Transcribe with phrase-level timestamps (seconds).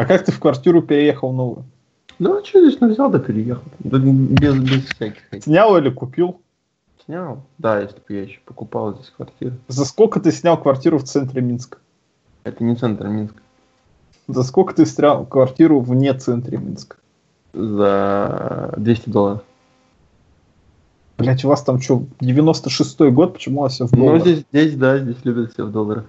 [0.00, 1.66] А как ты в квартиру переехал новую?
[2.18, 3.64] Ну, а что здесь ну, взял да переехал.
[3.80, 5.42] Да, без, без всяких.
[5.44, 6.40] Снял или купил?
[7.04, 7.42] Снял?
[7.58, 9.56] Да, если бы я еще покупал здесь квартиру.
[9.68, 11.76] За сколько ты снял квартиру в центре Минска?
[12.44, 13.42] Это не центр Минска.
[14.26, 16.96] За сколько ты снял квартиру вне центре Минска?
[17.52, 19.42] За 200 долларов.
[21.18, 24.22] Блять, у вас там что, 96-й год, почему у вас все в Ну, долларах?
[24.22, 26.06] здесь, здесь, да, здесь любят все в долларах.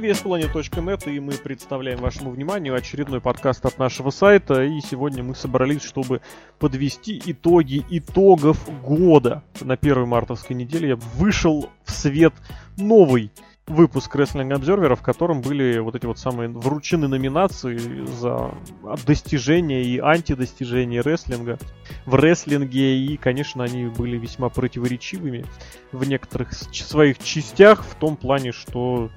[0.00, 4.64] VSPlanet.net, и мы представляем вашему вниманию очередной подкаст от нашего сайта.
[4.64, 6.22] И сегодня мы собрались, чтобы
[6.58, 9.42] подвести итоги итогов года.
[9.60, 12.32] На первой мартовской неделе вышел в свет
[12.78, 13.30] новый
[13.66, 17.76] выпуск Wrestling Observer, в котором были вот эти вот самые вручены номинации
[18.06, 18.52] за
[19.06, 21.58] достижения и антидостижения рестлинга
[22.06, 25.44] в рестлинге, и, конечно, они были весьма противоречивыми
[25.92, 29.10] в некоторых своих частях, в том плане, что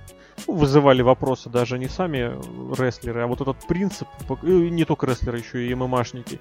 [0.48, 2.31] вызывали вопросы даже не сами
[2.80, 6.40] рестлеры, а вот этот принцип, э, не только рестлеры, еще и ММАшники,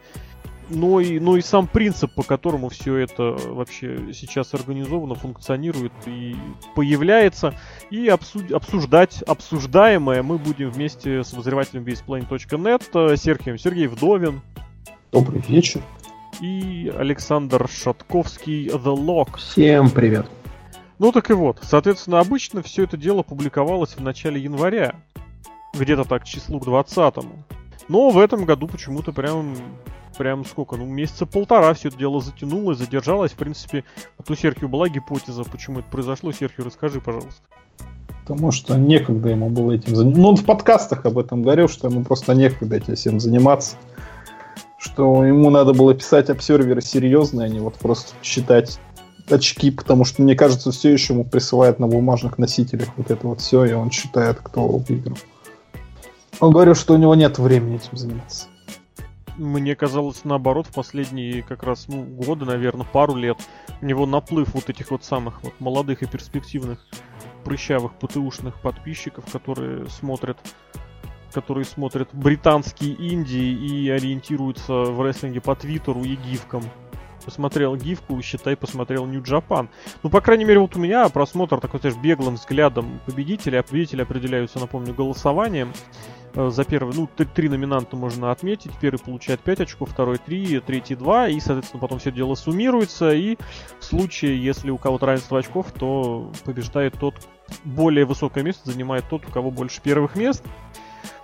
[0.69, 6.37] но и, но и сам принцип, по которому все это вообще сейчас организовано, функционирует и
[6.75, 7.55] появляется.
[7.91, 14.41] И обсу- обсуждать обсуждаемое мы будем вместе с обозревателем VSPlane.net, э, Сергеем Сергей Вдовин
[15.11, 15.83] Добрый вечер.
[16.41, 19.37] и Александр Шатковский The Lock.
[19.37, 20.27] Всем привет.
[21.03, 24.95] Ну так и вот, соответственно, обычно все это дело публиковалось в начале января,
[25.75, 27.15] где-то так к числу к 20
[27.89, 29.57] Но в этом году почему-то прям,
[30.17, 33.33] прям сколько, ну месяца полтора все это дело затянулось, задержалось.
[33.33, 33.83] В принципе,
[34.17, 36.31] вот у Серхио была гипотеза, почему это произошло.
[36.31, 37.43] Серхио, расскажи, пожалуйста.
[38.25, 40.21] Потому что некогда ему было этим заниматься.
[40.21, 43.75] Ну, он в подкастах об этом говорил, что ему просто некогда этим всем заниматься.
[44.79, 48.79] Что ему надо было писать обсерверы серьезные, а не вот просто считать
[49.29, 53.41] очки, потому что, мне кажется, все еще ему присылают на бумажных носителях вот это вот
[53.41, 55.19] все, и он считает, кто выиграл.
[56.41, 58.47] Он говорил, что у него нет времени этим заниматься.
[59.37, 63.39] Мне казалось, наоборот, в последние как раз ну, годы, наверное, пару лет,
[63.81, 66.79] у него наплыв вот этих вот самых вот молодых и перспективных
[67.45, 70.39] прыщавых ПТУшных подписчиков, которые смотрят
[71.33, 76.63] которые смотрят британские Индии и ориентируются в рестлинге по Твиттеру и гифкам.
[77.25, 79.69] Посмотрел гифку, считай, посмотрел New Japan.
[80.03, 83.61] Ну, по крайней мере, вот у меня просмотр такой, знаешь, беглым взглядом победителя.
[83.61, 85.73] А победители определяются, напомню, голосованием.
[86.35, 88.73] Э, За первый, ну, три, три номинанта можно отметить.
[88.81, 91.29] Первый получает 5 очков, второй 3, третий 2.
[91.29, 93.13] И, соответственно, потом все дело суммируется.
[93.13, 93.37] И
[93.79, 97.15] в случае, если у кого-то равенство очков, то побеждает тот,
[97.65, 100.43] более высокое место занимает тот, у кого больше первых мест.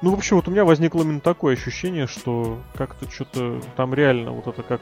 [0.02, 4.30] Ну, в общем, вот у меня возникло именно такое ощущение, что как-то что-то там реально
[4.32, 4.80] вот это как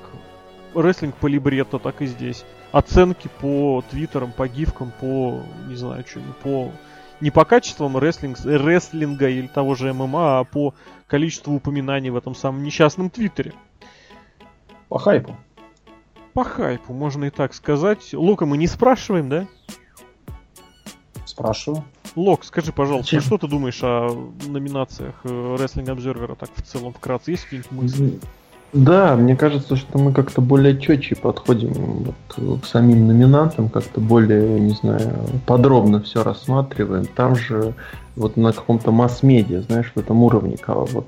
[0.77, 2.45] рестлинг по либретто, так и здесь.
[2.73, 6.71] Оценки по твиттерам, по гифкам, по, не знаю, что, по...
[7.21, 10.75] Не по качествам рестлинг, рестлинга или того же ММА, а по
[11.07, 13.55] количеству упоминаний в этом самом несчастном твиттере.
[14.89, 15.35] По хайпу.
[16.35, 18.13] По хайпу, можно и так сказать.
[18.13, 19.47] Лока мы не спрашиваем, да?
[21.25, 21.85] Спрашиваю.
[22.15, 23.21] Лок, скажи, пожалуйста, Зачем?
[23.23, 24.09] что ты думаешь о
[24.47, 27.33] номинациях э, Wrestling Observer так в целом вкратце?
[27.33, 28.21] Есть какие-нибудь мысли?
[28.73, 32.05] Да, мне кажется, что мы как-то более четче подходим
[32.37, 35.13] вот к самим номинантам, как-то более, не знаю,
[35.47, 37.07] подробно все рассматриваем.
[37.07, 37.75] Там же
[38.17, 41.07] вот на каком-то масс-медиа, знаешь, в этом уровне, вот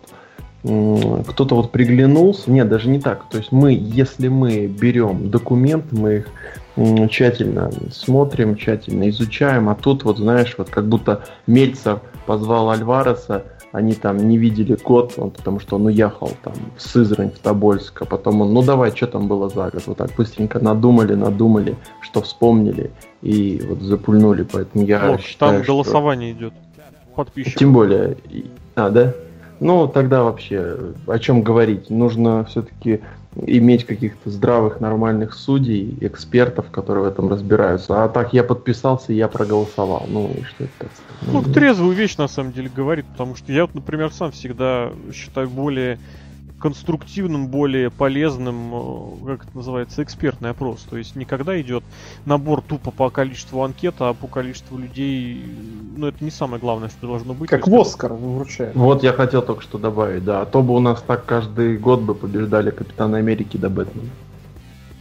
[0.63, 3.29] кто-то вот приглянулся, нет, даже не так.
[3.31, 6.29] То есть мы, если мы берем документы, мы их
[7.11, 13.95] тщательно смотрим, тщательно изучаем, а тут вот, знаешь, вот как будто Мельцер позвал Альвареса, они
[13.95, 18.05] там не видели год, он, потому что он уехал там в Сызрань, в Тобольск, а
[18.05, 22.23] потом он, ну давай, что там было за год, вот так быстренько надумали, надумали, что
[22.23, 22.91] вспомнили
[23.23, 26.53] и вот запульнули, поэтому я Лок, считаю, там что- голосование идет.
[27.15, 27.59] Подписчиков.
[27.59, 28.17] Тем более,
[28.77, 29.13] а, да?
[29.59, 30.77] Ну, тогда вообще,
[31.07, 31.91] о чем говорить?
[31.91, 33.01] Нужно все-таки
[33.47, 38.05] иметь каких-то здравых, нормальных судей, экспертов, которые в этом разбираются.
[38.05, 40.07] А так я подписался, я проголосовал.
[40.09, 41.47] Ну, и что это так сказать?
[41.47, 45.49] Ну, трезвую вещь на самом деле говорит, потому что я вот, например, сам всегда считаю
[45.49, 45.99] более
[46.59, 50.87] конструктивным, более полезным, э, как это называется, экспертный опрос.
[50.89, 51.85] То есть никогда идет
[52.27, 55.45] набор тупо по количеству анкет, а по количеству людей,
[55.97, 57.49] ну, это не самое главное, что должно быть.
[57.49, 58.75] Как в Оскар вручают.
[58.75, 60.43] Вот я хотел только что добавить, да.
[60.43, 64.11] А то бы у нас так каждый год бы побеждали Капитана Америки до Бэтмена.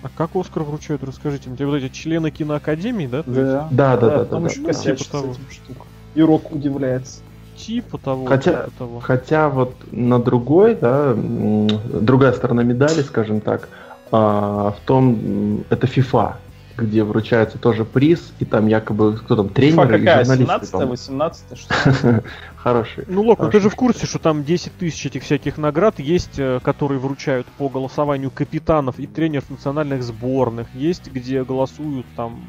[0.03, 1.65] А как Оскар вручают, расскажите мне.
[1.65, 3.23] Вот эти члены киноакадемии, да?
[3.25, 3.67] Да.
[3.71, 4.25] Да, да, да, да.
[4.25, 4.73] там да, да.
[4.73, 5.31] Типа с того.
[5.31, 5.85] этим штука.
[6.13, 7.21] И Рок удивляется.
[7.57, 8.99] Типа того, Хотя- типа того.
[8.99, 13.69] Хотя вот на другой, да, другая сторона медали, скажем так,
[14.11, 16.35] а, в том, это FIFA,
[16.77, 20.25] где вручается тоже приз, и там якобы кто там, FIFA тренеры и какая?
[20.25, 20.43] журналисты.
[20.45, 20.91] 17 по-моему.
[20.91, 22.21] 18 что ли?
[22.55, 23.03] Хороший.
[23.07, 26.37] Ну, Лок, ну ты же в курсе, что там 10 тысяч этих всяких наград есть,
[26.37, 30.67] э, которые вручают по голосованию капитанов и тренеров национальных сборных.
[30.75, 32.39] Есть, где голосуют там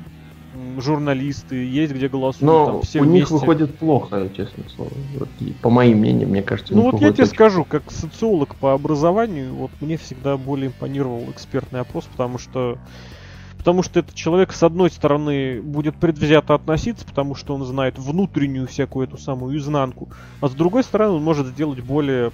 [0.78, 3.34] журналисты, есть, где голосуют Но там все у них вместе.
[3.34, 4.92] выходит плохо, честно слово.
[4.94, 5.28] Вот,
[5.60, 8.72] по моим мнениям, мне кажется, Ну них вот я тебе очень- скажу, как социолог по
[8.72, 12.78] образованию, вот мне всегда более импонировал экспертный опрос, потому что
[13.56, 18.68] потому что этот человек, с одной стороны, будет предвзято относиться, потому что он знает внутреннюю
[18.68, 20.08] всякую эту самую изнанку,
[20.40, 22.30] а с другой стороны, он может сделать более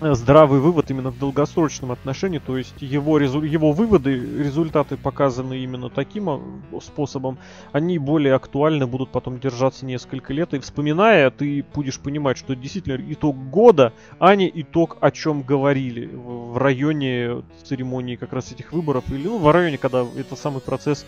[0.00, 5.90] здравый вывод именно в долгосрочном отношении, то есть его, резу- его выводы, результаты показаны именно
[5.90, 6.40] таким а,
[6.80, 7.38] способом,
[7.72, 13.02] они более актуальны, будут потом держаться несколько лет, и вспоминая, ты будешь понимать, что действительно
[13.12, 18.72] итог года, а не итог, о чем говорили в, в районе церемонии как раз этих
[18.72, 21.04] выборов, или ну, в районе, когда этот самый процесс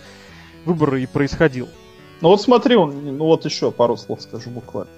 [0.65, 1.69] выбора и происходил.
[2.21, 4.91] Ну вот смотри, он, ну вот еще пару слов скажу буквально.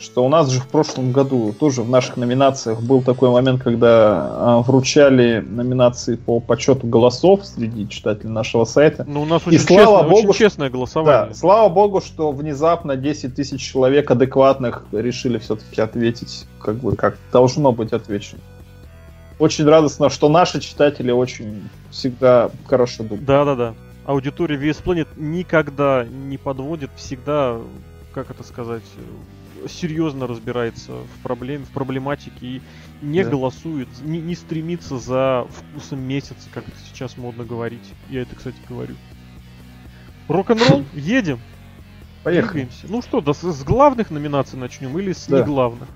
[0.00, 4.30] Что у нас же в прошлом году тоже в наших номинациях был такой момент, когда
[4.30, 9.04] а, вручали номинации по подсчету голосов среди читателей нашего сайта.
[9.06, 11.26] Но у нас И очень, слава честное, богу, очень честное голосование.
[11.28, 17.18] Да, слава богу, что внезапно 10 тысяч человек адекватных решили все-таки ответить, как бы как
[17.30, 18.40] должно быть отвечено.
[19.38, 23.26] Очень радостно, что наши читатели очень всегда хорошо думают.
[23.26, 23.74] Да-да-да.
[24.06, 27.58] Аудитория VS Planet никогда не подводит, всегда,
[28.14, 29.00] как это сказать, э,
[29.68, 32.62] серьезно разбирается в проблеме, в проблематике и
[33.02, 33.30] не Да.
[33.30, 37.92] голосует, не, не стремится за вкусом месяца, как это сейчас модно говорить.
[38.08, 38.94] Я это, кстати, говорю.
[40.28, 41.40] Рок-н-ролл, едем,
[42.22, 42.62] Поехали.
[42.62, 42.86] двигаемся.
[42.88, 45.40] Ну что, да, с, с главных номинаций начнем или с Да.
[45.40, 45.88] неглавных?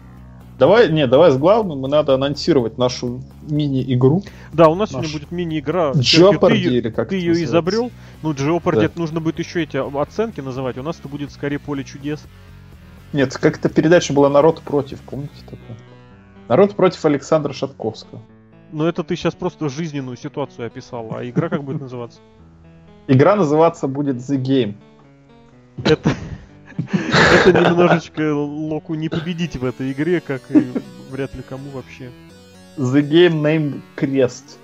[0.59, 4.23] Давай, не, давай с главным, и надо анонсировать нашу мини-игру.
[4.53, 5.03] Да, у нас Наш.
[5.07, 5.95] сегодня будет мини-игра.
[5.95, 7.45] Серхио, ты или как Ты ее называется.
[7.53, 7.91] изобрел?
[8.23, 8.91] Ну, Jeopardy, Да.
[8.95, 10.79] нужно будет еще эти оценки называть.
[10.79, 12.23] У нас это будет скорее поле чудес.
[13.15, 15.79] Нет, как-то передача была «Народ против», помните такое?
[16.49, 18.21] «Народ против» Александра Шатковского.
[18.73, 22.19] Но это ты сейчас просто жизненную ситуацию описал, а игра как будет называться?
[23.07, 24.75] Игра называться будет The Game.
[25.85, 26.11] Это,
[27.47, 30.67] это немножечко Локу не победить в этой игре, как и
[31.09, 32.11] вряд ли кому вообще.
[32.77, 34.59] The Game Name Крест.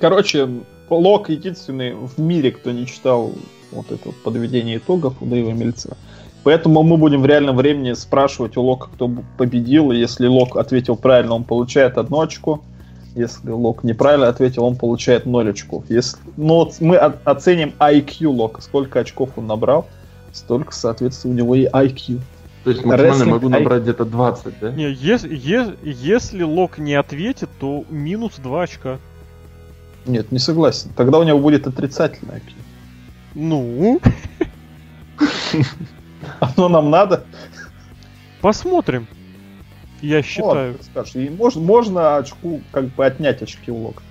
[0.00, 0.48] Короче,
[0.88, 3.32] Лок единственный в мире, кто не читал
[3.70, 5.96] вот это вот подведение итогов у Дэйва Мельцера.
[6.42, 9.92] Поэтому мы будем в реальном времени спрашивать у Лока, кто победил.
[9.92, 12.62] И если Лок ответил правильно, он получает одно очко.
[13.14, 15.84] Если Лок неправильно ответил, он получает 0 очков.
[15.88, 16.18] Если...
[16.36, 18.62] Ну, вот мы оценим IQ Лока.
[18.62, 19.86] Сколько очков он набрал,
[20.32, 22.20] столько, соответственно, у него и IQ.
[22.64, 24.70] То есть максимально Wrestling могу набрать где-то 20, да?
[24.72, 28.98] Не, ес- е- если Лок не ответит, то минус 2 очка.
[30.06, 30.90] Нет, не согласен.
[30.96, 32.52] Тогда у него будет отрицательное IQ.
[33.34, 34.00] Ну,
[36.40, 37.24] Оно нам надо?
[38.40, 39.06] посмотрим.
[40.00, 40.74] Я Вот, считаю.
[40.74, 41.14] как скажешь.
[41.16, 44.02] И можно, можно очку, как бы отнять очки у Лока.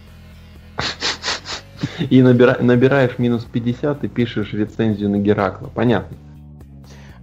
[2.09, 5.69] И набира- набираешь минус 50 и пишешь рецензию на Геракла.
[5.73, 6.15] Понятно.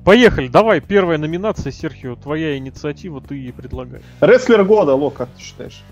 [0.05, 4.03] Поехали, давай, первая номинация, Серхио, твоя инициатива, ты и предлагай.
[4.21, 5.83] Рестлер года, Лок, как ты считаешь?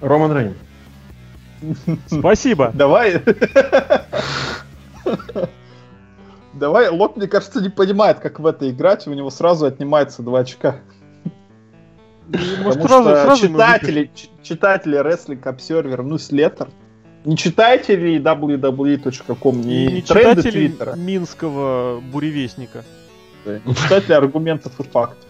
[0.00, 0.54] Роман Рейн.
[2.08, 2.70] Спасибо.
[2.74, 3.20] Давай.
[6.58, 10.40] Давай, Лок, мне кажется, не понимает, как в это играть, у него сразу отнимается 2
[10.40, 10.76] очка.
[12.30, 14.10] Ну, Может, Потому сразу, что сразу читатели,
[14.42, 16.68] читатели Wrestling Observer, ну, Слеттер,
[17.24, 22.84] не читатели www.com, не, не тренды читатели Твиттера, Минского буревестника.
[23.46, 25.24] да, не читатели аргументов и фактов.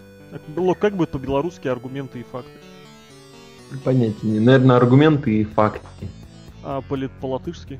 [0.57, 2.51] Лок, как будет по-белорусски аргументы и факты?
[3.85, 4.41] Понятия не.
[4.41, 5.87] Наверное, аргументы и факты.
[6.65, 7.79] А по- по-латышски?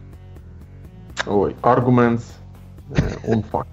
[1.27, 2.23] Ой, arguments
[2.91, 3.69] э, on fact.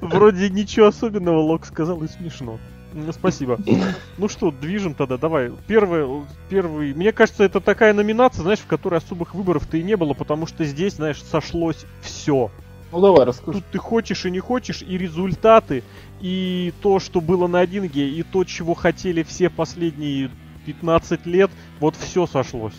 [0.00, 2.58] Вроде ничего особенного Лок сказал и смешно.
[3.12, 3.58] Спасибо.
[4.18, 5.52] Ну что, движем тогда, давай.
[5.66, 6.92] Первый, первый.
[6.94, 10.64] Мне кажется, это такая номинация, знаешь, в которой особых выборов-то и не было, потому что
[10.64, 12.50] здесь, знаешь, сошлось все.
[12.92, 13.60] Ну, давай, расскажи.
[13.60, 15.82] Тут ты хочешь и не хочешь, и результаты,
[16.20, 20.30] и то, что было на 1Г, и то, чего хотели все последние
[20.66, 22.74] 15 лет, вот все сошлось.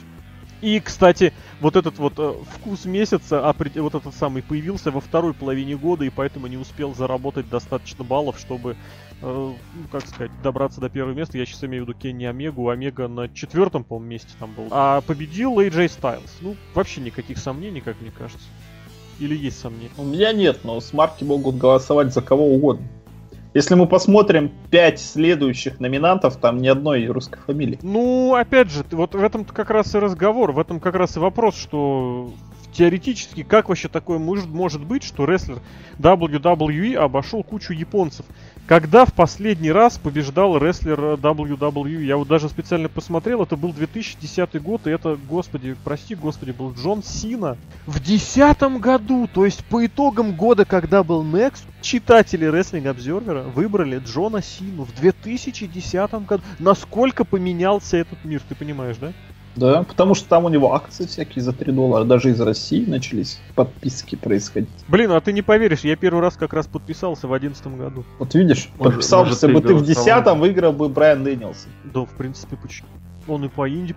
[0.64, 5.34] И, кстати, вот этот вот э, вкус месяца, опре- вот этот самый, появился во второй
[5.34, 8.78] половине года, и поэтому не успел заработать достаточно баллов, чтобы,
[9.22, 9.58] э, ну,
[9.92, 11.38] как сказать, добраться до первого места.
[11.38, 12.70] Я сейчас имею в виду Кенни Омегу.
[12.70, 14.70] Омега на четвертом, по-моему, месте там был.
[14.72, 16.32] А победил AJ Styles.
[16.40, 18.48] Ну, вообще никаких сомнений, как мне кажется.
[19.20, 19.92] Или есть сомнения?
[19.98, 22.88] У меня нет, но смарки могут голосовать за кого угодно.
[23.54, 27.78] Если мы посмотрим пять следующих номинантов, там ни одной русской фамилии.
[27.84, 31.20] Ну, опять же, вот в этом как раз и разговор, в этом как раз и
[31.20, 32.34] вопрос, что
[32.74, 35.60] теоретически, как вообще такое может, может быть, что рестлер
[36.00, 38.26] WWE обошел кучу японцев?
[38.66, 42.02] Когда в последний раз побеждал рестлер э, WWE?
[42.04, 46.74] Я вот даже специально посмотрел, это был 2010 год, и это, господи, прости, господи, был
[46.74, 47.58] Джон Сина.
[47.86, 54.00] В 2010 году, то есть по итогам года, когда был Next, читатели Wrestling Observer выбрали
[54.00, 56.44] Джона Сину в 2010 году.
[56.58, 59.12] Насколько поменялся этот мир, ты понимаешь, да?
[59.56, 62.06] Да, потому что там у него акции всякие за 3 доллара.
[62.06, 64.70] Даже из России начались подписки происходить.
[64.88, 68.04] Блин, а ты не поверишь, я первый раз как раз подписался в 2011 году.
[68.20, 70.24] Вот видишь, Может- подписался может, бы ты в голосовал.
[70.24, 71.72] 10 выиграл бы Брайан Дэнилсон.
[71.94, 72.90] Да, в принципе, почему?
[73.28, 73.96] Он и по инди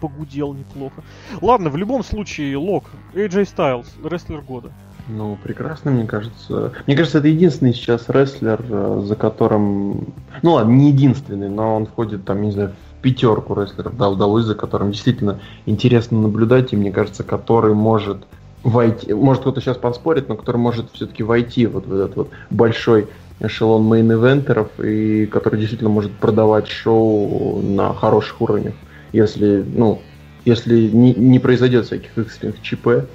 [0.00, 1.02] погудел неплохо.
[1.42, 2.84] Ладно, в любом случае, Лок,
[3.14, 4.70] AJ Styles, рестлер года.
[5.06, 6.72] Ну, прекрасно, мне кажется.
[6.86, 10.14] Мне кажется, это единственный сейчас рестлер, э, за которым...
[10.40, 14.54] Ну ладно, не единственный, но он входит там, не знаю, в пятерку рестлеров WWE, за
[14.54, 18.24] которым действительно интересно наблюдать, и мне кажется, который может
[18.62, 23.08] войти, может кто-то сейчас поспорит, но который может все-таки войти вот в этот вот большой
[23.40, 28.72] эшелон мейн-ивентеров, и который действительно может продавать шоу на хороших уровнях,
[29.12, 30.00] если, ну,
[30.46, 33.06] если не, не произойдет всяких экстренных ЧП.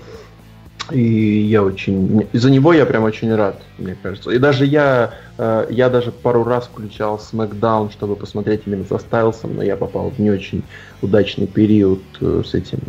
[0.91, 2.29] И я очень...
[2.33, 4.31] За него я прям очень рад, мне кажется.
[4.31, 5.13] И даже я...
[5.37, 10.11] э, Я даже пару раз включал SmackDown, чтобы посмотреть именно со Стайлсом, но я попал
[10.11, 10.67] в не очень
[11.01, 12.79] удачный период э, с этим,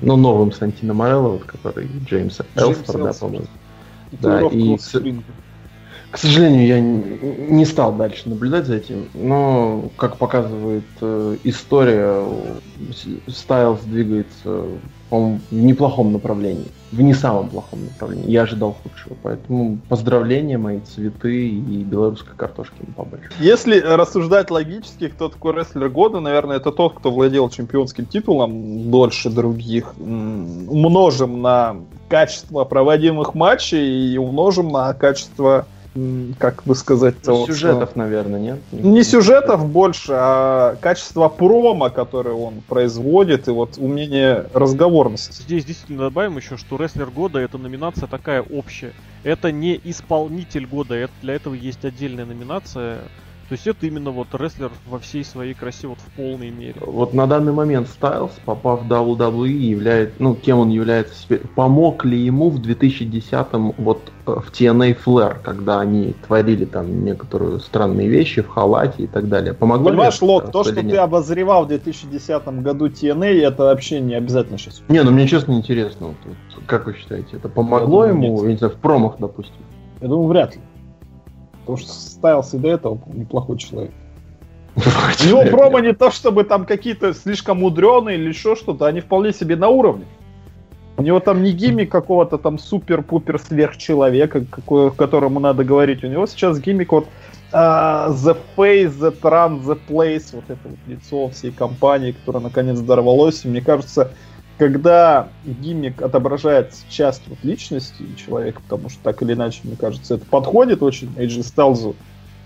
[0.00, 3.18] ну, новым Сантино Морелло, вот, который Джеймса Элсфорд.
[3.18, 3.48] по-моему.
[4.10, 5.04] Татуировка и с-.
[6.10, 12.26] К сожалению, я не стал дальше наблюдать за этим, но, как показывает э, история,
[12.92, 18.30] С- Стайлз двигается в неплохом направлении, в не самом плохом направлении.
[18.30, 23.30] Я ожидал худшего, поэтому поздравления, мои цветы и белорусской картошки ему побольше.
[23.40, 29.30] Если рассуждать логически, кто такой рестлер года, наверное, это тот, кто владел чемпионским титулом дольше
[29.30, 29.94] других.
[29.98, 31.76] Умножим на
[32.08, 35.66] качество проводимых матчей и умножим на качество,
[36.38, 38.58] как бы сказать, Ну, Сюжетов, наверное, нет?
[38.72, 45.42] Не сюжетов больше, а качество промо, которое он производит, и вот умение разговорности.
[45.42, 48.92] Здесь действительно добавим еще, что рестлер года это номинация такая общая.
[49.24, 52.98] Это не исполнитель года, это, для этого есть отдельная номинация.
[53.50, 56.76] То есть это именно вот рестлер во всей своей красе, вот в полной мере.
[56.86, 62.04] Вот на данный момент Стайлз, попав в WWE, является, ну, кем он является теперь, помог
[62.04, 68.06] ли ему в 2010-м вот э, в TNA Flair, когда они творили там некоторые странные
[68.06, 69.52] вещи в халате и так далее.
[69.52, 73.98] Помогло ли Понимаешь, это Лок, то, что ты обозревал в 2010 году TNA, это вообще
[73.98, 74.80] не обязательно сейчас.
[74.86, 78.36] Не, ну мне честно интересно, вот, вот, как вы считаете, это помогло Я думаю, ему,
[78.36, 78.44] нет.
[78.44, 79.56] я не знаю, в промах, допустим?
[80.00, 80.62] Я думаю, вряд ли.
[81.70, 83.92] Потому что Стайлс и до этого неплохой человек.
[84.74, 89.32] У него промо не то, чтобы там какие-то слишком мудреные или еще что-то, они вполне
[89.32, 90.06] себе на уровне.
[90.96, 96.02] У него там не гиммик какого-то там супер-пупер сверхчеловека, какой, которому надо говорить.
[96.02, 97.06] У него сейчас гиммик вот
[97.52, 102.80] а, The Face, The Run, The Place, вот это вот лицо всей компании, которое наконец
[102.80, 103.44] дорвалось.
[103.44, 104.10] И мне кажется,
[104.60, 110.26] когда гиммик отображает часть вот личности человека, потому что так или иначе, мне кажется, это
[110.26, 111.96] подходит очень AJ Стайлзу,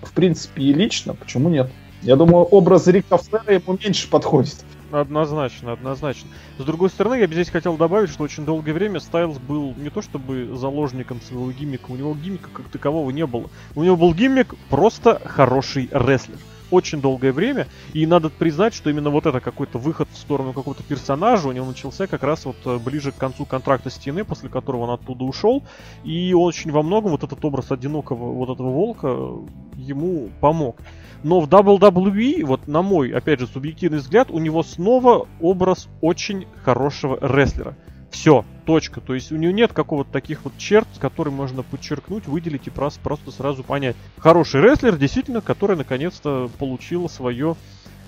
[0.00, 1.72] в принципе, и лично, почему нет?
[2.02, 4.64] Я думаю, образ Рика Флера ему меньше подходит.
[4.92, 6.28] Однозначно, однозначно.
[6.56, 9.90] С другой стороны, я бы здесь хотел добавить, что очень долгое время Стайлз был не
[9.90, 13.50] то чтобы заложником своего гиммика, у него гиммика как такового не было.
[13.74, 16.38] У него был гиммик просто хороший рестлер.
[16.70, 20.82] Очень долгое время, и надо признать, что именно вот это какой-то выход в сторону какого-то
[20.82, 24.48] персонажа у него начался как раз вот э, ближе к концу контракта с TNA, после
[24.48, 25.62] которого он оттуда ушел,
[26.04, 29.38] и очень во многом вот этот образ одинокого вот этого волка э,
[29.76, 30.76] ему помог.
[31.22, 36.46] Но в WWE, вот на мой, опять же, субъективный взгляд, у него снова образ очень
[36.62, 37.76] хорошего рестлера.
[38.14, 39.00] Все, точка.
[39.00, 43.00] То есть у него нет какого-то таких вот черт, которые можно подчеркнуть, выделить и просто,
[43.00, 43.96] просто сразу понять.
[44.18, 47.56] Хороший рестлер, действительно, который наконец-то получил свое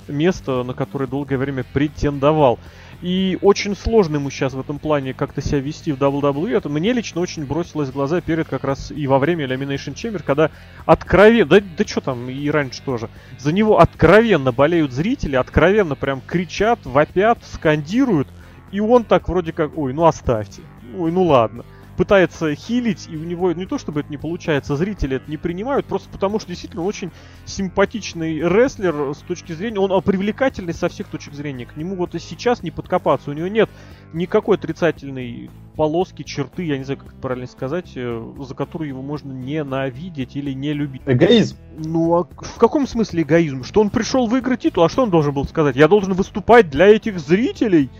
[0.06, 2.60] место, на которое долгое время претендовал.
[3.02, 6.56] И очень сложно ему сейчас в этом плане как-то себя вести в WWE.
[6.56, 10.22] Это мне лично очень бросилось в глаза перед как раз и во время Elimination Chamber,
[10.22, 10.52] когда
[10.86, 13.10] откровенно, да, да что там, и раньше тоже,
[13.40, 18.28] за него откровенно болеют зрители, откровенно прям кричат, вопят, скандируют,
[18.76, 20.60] и он так вроде как, ой, ну оставьте,
[20.98, 21.64] ой, ну ладно.
[21.96, 25.86] пытается хилить, и у него не то чтобы это не получается, зрители это не принимают,
[25.86, 27.10] просто потому что действительно он очень
[27.46, 31.66] симпатичный рестлер с точки зрения, он привлекательный со всех точек зрения.
[31.66, 33.70] К нему вот и сейчас не подкопаться, у него нет
[34.12, 39.02] никакой отрицательной полоски, черты, я не знаю, как это правильно сказать, э, за которую его
[39.02, 41.02] можно ненавидеть или не любить.
[41.06, 41.56] Эгоизм.
[41.76, 43.62] Ну а в каком смысле эгоизм?
[43.62, 45.76] Что он пришел выиграть титул, а что он должен был сказать?
[45.76, 47.90] Я должен выступать для этих зрителей?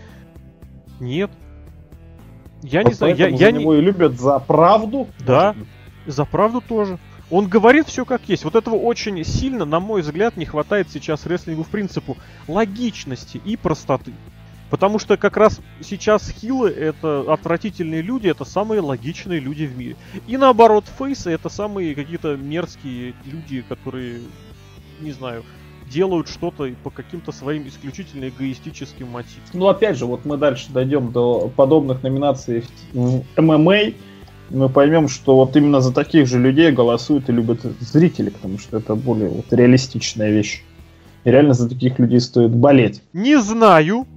[0.99, 1.31] Нет.
[2.63, 3.77] Я не Вот знаю, я, я за не...
[3.77, 5.07] и любят за правду.
[5.19, 5.55] Да.
[6.05, 6.97] За правду тоже.
[7.29, 8.45] Он говорит все как есть.
[8.45, 13.57] Вот этого очень сильно, на мой взгляд, не хватает сейчас рестлингу в принципу логичности и
[13.57, 14.13] простоты.
[14.69, 19.95] Потому что как раз сейчас хилы это отвратительные люди, это самые логичные люди в мире.
[20.27, 24.21] И наоборот, фейсы это самые какие-то мерзкие люди, которые,
[24.99, 25.43] не знаю,
[25.91, 29.43] делают что-то по каким-то своим исключительно эгоистическим мотивам.
[29.53, 32.63] Ну, опять же, вот мы дальше дойдем до подобных номинаций
[32.93, 33.93] в ММА,
[34.49, 38.77] мы поймем, что вот именно за таких же людей голосуют и любят зрители, потому что
[38.77, 40.63] это более вот реалистичная вещь.
[41.25, 43.01] И реально за таких людей стоит болеть.
[43.11, 44.07] Не знаю,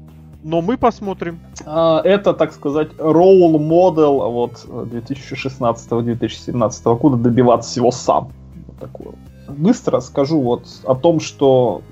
[0.44, 1.40] но мы посмотрим.
[1.66, 8.30] А, Это, так сказать, ролл модел вот 2016-2017 года добиваться всего сам.
[8.66, 9.16] Вот такой вот.
[9.50, 11.82] Быстро скажу вот о том, что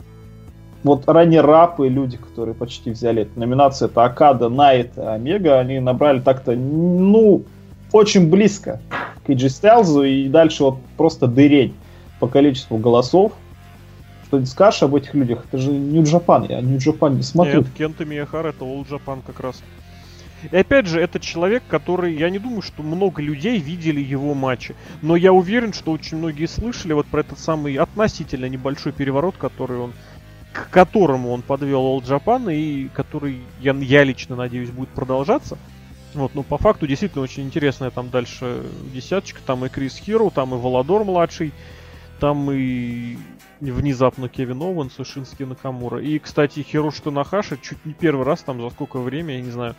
[0.84, 6.20] вот ранее рапы, люди, которые почти взяли эту номинацию, это Акада, Найт, Омега, они набрали
[6.20, 7.44] так-то, ну,
[7.92, 8.80] очень близко
[9.24, 11.72] к AJ Styles, и дальше вот просто дыреть
[12.20, 13.32] по количеству голосов.
[14.26, 15.44] Что ты скажешь об этих людях?
[15.48, 17.60] Это же Japan, я Japan не смотрю.
[17.60, 19.62] Нет, Кента Мияхара это All Japan как раз.
[20.50, 24.76] И опять же, это человек, который, я не думаю, что много людей видели его матчи,
[25.02, 29.78] но я уверен, что очень многие слышали вот про этот самый относительно небольшой переворот, который
[29.78, 29.92] он,
[30.52, 35.58] к которому он подвел All Japan и который, я, я лично надеюсь, будет продолжаться.
[36.14, 40.54] Вот, ну по факту действительно очень интересная там дальше десяточка, там и Крис Хиро, там
[40.54, 41.52] и Володор младший,
[42.18, 43.16] там и
[43.60, 46.00] внезапно Кевин Оуэнс и Шински Накамура.
[46.00, 49.74] И, кстати, Хироши Танахаши чуть не первый раз там за сколько времени, я не знаю,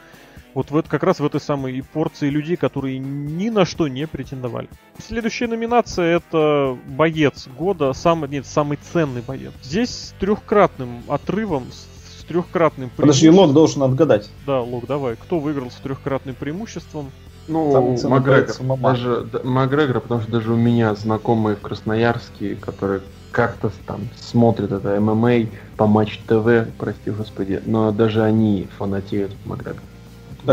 [0.54, 4.08] вот в это, как раз в этой самой порции людей, которые ни на что не
[4.08, 4.68] претендовали.
[4.98, 9.54] Следующая номинация это боец года, самый, нет, самый ценный боец.
[9.62, 14.30] Здесь с трехкратным отрывом, с, с трехкратным Подожди, Лок должен отгадать.
[14.46, 15.16] Да, Лок, давай.
[15.16, 17.12] Кто выиграл с трехкратным преимуществом?
[17.48, 18.78] Ну, Макгрегор.
[18.78, 25.00] Даже Макгрегор, потому что даже у меня знакомые в Красноярске, которые как-то там смотрят это
[25.00, 29.89] ММА по Матч ТВ, прости господи, но даже они фанатеют от Макгрегора.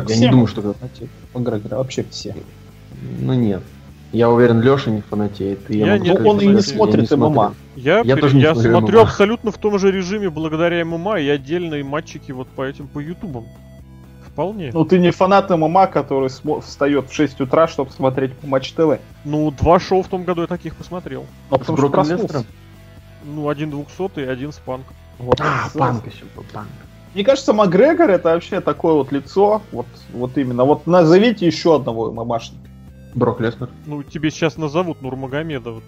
[0.00, 0.74] Так Я все не думаю, что...
[1.34, 2.34] Макгрегора, вообще все.
[3.20, 3.62] Ну нет.
[4.12, 5.70] Я уверен, Леша не фанатеет.
[5.70, 7.30] и Я могу не- сказать, он и не что я смотрит смотрю.
[7.30, 7.54] ММА.
[7.76, 9.02] Я, Я тоже не я смотрю смотрю ММА.
[9.08, 13.44] абсолютно в том же режиме благодаря ММА и отдельные матчики вот по этим, по ютубам.
[14.26, 14.70] Вполне.
[14.72, 18.72] Ну ты не фанат ММА, который смо- встает в 6 утра, чтобы смотреть по Матч
[18.72, 18.98] ТВ.
[19.24, 21.24] Ну, два шоу в том году я таких посмотрел.
[21.48, 22.44] С потому что проснулся.
[23.24, 24.84] Ну, один двухсотый и один спанк.
[25.18, 25.40] Вот.
[25.40, 26.68] А, панк еще был, панк.
[27.16, 30.64] Мне кажется, Макгрегор это вообще такое вот лицо, вот, вот именно.
[30.64, 32.68] Вот назовите еще одного ММАшника.
[33.14, 33.70] Брок Леснер.
[33.86, 35.70] Ну, тебе сейчас назовут Нурмагомеда.
[35.70, 35.82] Вот.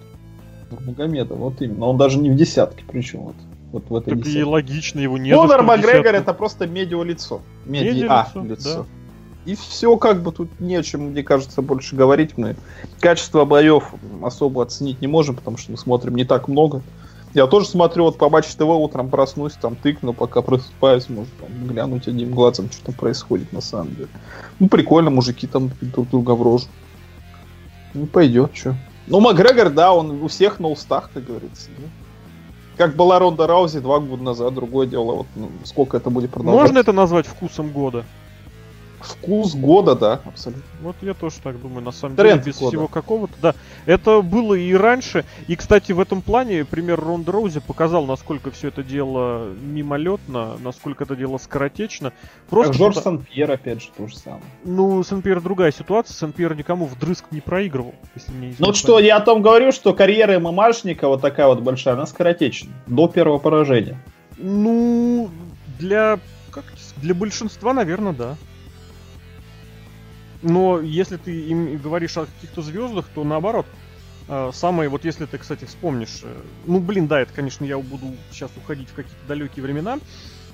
[0.87, 1.85] Магомеда, вот именно.
[1.85, 3.35] Он даже не в десятке, причем вот,
[3.71, 4.43] вот в этой Так и десятке.
[4.43, 5.37] логично, его нет.
[5.37, 7.41] Конор Макгрегор это просто медиа-лицо.
[7.67, 8.85] Медиа Медиа-лицо, лицо.
[9.45, 12.39] И все, как бы тут не о чем, мне кажется, больше говорить.
[12.39, 12.55] Мы
[12.99, 16.81] качество боев особо оценить не можем, потому что мы смотрим не так много.
[17.33, 21.67] Я тоже смотрю, вот по Матч ТВ утром проснусь, там тыкну, пока просыпаюсь, может там
[21.67, 24.09] глянуть одним глазом, что там происходит на самом деле.
[24.59, 26.65] Ну, прикольно, мужики там друг друга в рожу.
[27.93, 28.75] Ну, пойдет, что.
[29.07, 31.69] Ну, Макгрегор, да, он у всех на устах, как говорится.
[31.77, 31.87] да.
[32.77, 36.61] Как была Ронда Раузи два года назад, другое дело, вот ну, сколько это будет продолжаться.
[36.61, 38.05] Можно это назвать вкусом года?
[39.01, 40.63] Вкус года, да, абсолютно.
[40.81, 42.69] Вот я тоже так думаю, на самом Тренд деле, без года.
[42.71, 43.33] всего какого-то.
[43.41, 45.25] Да, это было и раньше.
[45.47, 51.03] И, кстати, в этом плане пример Ронда Роузи показал, насколько все это дело мимолетно, насколько
[51.03, 52.13] это дело скоротечно.
[52.49, 54.43] Просто Как Жорж потому- Сан-Пьер, опять же, то же самое.
[54.63, 56.13] Ну, Сен-Пьер другая ситуация.
[56.15, 59.71] Сен-Пьер никому вдрызг не проигрывал, если мне не Ну вот что, я о том говорю,
[59.71, 62.71] что карьера ММАшника вот такая вот большая, она скоротечна.
[62.87, 63.97] До первого поражения.
[64.37, 65.29] Ну,
[65.79, 66.19] для,
[66.51, 66.63] как
[66.97, 68.35] для большинства, наверное, да.
[70.41, 73.65] Но если ты им говоришь о каких-то звездах, то наоборот.
[74.27, 78.15] э, Самые, вот если ты, кстати, вспомнишь, э, ну, блин, да, это, конечно, я буду
[78.31, 79.99] сейчас уходить в какие-то далекие времена,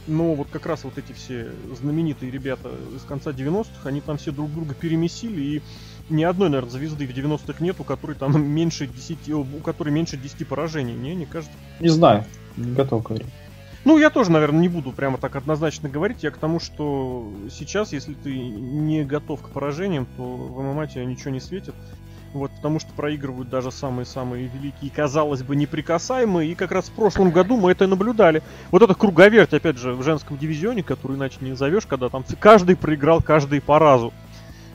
[0.08, 4.32] но вот как раз вот эти все знаменитые ребята из конца 90-х, они там все
[4.32, 5.62] друг друга перемесили, и
[6.10, 10.18] ни одной, наверное, звезды в 90-х нет, у которой там меньше 10, у которой меньше
[10.18, 11.56] 10 поражений, не, не кажется.
[11.80, 12.26] Не знаю,
[12.58, 13.28] не готов говорить.
[13.86, 16.24] Ну, я тоже, наверное, не буду прямо так однозначно говорить.
[16.24, 21.06] Я к тому, что сейчас, если ты не готов к поражениям, то в ММА тебе
[21.06, 21.76] ничего не светит.
[22.34, 26.52] Вот, потому что проигрывают даже самые-самые великие, казалось бы, неприкасаемые.
[26.52, 28.42] И как раз в прошлом году мы это наблюдали.
[28.72, 32.76] Вот эта круговерть, опять же, в женском дивизионе, который иначе не назовешь, когда там каждый
[32.76, 34.12] проиграл каждый по разу.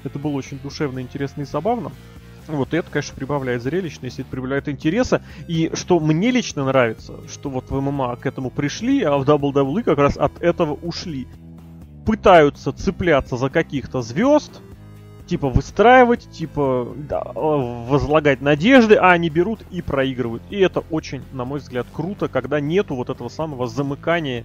[0.04, 1.90] Это было очень душевно, интересно и забавно.
[2.56, 5.22] Вот это, конечно, прибавляет зрелищность, это прибавляет интереса.
[5.48, 9.82] И что мне лично нравится, что вот в ММА к этому пришли, а в WWE
[9.82, 11.26] как раз от этого ушли.
[12.06, 14.60] Пытаются цепляться за каких-то звезд,
[15.30, 20.42] типа выстраивать, типа да, э, возлагать надежды, а они берут и проигрывают.
[20.50, 24.44] И это очень, на мой взгляд, круто, когда нету вот этого самого замыкания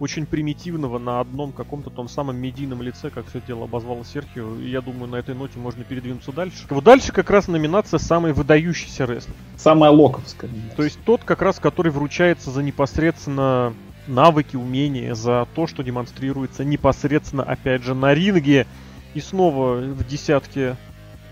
[0.00, 4.56] очень примитивного на одном каком-то том самом медийном лице, как все дело обозвало Серхио.
[4.56, 6.66] И я думаю, на этой ноте можно передвинуться дальше.
[6.68, 9.36] Вот дальше как раз номинация «Самый выдающийся рестлер».
[9.56, 10.50] Самая локовская.
[10.74, 13.72] То есть тот как раз, который вручается за непосредственно
[14.08, 18.66] навыки, умения, за то, что демонстрируется непосредственно, опять же, на ринге.
[19.14, 20.76] И снова в десятке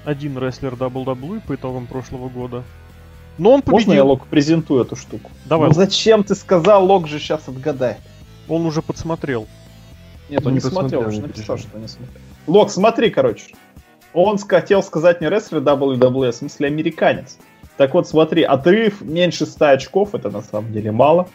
[0.04, 2.62] один рестлер WWE по итогам прошлого года.
[3.38, 3.86] Но он победил.
[3.86, 5.30] Можно я Лок презентую эту штуку?
[5.46, 5.68] Давай.
[5.68, 7.96] Ну зачем ты сказал, Лок же сейчас отгадай.
[8.48, 9.46] Он уже подсмотрел.
[10.28, 12.22] Нет, он Не не смотрел, посмотрел, уже написал, что не смотрел.
[12.46, 13.54] Лок, смотри, короче.
[14.12, 17.38] Он хотел сказать не рестлер WWE, а в смысле американец.
[17.76, 21.28] Так вот, смотри, отрыв меньше 100 очков, это на самом деле мало.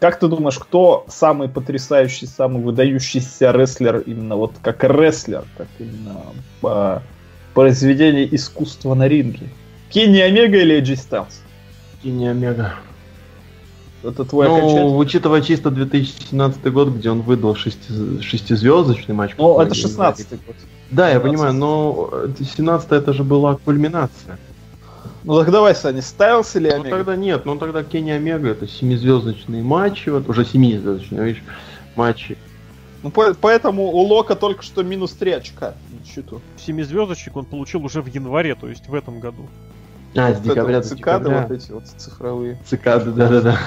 [0.00, 6.20] Как ты думаешь, кто самый потрясающий, самый выдающийся рестлер именно вот как рестлер, как именно
[6.60, 7.02] по
[7.54, 9.48] произведение искусства на ринге?
[9.88, 11.40] Кенни Омега или Эджи Стайлз?
[12.02, 12.74] Кенни Омега.
[14.02, 14.98] Это твой Ну, окончательный?
[15.00, 19.32] учитывая чисто 2017 год, где он выдал шести- шестизвездочный матч.
[19.38, 20.46] Ну, это многие 16 говорят.
[20.46, 20.56] год.
[20.90, 21.22] Да, я 17.
[21.32, 24.38] понимаю, но 17 это же была кульминация.
[25.26, 26.90] Ну так давай, Саня, Стайлз или Ну Омега?
[26.90, 31.42] тогда нет, ну тогда Кенни Омега это семизвездочные матчи, вот уже семизвездочные, видишь,
[31.96, 32.38] матчи.
[33.02, 36.40] Ну, по- поэтому у Лока только что минус 3 очка на счету.
[36.56, 39.48] Семизвездочек он получил уже в январе, то есть в этом году.
[40.14, 41.46] А, с Вот декабря это до цикады декабря.
[41.48, 42.58] вот эти вот цифровые.
[42.64, 43.58] Цикады, да-да-да.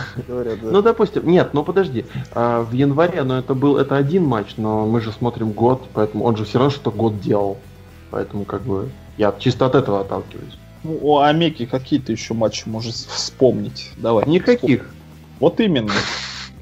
[0.62, 4.88] Ну, допустим, нет, ну подожди, а, в январе, но это был, это один матч, но
[4.88, 7.58] мы же смотрим год, поэтому он же все равно что год делал.
[8.12, 10.58] Поэтому, как бы, я чисто от этого отталкиваюсь.
[10.84, 13.90] Ну, у Омеги какие-то еще матчи можешь вспомнить.
[13.98, 14.26] Давай.
[14.28, 14.62] Никаких.
[14.62, 14.96] вспомни.
[15.40, 15.92] Вот именно.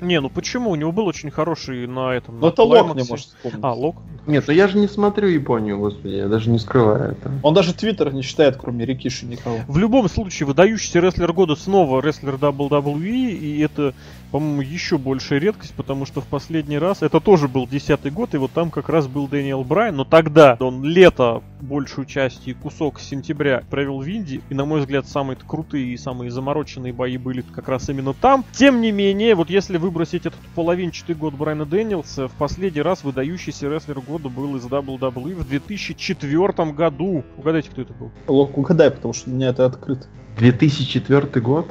[0.01, 0.71] Не, ну почему?
[0.71, 2.39] У него был очень хороший на этом.
[2.39, 3.09] Ну, это Лок не клаймаксе.
[3.11, 3.59] может вспомнить.
[3.63, 3.97] А, Лок?
[4.27, 7.31] Нет, ну я же не смотрю Японию, господи, я даже не скрываю это.
[7.43, 9.59] Он даже Твиттер не читает, кроме Рикиши никого.
[9.67, 13.93] В любом случае, выдающийся рестлер года снова рестлер WWE, и это,
[14.31, 18.37] по-моему, еще большая редкость, потому что в последний раз, это тоже был десятый год, и
[18.37, 22.99] вот там как раз был Дэниел Брайан, но тогда он лето, большую часть и кусок
[22.99, 27.41] сентября провел в Индии, и, на мой взгляд, самые крутые и самые замороченные бои были
[27.41, 28.43] как раз именно там.
[28.51, 33.69] Тем не менее, вот если выбросить этот половинчатый год Брайана Дэниелса, в последний раз выдающийся
[33.69, 37.23] рестлер года был из WWE в 2004 году.
[37.37, 38.11] Угадайте, кто это был?
[38.27, 40.07] Лок, угадай, потому что у меня это открыто.
[40.37, 41.67] 2004 год?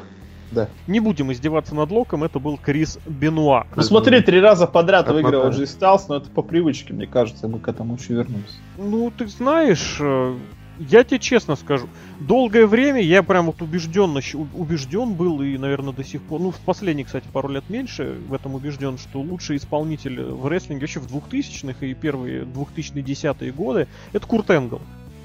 [0.87, 3.66] Не будем издеваться над Локом, это был Крис Бенуа.
[3.76, 7.59] Ну смотри, три раза подряд выиграл Джей Стайлз, но это по привычке, мне кажется, мы
[7.59, 8.55] к этому еще вернемся.
[8.79, 10.37] Ну, ты знаешь, э,
[10.78, 11.88] я тебе честно скажу,
[12.20, 14.20] долгое время я прям вот убежденно,
[14.54, 18.34] убежден был и, наверное, до сих пор, ну, в последние, кстати, пару лет меньше в
[18.34, 24.26] этом убежден, что лучший исполнитель в рестлинге вообще в 2000-х и первые 2010-е годы это
[24.26, 24.80] Курт Энгл.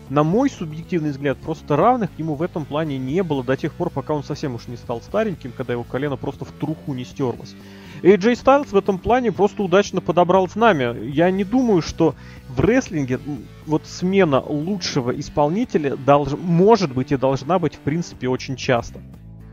[0.09, 3.73] На мой субъективный взгляд, просто равных к нему в этом плане не было до тех
[3.73, 7.05] пор, пока он совсем уж не стал стареньким, когда его колено просто в труху не
[7.05, 7.55] стерлось.
[8.03, 10.93] Джей Стайлз в этом плане просто удачно подобрал знамя.
[10.93, 12.15] Я не думаю, что
[12.49, 13.19] в рестлинге
[13.67, 16.31] вот смена лучшего исполнителя долж...
[16.33, 18.99] может быть и должна быть в принципе очень часто.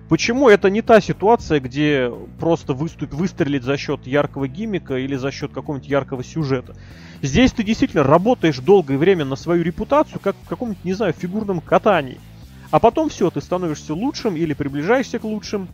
[0.08, 3.12] Почему это не та ситуация, где просто выступ...
[3.12, 6.74] выстрелить за счет яркого гиммика или за счет какого-нибудь яркого сюжета?
[7.20, 11.60] Здесь ты действительно работаешь долгое время на свою репутацию, как в каком-нибудь, не знаю, фигурном
[11.60, 12.18] катании.
[12.70, 15.68] А потом все, ты становишься лучшим или приближаешься к лучшим.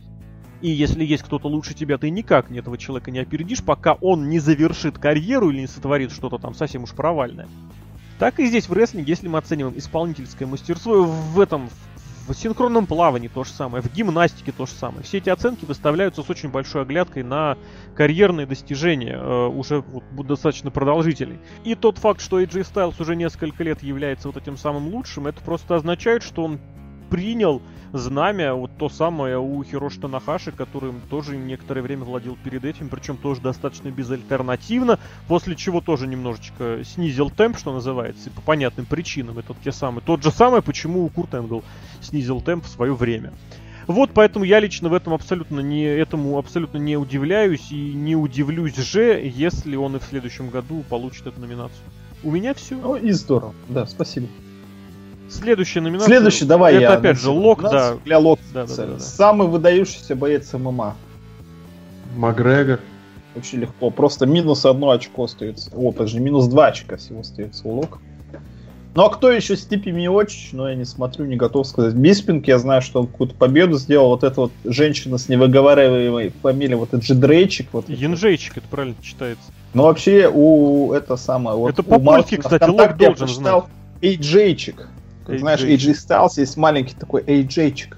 [0.61, 4.29] И если есть кто-то лучше тебя, ты никак ни этого человека не опередишь, пока он
[4.29, 7.47] не завершит карьеру или не сотворит что-то там совсем уж провальное.
[8.19, 11.69] Так и здесь в рестлинге, если мы оцениваем исполнительское мастерство, в этом,
[12.27, 15.03] в синхронном плавании то же самое, в гимнастике то же самое.
[15.03, 17.57] Все эти оценки выставляются с очень большой оглядкой на
[17.93, 21.39] карьерные достижения, э, уже вот, достаточно продолжительные.
[21.65, 25.41] И тот факт, что AJ Styles уже несколько лет является вот этим самым лучшим, это
[25.41, 26.59] просто означает, что он
[27.09, 27.61] принял
[27.93, 33.17] знамя, вот то самое у Хироши Танахаши, которым тоже некоторое время владел перед этим, причем
[33.17, 39.39] тоже достаточно безальтернативно, после чего тоже немножечко снизил темп, что называется, и по понятным причинам.
[39.39, 41.63] Это те самые, тот же самый, почему Курт Энгл
[42.01, 43.33] снизил темп в свое время.
[43.87, 48.75] Вот поэтому я лично в этом абсолютно не, этому абсолютно не удивляюсь и не удивлюсь
[48.75, 51.83] же, если он и в следующем году получит эту номинацию.
[52.23, 52.75] У меня все.
[52.75, 53.53] Ну и здорово.
[53.69, 54.27] Да, спасибо.
[55.35, 56.07] Следующая номинация.
[56.07, 56.93] Следующий, давай Это я.
[56.93, 57.95] опять же Лок, да.
[58.05, 58.39] Для Лок.
[58.53, 58.99] Да, да, да, да.
[58.99, 60.95] Самый выдающийся боец ММА.
[62.15, 62.79] Макгрегор.
[63.35, 63.89] Очень легко.
[63.89, 65.69] Просто минус одно очко остается.
[65.75, 67.99] О, подожди, минус два очка всего остается у Лока.
[68.95, 70.51] Ну а кто еще Стипи Миочич?
[70.53, 71.93] Но я не смотрю, не готов сказать.
[71.95, 74.07] Биспинг, я знаю, что он какую-то победу сделал.
[74.07, 77.67] Вот эта вот женщина с невыговариваемой фамилией, вот это Дрейчик.
[77.73, 77.89] Вот.
[77.89, 79.43] Янжейчик, это правильно читается.
[79.73, 81.57] Но вообще у это самое...
[81.57, 83.67] Вот Это по-польски, Мартина кстати, Лок должен прочитал
[84.01, 84.87] Эйджейчик.
[85.25, 85.75] Как Знаешь, AJ.
[85.77, 87.97] AJ Styles есть маленький такой Эйджейчик.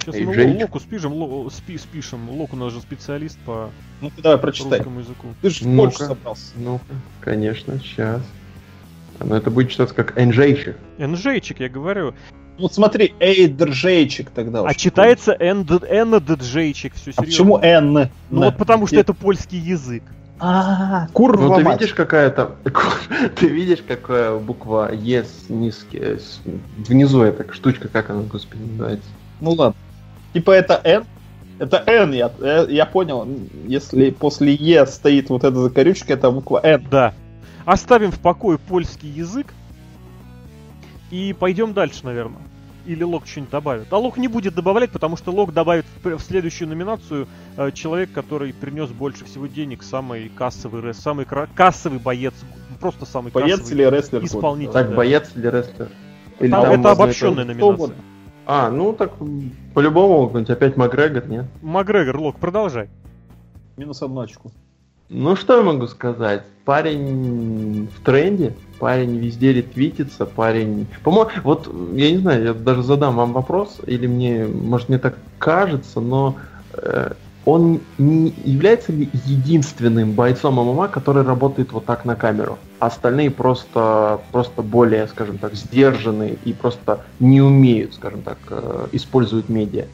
[0.00, 0.56] Сейчас Эй, мы.
[0.60, 2.30] Локу спишем, Ло- спи- спишем.
[2.30, 4.78] Лок у нас же специалист по Ну давай прочитай.
[4.78, 5.26] русскому языку.
[5.42, 5.90] Ты же в Ну-ка.
[5.90, 6.52] Польшу собрался.
[6.56, 6.80] Ну,
[7.20, 8.22] конечно, сейчас.
[9.20, 10.76] Но это будет читаться как Энджейчик.
[10.98, 12.14] Энжейчик, я говорю.
[12.58, 14.62] Ну вот смотри, Эйдржейчик тогда.
[14.66, 17.22] А читается Энджейчик, все А серьезно.
[17.24, 17.92] почему Н?
[18.30, 20.02] Ну вот потому что это польский язык.
[20.38, 22.56] А, курва Ну ты видишь какая-то...
[23.36, 26.18] Ты видишь, какая буква Е с низкий...
[26.18, 26.40] с-
[26.76, 29.08] Внизу эта штучка, как она, господи, называется?
[29.40, 29.76] Ну ладно.
[30.34, 31.04] Типа это N?
[31.58, 33.26] Это N, я, э, я понял.
[33.66, 36.86] Если после Е стоит вот эта закорючка, это буква N.
[36.90, 37.14] Да.
[37.64, 39.54] Оставим в покое польский язык
[41.10, 42.42] и пойдем дальше, наверное.
[42.86, 43.92] Или Лок что-нибудь добавит.
[43.92, 48.52] А Лок не будет добавлять, потому что Лок добавит в, следующую номинацию э, человек, который
[48.52, 52.34] принес больше всего денег, самый кассовый самый кра- кассовый боец,
[52.80, 53.84] просто самый Боец кассовый.
[53.84, 54.24] или рестлер?
[54.24, 54.72] исполнитель.
[54.72, 54.96] Так, да.
[54.96, 55.88] боец или рестлер?
[56.38, 57.96] Или Там там это обобщенная кто номинация.
[58.46, 59.12] А, ну так,
[59.74, 61.46] по-любому, опять Макгрегор, нет?
[61.62, 62.88] Макгрегор, Лок, продолжай.
[63.76, 64.52] Минус одну очку.
[65.08, 66.44] Ну что я могу сказать?
[66.64, 70.86] Парень в тренде, парень везде ретвитится, парень...
[71.02, 75.16] По-моему, вот, я не знаю, я даже задам вам вопрос, или мне, может, мне так
[75.38, 76.36] кажется, но
[76.72, 77.12] э,
[77.46, 82.58] он не является ли единственным бойцом ММА, который работает вот так на камеру?
[82.80, 89.48] Остальные просто, просто более, скажем так, сдержанные и просто не умеют, скажем так, э, использовать
[89.48, 89.86] медиа.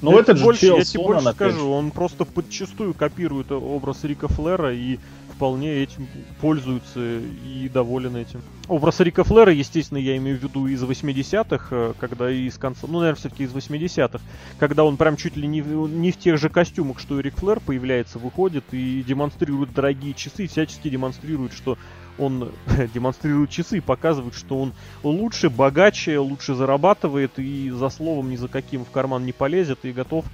[0.00, 4.72] Ну тебе же больше, я тебе больше скажу, он просто подчастую копирует образ Рика Флера
[4.72, 4.98] и
[5.38, 6.08] вполне этим
[6.40, 8.42] пользуется и доволен этим.
[8.66, 12.98] Образ Рика Флера, естественно, я имею в виду из 80-х, э, когда из конца, ну,
[12.98, 14.18] наверное, все-таки из 80-х,
[14.58, 17.60] когда он прям чуть ли не, не в тех же костюмах, что и Рик Флер
[17.60, 21.78] появляется, выходит и демонстрирует дорогие часы, всячески демонстрирует, что
[22.18, 22.50] он
[22.94, 24.72] демонстрирует часы показывает, что он
[25.04, 29.92] лучше, богаче, лучше зарабатывает и за словом ни за каким в карман не полезет и
[29.92, 30.24] готов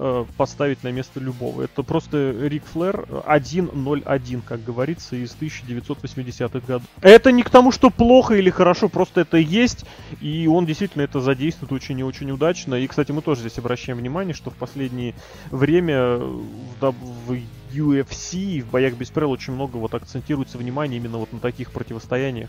[0.00, 1.62] э, поставить на место любого.
[1.62, 6.88] Это просто Рик Флэр 1.01, как говорится, из 1980-х годов.
[7.02, 9.84] Это не к тому, что плохо или хорошо, просто это есть,
[10.20, 12.74] и он действительно это задействует очень и очень удачно.
[12.74, 15.14] И, кстати, мы тоже здесь обращаем внимание, что в последнее
[15.50, 16.94] время в,
[17.26, 17.38] в
[17.72, 22.48] UFC в боях без правил очень много вот акцентируется внимание именно вот на таких противостояниях.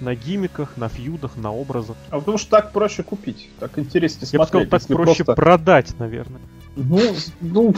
[0.00, 1.96] На гимиках, на фьюдах, на образах.
[2.10, 3.48] А потому что так проще купить.
[3.58, 4.70] Так интереснее Я бы сказал, смотреть.
[4.88, 6.40] так проще просто- продать, наверное.
[6.76, 7.00] Ну,
[7.40, 7.74] ну,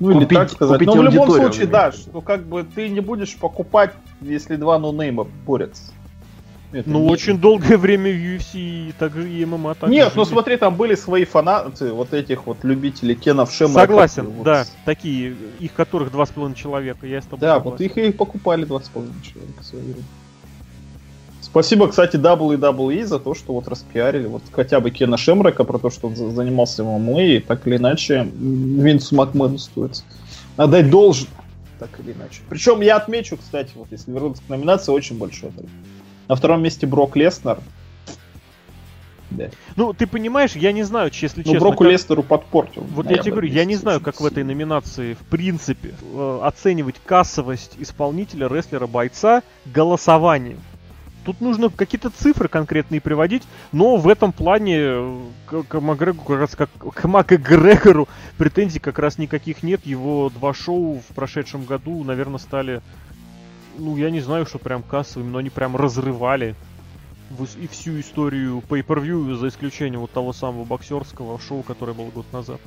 [0.00, 0.78] ну или Купить- так сказать.
[0.80, 4.78] купить Но в любом случае, да, что как бы ты не будешь покупать, если два
[4.80, 5.92] нонейма борются.
[6.70, 10.24] Это Ну, не- очень долгое время в UFC и также и ММА так Нет, ну
[10.26, 13.72] смотри, там были свои фанаты, вот этих вот любителей Кенов Шема.
[13.74, 14.44] Согласен, вот.
[14.44, 17.70] да, такие, их которых два с половиной человека, я с тобой Да, согласен.
[17.70, 20.02] вот их и покупали 2,5 человека в свое время.
[21.50, 25.90] Спасибо, кстати, WWE за то, что вот распиарили вот хотя бы Кена Шемрека про то,
[25.90, 30.04] что он за- занимался ММА, и так или иначе Винсу Макмену стоит
[30.56, 31.26] отдать должен,
[31.78, 32.42] так или иначе.
[32.48, 35.70] Причем я отмечу, кстати, вот если вернуться к номинации, очень большой отрыв.
[36.28, 37.58] На втором месте Брок Леснер.
[39.30, 39.50] Да.
[39.76, 41.60] Ну, ты понимаешь, я не знаю, если Ну, честно.
[41.60, 42.82] Броку как- Лестеру подпортил.
[42.94, 46.96] Вот я тебе говорю, я не знаю, как в этой номинации, в принципе, э, оценивать
[47.04, 50.58] кассовость исполнителя, рестлера, бойца голосованием.
[51.28, 56.38] Тут нужно какие-то цифры конкретные приводить, но в этом плане э, к, к Макгрегору, как
[56.38, 59.84] раз как к Макгрегору претензий как раз никаких нет.
[59.84, 62.80] Его два шоу в прошедшем году, наверное, стали,
[63.76, 66.54] ну, я не знаю, что прям кассовыми, но они прям разрывали
[67.60, 72.58] и всю историю pay-per-view, за исключением вот того самого боксерского шоу, которое было год назад.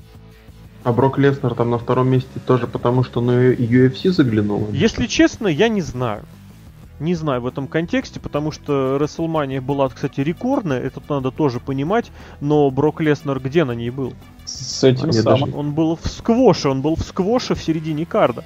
[0.84, 4.69] А Брок Леснер там на втором месте тоже потому, что на UFC заглянул.
[4.71, 6.26] Если честно, я не знаю.
[7.01, 12.11] Не знаю в этом контексте, потому что WrestleMania была, кстати, рекордная, это надо тоже понимать,
[12.41, 14.13] но Брок Леснер где на ней был?
[14.45, 15.39] С этим Они самым.
[15.41, 18.43] даже- Он был в сквоше, он был в сквоше в середине карда.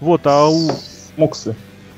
[0.00, 0.68] Вот, а у...
[0.68, 1.12] С.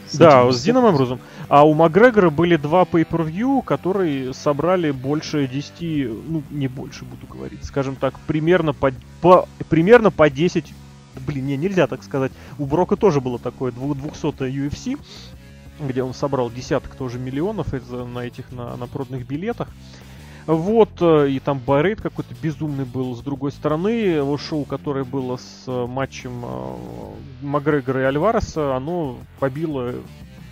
[0.06, 1.20] С Да, этим, с Дином Эмбрузом.
[1.48, 5.80] А у Макгрегора были два pay-per-view, которые собрали больше 10,
[6.28, 10.66] ну, не больше буду говорить, скажем так, примерно по, по, примерно по 10,
[11.26, 12.32] блин, не, нельзя так сказать.
[12.58, 14.98] У Брока тоже было такое 200 UFC,
[15.80, 19.68] где он собрал десяток тоже миллионов из, на этих, на, на проданных билетах.
[20.46, 23.16] Вот, э, и там Байрейт какой-то безумный был.
[23.16, 26.76] С другой стороны, его шоу, которое было с э, матчем э,
[27.42, 29.94] Макгрегора и Альвареса, оно побило...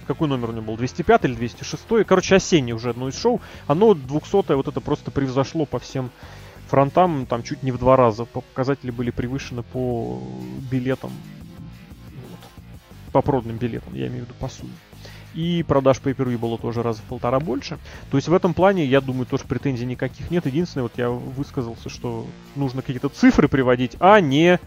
[0.06, 0.76] Какой номер у него был?
[0.76, 2.06] 205 или 206?
[2.06, 3.40] Короче, осеннее уже одно из шоу.
[3.66, 6.11] Оно 200 вот это просто превзошло по всем
[6.68, 8.24] фронтам, там чуть не в два раза.
[8.24, 10.20] По- Показатели были превышены по
[10.70, 11.12] билетам,
[12.08, 14.72] вот, по проданным билетам, я имею в виду по сумме.
[15.35, 17.79] И продаж pay per было тоже раза в полтора больше.
[18.11, 20.45] То есть в этом плане, я думаю, тоже претензий никаких нет.
[20.47, 24.61] Единственное, вот я высказался, что нужно какие-то цифры приводить, а не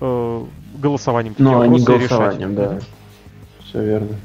[0.00, 0.44] э,
[0.78, 1.34] голосованием.
[1.38, 2.18] Ну, а не вопросы решать.
[2.18, 2.78] голосованием, да.
[3.64, 4.16] Все верно.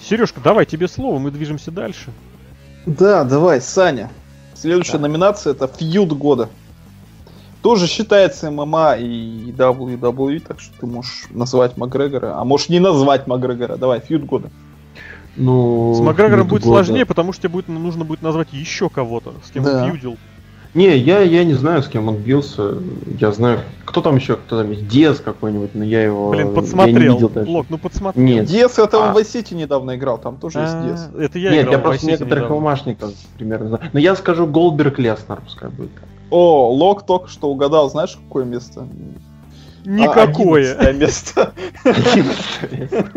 [0.00, 2.10] Сережка, давай тебе слово, мы движемся дальше.
[2.84, 4.10] Да, давай, Саня.
[4.54, 5.08] Следующая Да.
[5.08, 6.50] номинация это фьюд года.
[7.62, 13.26] Тоже считается ММА и WWE, так что ты можешь назвать Макгрегора, а можешь не назвать
[13.26, 13.76] Макгрегора.
[13.76, 14.50] Давай, фьюд года.
[15.36, 16.74] Ну, С Макгрегором будет года.
[16.84, 19.84] сложнее, потому что тебе будет, нужно будет назвать еще кого-то, с кем Да.
[19.84, 20.16] он фьюдил.
[20.74, 22.74] Не, я, я не знаю, с кем он бился.
[23.20, 26.48] Я знаю, кто там еще, кто там есть, Диас какой-нибудь, но я его Блин, я
[26.50, 27.14] не подсмотрел.
[27.14, 27.48] видел даже.
[27.48, 28.24] Лок, ну подсмотрел.
[28.24, 29.12] Нет, Диас это он А.
[29.12, 31.10] в Vice City недавно играл, там тоже есть А, Диас.
[31.16, 32.60] Это я Нет, играл я в просто некоторых недавно.
[32.60, 33.84] ММАшников примерно знаю.
[33.92, 35.90] Но я скажу Голдберг Леснар, пускай будет.
[36.30, 38.88] О, Лок только что угадал, знаешь, какое место?
[39.86, 40.74] А, Никакое.
[40.74, 41.52] 11 место.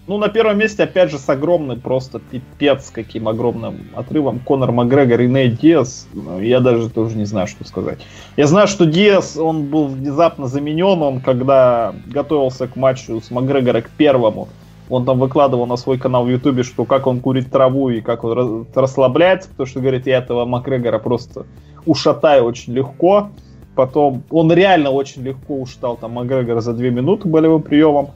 [0.07, 5.21] Ну, на первом месте, опять же, с огромным, просто пипец, каким огромным отрывом Конор Макгрегор
[5.21, 6.07] и Нейт Диас.
[6.13, 7.99] Ну, Я даже тоже не знаю, что сказать.
[8.37, 13.81] Я знаю, что Диас, он был внезапно заменен, он когда готовился к матчу с Макгрегора
[13.81, 14.47] к первому,
[14.89, 18.23] он там выкладывал на свой канал в Ютубе, что как он курит траву и как
[18.23, 21.47] он расслабляется, потому что, говорит, я этого Макгрегора просто
[21.87, 23.29] ушатаю очень легко.
[23.75, 28.11] Потом он реально очень легко ушатал там Макгрегора за две минуты болевым приемом.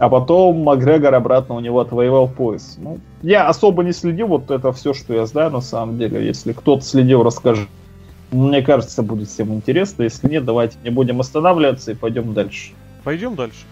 [0.00, 2.76] А потом Макгрегор обратно у него отвоевал пояс.
[2.78, 6.26] Ну, я особо не следил, вот это все, что я знаю на самом деле.
[6.26, 7.68] Если кто-то следил, расскажи.
[8.30, 10.04] Мне кажется, будет всем интересно.
[10.04, 12.72] Если нет, давайте не будем останавливаться и пойдем дальше.
[13.04, 13.66] Пойдем дальше.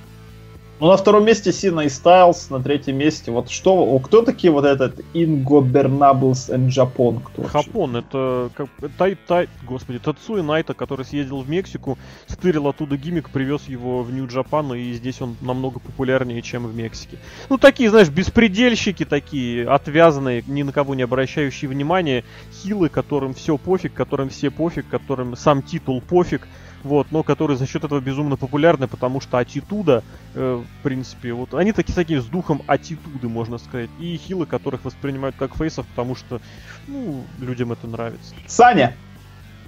[0.81, 3.33] Ну, на втором месте Сина и Стайлз, на третьем месте.
[3.33, 7.21] Вот что, кто такие вот этот Ingobernables and Japan?
[7.21, 7.69] Кто вообще?
[7.69, 13.31] Хапон, это как Тай Тай, господи, Тацуи Найта, который съездил в Мексику, стырил оттуда гиммик,
[13.31, 17.19] привез его в Нью-Джапан, и здесь он намного популярнее, чем в Мексике.
[17.49, 23.59] Ну, такие, знаешь, беспредельщики такие, отвязанные, ни на кого не обращающие внимания, хилы, которым все
[23.59, 26.47] пофиг, которым все пофиг, которым сам титул пофиг,
[26.85, 30.03] вот, но которые за счет этого безумно популярны, потому что аттитуда,
[30.35, 34.85] э, в принципе, вот, они такие, такие с духом аттитуды, можно сказать, и хилы, которых
[34.85, 36.41] воспринимают как фейсов, потому что,
[36.87, 38.35] ну, людям это нравится.
[38.47, 38.95] Саня!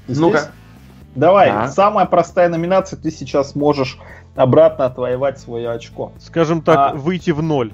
[0.08, 0.38] Ну-ка.
[0.38, 0.50] здесь?
[1.14, 1.68] Давай, Да.
[1.68, 3.98] самая простая номинация, ты сейчас можешь
[4.36, 6.12] обратно отвоевать свое очко.
[6.20, 6.94] Скажем так, А.
[6.94, 7.72] выйти в ноль.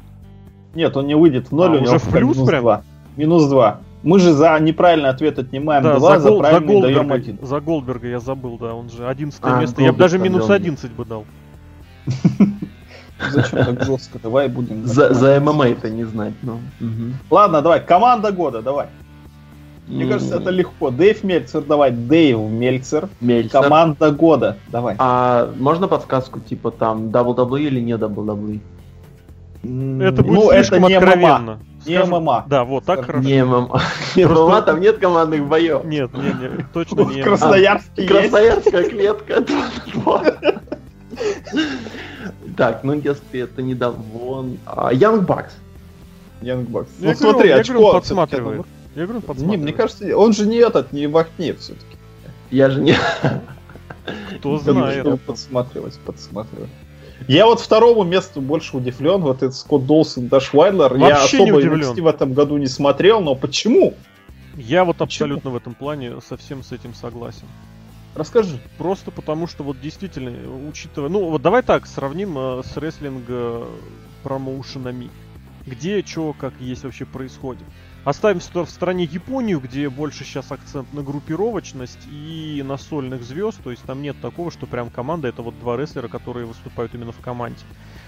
[0.75, 2.62] Нет, он не выйдет в ноль, А, у него уже в плюс минус прям?
[2.62, 2.83] два.
[3.16, 3.81] Минус два.
[4.07, 7.14] Мы же за неправильный ответ отнимаем да, два, за, за, Гол- за правильный даем Голдберга,
[7.14, 7.38] один.
[7.42, 9.83] за Голдберга я забыл, да, он же 11 А, место.
[9.83, 10.55] Я бы Голдберг даже минус взял.
[10.55, 11.25] 11 бы дал.
[13.33, 14.21] Зачем так жестко?
[14.23, 14.87] Давай будем.
[14.87, 16.61] За, за ММА это не знать, ну.
[16.79, 17.14] Мгм.
[17.31, 18.87] Ладно, давай, команда года, давай.
[19.88, 20.90] Мне М, кажется, это легко.
[20.92, 23.09] Дэйв Мельцер, давай, Дэйв Мельцер.
[23.21, 23.61] Мельцер.
[23.61, 24.95] Команда года, давай.
[25.01, 28.61] А можно подсказку, типа там WWE или не WWE?
[30.01, 31.59] Это будет ну, слишком это не ММА.
[31.87, 32.44] Не ММА.
[32.49, 33.29] Да, вот так Скажем, хорошо.
[33.29, 33.81] Не ММА.
[34.16, 35.85] Не Просто- ММА, там нет командных боев.
[35.85, 37.22] Нет, не, не, точно не.
[37.22, 38.09] Красноярске есть.
[38.09, 40.22] Красноярская клетка 2
[42.57, 44.59] Так, ну если это не Давон...
[44.66, 45.53] а, Young Bucks.
[46.40, 46.88] Young Bucks.
[47.01, 48.66] Я Ну смотри, я очко подсматривает.
[48.94, 49.62] Я говорю, он Не, подсматривает.
[49.62, 51.96] мне кажется, он же не этот, не в окне все-таки.
[52.51, 52.96] Я же не...
[54.38, 55.07] Кто знает.
[55.27, 56.70] Подсматривать, подсматривать.
[57.29, 59.21] Я вот второму месту больше удивлен.
[59.23, 60.97] Вот этот Скотт Долсон, Даш Вайдлер.
[60.97, 61.61] Я особо.
[61.61, 63.95] NXT в этом году не смотрел, но почему?
[64.57, 65.05] Я вот Почему?
[65.05, 67.47] абсолютно в этом плане совсем с этим согласен.
[68.15, 68.59] Расскажи.
[68.79, 70.33] Просто потому что вот действительно,
[70.67, 71.11] учитывая...
[71.11, 73.67] Ну, вот давай так, сравним э, с рестлинг э,
[74.23, 75.11] промоушенами.
[75.67, 77.65] Где, что, как есть вообще происходит.
[78.07, 83.73] Оставим в стороне Японию, где больше сейчас акцент на группировочность и на сольных звезд, то
[83.73, 87.19] есть там нет такого, что прям команда это вот два рестлера, которые выступают именно в
[87.19, 87.59] команде.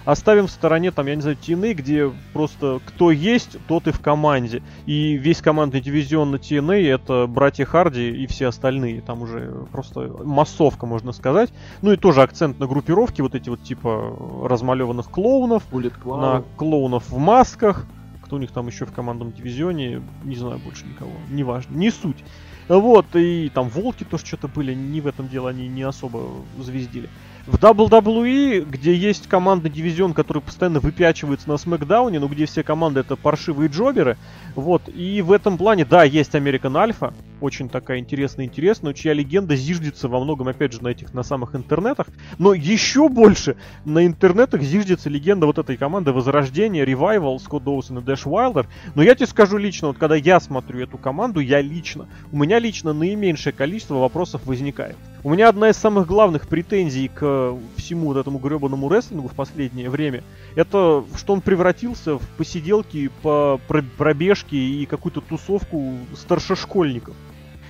[0.05, 3.99] Оставим в стороне, там, я не знаю, TNA, где просто кто есть, тот и в
[3.99, 4.63] команде.
[4.87, 9.03] И весь командный дивизион на TNA это братья Харди и все остальные.
[9.03, 11.53] Там уже просто массовка, можно сказать.
[11.83, 17.19] Ну и тоже акцент на группировке, вот эти вот типа размалеванных клоунов, на клоунов в
[17.19, 17.85] масках.
[18.29, 22.23] Кто у них там еще в командном дивизионе, не знаю больше никого, неважно, не суть.
[22.69, 26.25] Вот, и там волки тоже что-то были, не в этом дело, они не особо
[26.59, 27.09] звездили.
[27.47, 33.01] В WWE, где есть командный дивизион, который постоянно выпячивается на Смакдауне, но где все команды
[33.01, 34.19] это паршивые джоберы,
[34.55, 39.57] вот, и в этом плане, да, есть American Alpha, очень такая интересная, интересная, чья легенда
[39.57, 42.07] зиждется во многом, опять же, на этих, на самых интернетах,
[42.39, 48.03] но еще больше на интернетах зиждется легенда вот этой команды Возрождение, Revival, Скотт Доусон и
[48.03, 48.69] Дэш Уайлдер.
[48.95, 52.59] Но я тебе скажу лично, вот когда я смотрю эту команду, я лично, у меня
[52.59, 54.97] лично наименьшее количество вопросов возникает.
[55.25, 59.91] У меня одна из самых главных претензий к всему вот этому гребаному рестлингу в последнее
[59.91, 60.23] время,
[60.55, 67.15] это что он превратился в посиделки по про- пробежке и какую-то тусовку старшешкольников.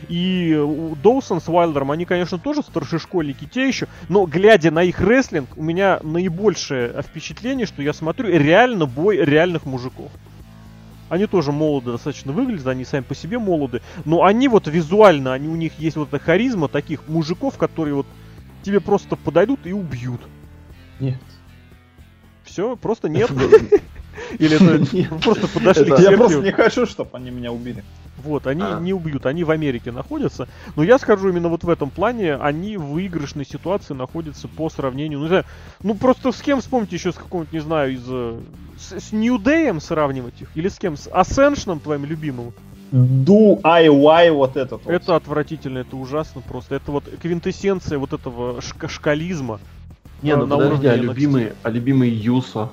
[0.09, 0.55] И
[1.03, 5.63] Доусон с Уайлдером, они, конечно, тоже старшешкольники, те еще, но глядя на их рестлинг, у
[5.63, 10.11] меня наибольшее впечатление, что я смотрю реально бой реальных мужиков.
[11.09, 15.49] Они тоже молоды достаточно выглядят, они сами по себе молоды, но они вот визуально, они
[15.49, 18.07] у них есть вот эта харизма таких мужиков, которые вот
[18.63, 20.21] тебе просто подойдут и убьют.
[21.01, 21.19] Нет.
[22.45, 23.31] Все, просто нет.
[24.39, 27.85] Или это просто подошли к Я просто не хочу, чтобы они меня убили.
[28.25, 28.81] Вот, они А.
[28.81, 30.49] не убьют, они в Америке находятся.
[30.77, 35.19] Но я скажу именно вот в этом плане, они в выигрышной ситуации находятся по сравнению,
[35.19, 35.45] ну не знаю,
[35.83, 38.05] ну просто с кем вспомните еще с какого-нибудь, не знаю, из...
[38.09, 38.39] э,
[38.79, 40.49] С, с New Day сравнивать их?
[40.55, 40.97] Или с кем?
[40.97, 42.53] С Ascension твоим любимым?
[42.91, 44.91] Do IY вот этот вот.
[44.93, 46.75] Это отвратительно, это ужасно просто.
[46.75, 49.61] Это вот квинтэссенция вот этого шка- шкализма.
[50.23, 52.71] Не, ну на подожди, уровне а любимый, а любимый Юса.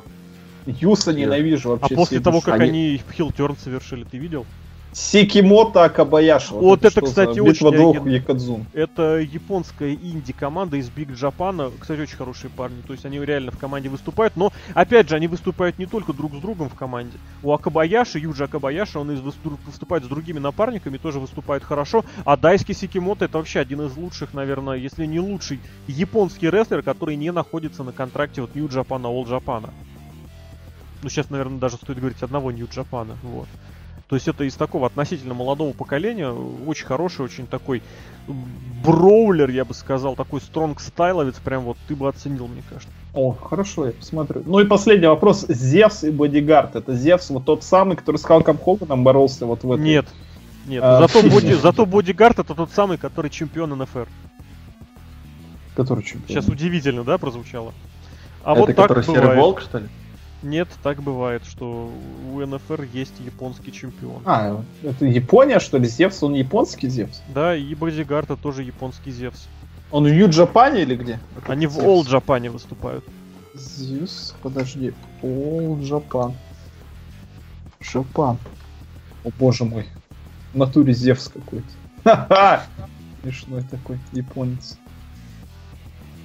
[0.65, 1.95] Юса ненавижу А вообще.
[1.95, 4.45] после всей того, как Они- они хилтерн совершили, ты видел?
[4.95, 6.53] Сикимото Акабаяши.
[6.53, 8.07] Вот это, что за кстати, Битва очень двух.
[8.07, 8.65] Якадзун.
[8.71, 11.69] Это японская инди-команда из Биг Джапана.
[11.77, 12.81] Кстати, очень хорошие парни.
[12.87, 14.37] То есть они реально в команде выступают.
[14.37, 17.17] Но, опять же, они выступают не только друг с другом в команде.
[17.43, 22.05] У Акабаяши, Юджи Акабаяши, он из- высту- выступает с другими напарниками, тоже выступает хорошо.
[22.23, 27.17] А Дайски Сикимото это вообще один из лучших, наверное, если не лучший японский рестлер, который
[27.17, 29.71] не находится на контракте вот Нью Джапана, All Джапана.
[31.03, 33.17] Ну, сейчас, наверное, даже стоит говорить одного Нью Джапана.
[33.23, 33.47] Вот.
[34.07, 37.81] То есть это из такого относительно молодого поколения, очень хороший, очень такой
[38.83, 42.93] броулер, я бы сказал, такой стронг стайловец, прям вот ты бы оценил, мне кажется.
[43.15, 44.43] О, хорошо, я посмотрю.
[44.45, 45.45] Ну и последний вопрос.
[45.47, 46.75] Зевс и Бодигард.
[46.75, 49.81] Это Зевс вот тот самый, который с Халком Хоганом боролся вот в этой...
[49.81, 50.05] Нет,
[50.67, 54.07] нет, А, зато, боди, зато бодигард это тот самый, который чемпион НФР.
[55.75, 56.27] Который чемпион.
[56.27, 57.73] Сейчас удивительно, да, прозвучало?
[58.43, 59.39] А Это вот так который Серый бывает.
[59.39, 59.87] Волк, что ли?
[60.45, 61.91] Нет, так бывает, что
[62.31, 64.21] у НФР есть японский чемпион.
[64.25, 65.87] А, это Япония, что ли?
[65.87, 67.23] Зевс, он японский Зевс?
[67.33, 69.47] Да, и бодигард это тоже японский Зевс.
[69.89, 71.19] Он в Ю-Джапане или где?
[71.47, 71.83] Они в Зевс.
[71.83, 73.03] All Джапане выступают.
[73.55, 74.93] Зевс, подожди.
[75.23, 76.33] All Japan.
[77.81, 78.37] Жапан.
[79.23, 79.87] О боже мой.
[80.53, 81.67] В натуре Зевс какой-то.
[82.03, 82.63] Ха-ха!
[83.23, 84.77] Смешной такой японец.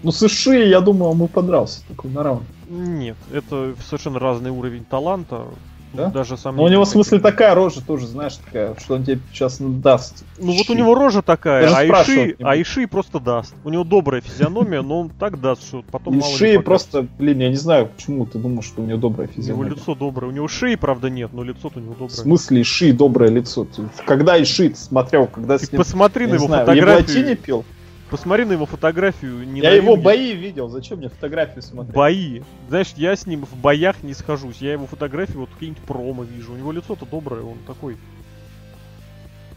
[0.03, 2.47] Ну, США, я думаю, он бы подрался такой на раунд.
[2.71, 5.45] Нет, это совершенно разный уровень таланта.
[5.93, 6.07] Да?
[6.07, 6.55] Даже сам.
[6.55, 10.25] Но у него, в смысле, такая рожа тоже, знаешь, такая, что он тебе сейчас даст.
[10.39, 13.57] Ну вот у него рожа такая, Даже а Иши, а Иши просто даст.
[13.65, 16.61] У него добрая физиономия, но он так даст, что потом мало покажется.
[16.61, 19.71] просто, блин, я не знаю, почему ты думаешь, что у него добрая У него физиономия.
[19.73, 20.29] лицо доброе.
[20.29, 22.15] У него шеи, правда, нет, но лицо-то у него В доброе.
[22.17, 23.67] смысле Иши доброе лицо?
[24.07, 26.87] Когда Иши смотрел, когда с Ты ним, посмотри я на его в фотографию.
[27.01, 27.65] Еблатине пил?
[28.11, 29.47] Посмотри на его фотографию.
[29.47, 31.95] не Я его бои видел, зачем мне фотографии смотреть?
[31.95, 32.43] Бои.
[32.69, 34.59] Знаешь, я с ним в боях не схожусь.
[34.59, 36.53] Я его фотографии вот какие-нибудь промо вижу.
[36.53, 37.97] У него лицо-то доброе, он такой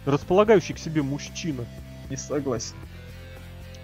[0.06, 1.66] располагающий к себе мужчина.
[2.10, 2.76] Не согласен.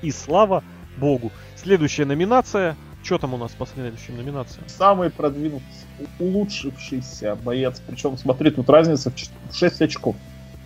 [0.03, 0.63] И слава
[0.97, 1.31] богу.
[1.55, 2.75] Следующая номинация.
[3.03, 4.61] Что там у нас по следующей номинации?
[4.67, 5.65] Самый продвинутый,
[6.19, 7.81] улучшившийся боец.
[7.87, 10.15] Причем, смотри, тут разница в 6 очков.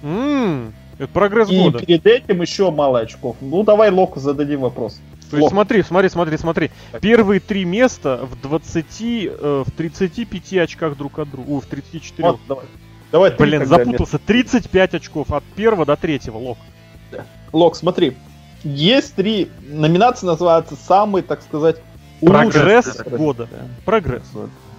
[0.01, 0.73] Ммм,
[1.03, 1.79] это прогресс И года.
[1.79, 3.35] перед этим еще мало очков.
[3.41, 4.99] Ну, давай Локу зададим вопрос.
[5.29, 5.51] То есть Лок.
[5.51, 6.71] смотри, смотри, смотри, смотри.
[6.91, 7.01] Так.
[7.01, 11.59] Первые три места в 20, э, в 35 очках друг от друга.
[11.59, 12.27] В 34.
[12.29, 12.65] Вот, давай.
[13.11, 14.17] Давай ты Блин, запутался.
[14.19, 16.57] 35 очков от первого до третьего, Лок.
[17.51, 18.17] Лок, смотри.
[18.63, 21.77] Есть три номинации, называются самый, так сказать,
[22.21, 23.17] Прогресс улучшенный.
[23.17, 23.49] года.
[23.85, 24.23] Прогресс.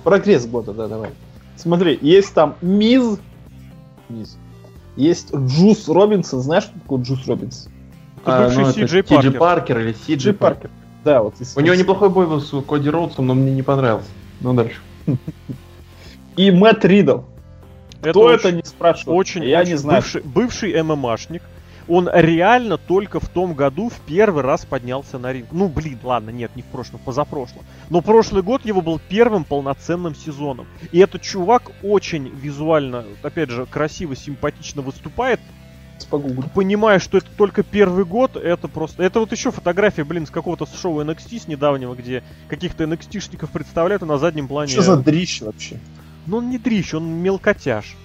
[0.03, 1.11] Прогресс года, да, давай.
[1.57, 3.19] Смотри, есть там Миз,
[4.09, 4.37] Миз.
[4.97, 6.41] Есть Джус Робинсон.
[6.41, 7.73] Знаешь, что такое Джус Робинсон?
[8.25, 9.39] Это бывший ну, Си.Джей Ти Джей Паркер.
[9.39, 10.71] Паркер или Си Джей Паркер.
[11.05, 11.41] Да, вот.
[11.41, 14.09] из- У него неплохой бой был с Коди Роудсом, но мне не понравился.
[14.41, 14.81] Ну дальше.
[16.37, 17.21] И Мэтт Ридл.
[18.01, 19.19] Кто очень- это, не спрашивает.
[19.19, 20.01] Очень, Я очень не знаю.
[20.01, 21.43] Бывший, бывший ММАшник.
[21.89, 25.49] Он реально только в том году в первый раз поднялся на ринг.
[25.53, 27.65] Ну, блин, ладно, нет, не в прошлом, позапрошлом.
[27.91, 30.67] Но прошлый год его был первым полноценным сезоном.
[30.93, 35.41] И этот чувак очень визуально, опять же, красиво, симпатично выступает.
[36.11, 36.45] Погуглю.
[36.55, 39.03] Понимая, что это только первый год, это просто...
[39.03, 44.03] Это вот еще фотография, блин, с какого-то шоу NXT с недавнего, где каких-то NXT-шников представляют,
[44.03, 44.73] а на заднем плане...
[44.73, 45.79] Что за дрищ вообще?
[46.27, 47.97] Ну, он не дрищ, он мелкотяж.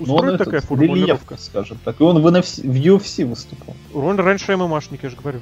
[0.00, 1.36] Ну, он Устроит этот, такая формулировка?
[1.38, 2.00] скажем так.
[2.00, 3.74] И он в, NFC в UFC выступал.
[3.94, 5.40] Он раньше ММАшник, я же говорю.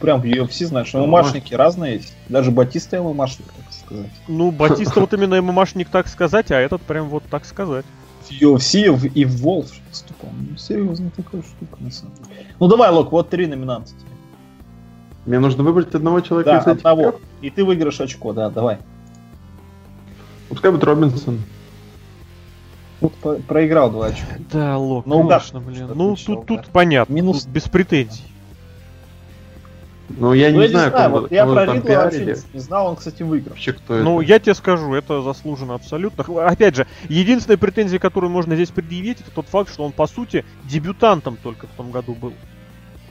[0.00, 2.14] Прям в UFC, знаешь, ММАшники разные есть.
[2.28, 4.10] Даже Батиста ММАшник, так сказать.
[4.26, 7.84] Ну, Батиста вот именно ММАшник так сказать, а этот прям вот так сказать.
[8.22, 10.30] В UFC в- и в Волф выступал.
[10.50, 12.46] Ну, серьезно, такая штука, на самом деле.
[12.60, 13.90] Ну, давай, Лок, вот три номинанта.
[13.90, 14.00] тебе.
[15.26, 17.02] Мне нужно выбрать одного человека Да, из этих одного.
[17.12, 17.14] трех.
[17.42, 18.78] И ты выиграешь очко, да, давай.
[20.48, 21.42] Пускай будет Робинсон.
[23.00, 24.26] Тут по- проиграл два очка.
[24.52, 25.90] Да, Лок, Ну, конечно, да, блин.
[25.94, 26.62] Ну, отвечал, тут, да.
[26.62, 27.12] тут понятно.
[27.12, 28.24] Минус- тут без претензий.
[30.10, 32.58] Ну, я Ну, не я знаю, не знаю, кого- вот я про Ридла вообще не-
[32.60, 33.50] знал, он, кстати, выиграл.
[33.50, 34.28] Вообще, кто Ну, это?
[34.30, 36.24] я тебе скажу, это заслуженно абсолютно.
[36.46, 40.46] Опять же, единственная претензия, которую можно здесь предъявить, это тот факт, что он, по сути,
[40.64, 42.32] дебютантом только в том году был.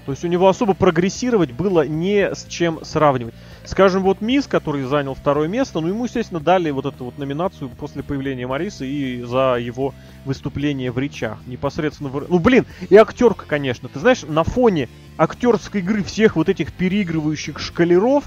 [0.08, 3.36] То есть у него особо прогрессировать было не с чем сравнивать.
[3.68, 7.70] Скажем, вот Мисс, который занял второе место, ну ему, естественно, дали вот эту вот номинацию
[7.70, 9.94] после появления Мариса и за его
[10.24, 11.40] выступление в речах.
[11.46, 12.30] Непосредственно в...
[12.30, 13.90] Ну, блин, и актерка, конечно.
[13.90, 14.88] Ты знаешь, на фоне
[15.18, 18.24] актерской игры всех вот этих переигрывающих шкалеров,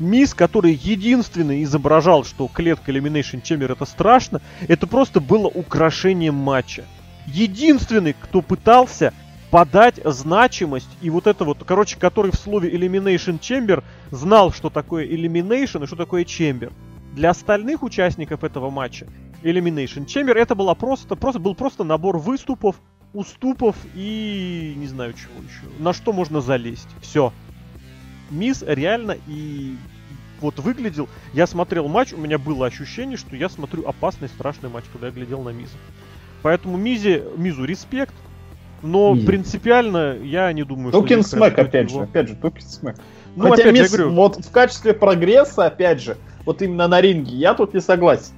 [0.00, 6.84] Мисс, который единственный изображал, что клетка Elimination Chamber это страшно, это просто было украшением матча.
[7.26, 9.14] Единственный, кто пытался
[9.52, 15.06] подать значимость и вот это вот, короче, который в слове Elimination Chamber знал, что такое
[15.06, 16.72] Elimination и что такое Chamber.
[17.12, 19.06] Для остальных участников этого матча
[19.42, 22.76] Elimination Chamber это была просто, просто, был просто набор выступов,
[23.12, 25.82] уступов и не знаю чего еще.
[25.82, 26.88] На что можно залезть.
[27.02, 27.30] Все.
[28.30, 29.76] Мисс реально и
[30.40, 31.10] вот выглядел.
[31.34, 35.12] Я смотрел матч, у меня было ощущение, что я смотрю опасный, страшный матч, когда я
[35.12, 35.76] глядел на Миза.
[36.40, 38.14] Поэтому Мизе, Мизу респект,
[38.82, 39.26] но Мизе.
[39.26, 42.96] принципиально я не думаю, Talking прям Smack, стоит опять его- же, опять же, Talking Smack.
[43.36, 47.00] Ну, Хотя опять же, Миз, говорю, вот в качестве прогресса, опять же, вот именно на
[47.00, 48.32] ринге, я тут не согласен.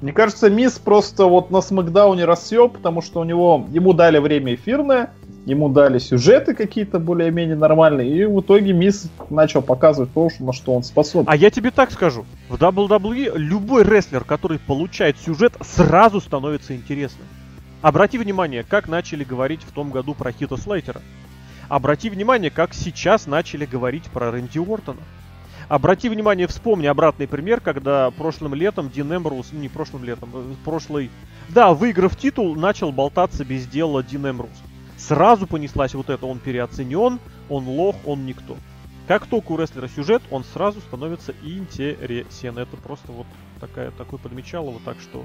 [0.00, 4.54] Мне кажется, Миз просто вот на Смакдауне расцвел, потому что у него, ему дали время
[4.54, 5.10] эфирное,
[5.44, 10.74] ему дали сюжеты какие-то более-менее нормальные, и в итоге Миз начал показывать то, на что
[10.74, 11.26] он способен.
[11.28, 12.26] А я тебе так скажу.
[12.48, 17.26] В WWE любой рестлер, который получает сюжет, сразу становится интересным.
[17.80, 21.00] Обрати внимание, как начали говорить в том году про Хита Слейтера.
[21.68, 25.00] Обрати внимание, как сейчас начали говорить про Рэнди Уортона.
[25.68, 30.54] Обрати внимание, вспомни обратный пример, когда прошлым летом Дин Эмброуз, ну, не прошлым летом, э,
[30.64, 31.10] прошлый...
[31.50, 34.56] Да, выиграв титул, начал болтаться без дела Дин Эмброуз.
[34.96, 38.56] Сразу понеслась вот это, он переоценен, он лох, он никто.
[39.06, 42.58] Как только у рестлера сюжет, он сразу становится интересен.
[42.58, 43.26] Это просто вот
[43.60, 45.24] такая, такой подмечало, вот так что...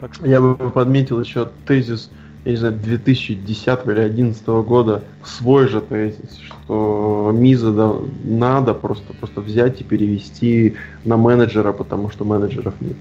[0.00, 0.26] Так что...
[0.26, 2.10] Я бы подметил еще тезис,
[2.44, 7.94] я не знаю, 2010 или 2011 года, свой же тезис, что Миза да,
[8.24, 12.96] надо просто, просто взять и перевести на менеджера, потому что менеджеров нет.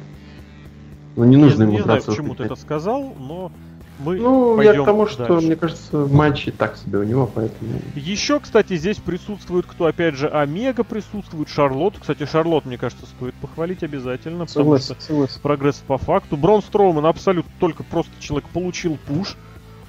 [1.16, 3.52] Ну не нужно я ему не знаю, почему ты это сказал, но
[4.00, 5.46] мы Ну, я пойдем к тому, что, дальше.
[5.48, 7.72] мне кажется, матчи так себе у него, поэтому...
[7.96, 11.96] Еще, кстати, здесь присутствует кто, опять же, Омега присутствует, Шарлот.
[12.00, 15.40] Кстати, Шарлот, мне кажется, стоит похвалить обязательно, потому Согласен, что согласен.
[15.42, 16.38] прогресс по факту.
[16.38, 19.36] Брон Строуман абсолютно только просто человек получил пуш.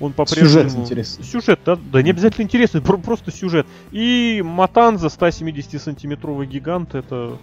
[0.00, 0.82] Он Сюжет по-прежнему...
[0.84, 1.24] интересный.
[1.24, 3.66] Сюжет, да, да не обязательно интересный, про- просто сюжет.
[3.92, 7.36] И Матанза, 170-сантиметровый гигант, это...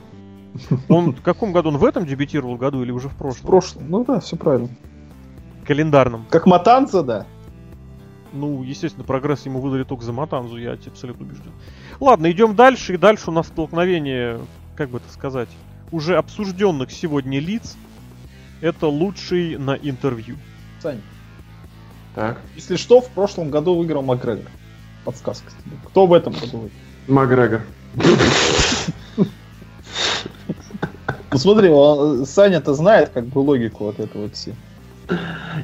[0.89, 1.69] Он в каком году?
[1.69, 3.45] Он в этом дебютировал году или уже в В прошлом?
[3.47, 4.69] прошлом, ну да, все правильно.
[5.67, 6.25] Календарном.
[6.29, 7.25] Как Матанца, да.
[8.33, 11.51] Ну, естественно, прогресс ему выдали только за Матанзу, я абсолютно убежден.
[11.99, 14.39] Ладно, идем дальше, и дальше у нас столкновение,
[14.75, 15.49] как бы это сказать,
[15.91, 17.75] уже обсужденных сегодня лиц.
[18.61, 20.35] Это лучший на интервью.
[20.81, 21.01] Сань,
[22.15, 22.41] Так.
[22.55, 24.45] если что, в прошлом году выиграл Макгрегор.
[25.05, 25.51] Подсказка.
[25.63, 25.77] тебе.
[25.85, 26.79] Кто в этом году выиграл?
[27.07, 27.61] Макгрегор.
[31.31, 34.55] Ну смотри, он- Саня-то знает как бы логику вот эту вот все.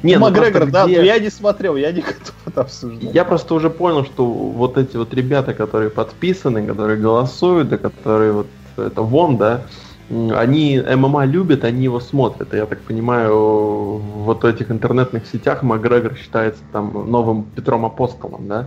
[0.02, 2.60] Не, ну, ну Макгрегор, просто да, где- но я не смотрел, я не готов это
[2.62, 3.14] обсуждать.
[3.14, 8.32] Я просто уже понял, что вот эти вот ребята, которые подписаны, которые голосуют, да, которые
[8.32, 9.66] вот это вон, да,
[10.10, 12.52] они ММА любят, они его смотрят.
[12.52, 18.48] И Я так понимаю, в вот этих интернетных сетях Макгрегор считается там новым Петром Апостолом,
[18.48, 18.66] да?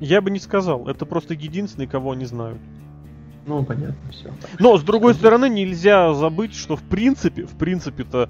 [0.00, 2.58] Я бы не сказал, это просто единственный, кого они знают.
[3.46, 4.30] Ну, понятно, все.
[4.58, 8.28] Но, с другой стороны, нельзя забыть, что в принципе, в принципе-то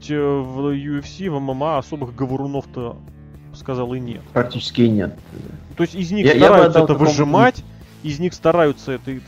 [0.00, 2.96] те- в UFC, в ММА особых говорунов-то,
[3.54, 4.22] сказал, и нет.
[4.32, 5.16] Практически и нет.
[5.76, 7.64] То есть из них Я- я стараются отдал это выжимать,
[8.02, 9.18] из них стараются это,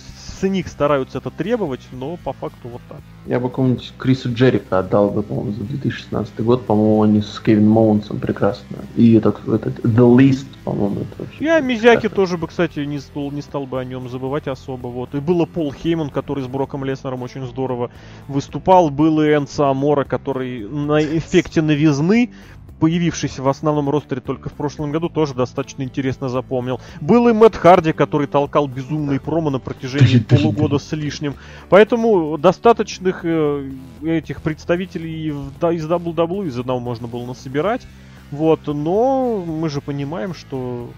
[0.44, 3.00] них стараются это требовать, но по факту вот так.
[3.26, 6.64] Я бы кому-нибудь Крису Джерика отдал бы, по-моему, за 2016 год.
[6.64, 8.78] По-моему, они с Кевином Моунсом прекрасно.
[8.94, 11.44] И этот, этот The Least, по-моему, это вообще...
[11.44, 12.10] Я Мизяки прекрасно.
[12.10, 14.86] тоже бы, кстати, не стал, не стал бы о нем забывать особо.
[14.86, 15.14] Вот.
[15.14, 17.90] И было Пол Хейман, который с Броком Леснером очень здорово
[18.28, 18.90] выступал.
[18.90, 22.32] Был и Энца Амора, который на эффекте новизны,
[22.80, 26.80] появившийся в основном ростере только в прошлом году, тоже достаточно интересно запомнил.
[27.00, 31.34] Был и Мэтт Харди, который толкал безумные промо на протяжении полугода с лишним.
[31.68, 33.70] Поэтому достаточных э,
[34.02, 37.86] этих представителей из WWE из одного можно было насобирать.
[38.30, 40.90] Вот, но мы же понимаем, что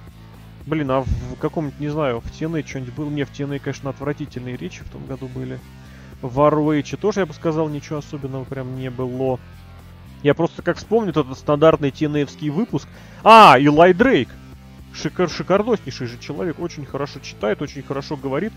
[0.68, 3.08] Блин, а в каком-нибудь, не знаю, в TNA что-нибудь было?
[3.08, 5.58] Не, в TNA, конечно, отвратительные речи в том году были.
[6.20, 9.38] В ROH тоже, я бы сказал, ничего особенного прям не было.
[10.22, 12.88] Я просто как вспомню этот стандартный tna выпуск.
[13.22, 14.28] А, Илай Дрейк!
[14.92, 18.52] Шикар, шикардоснейший же человек, очень хорошо читает, очень хорошо говорит.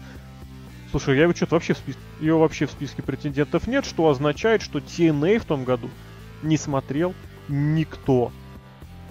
[0.90, 2.02] Слушай, я его что-то вообще в списке...
[2.20, 5.90] Его вообще в списке претендентов нет, что означает, что TNA в том году
[6.42, 7.14] не смотрел
[7.48, 8.32] никто.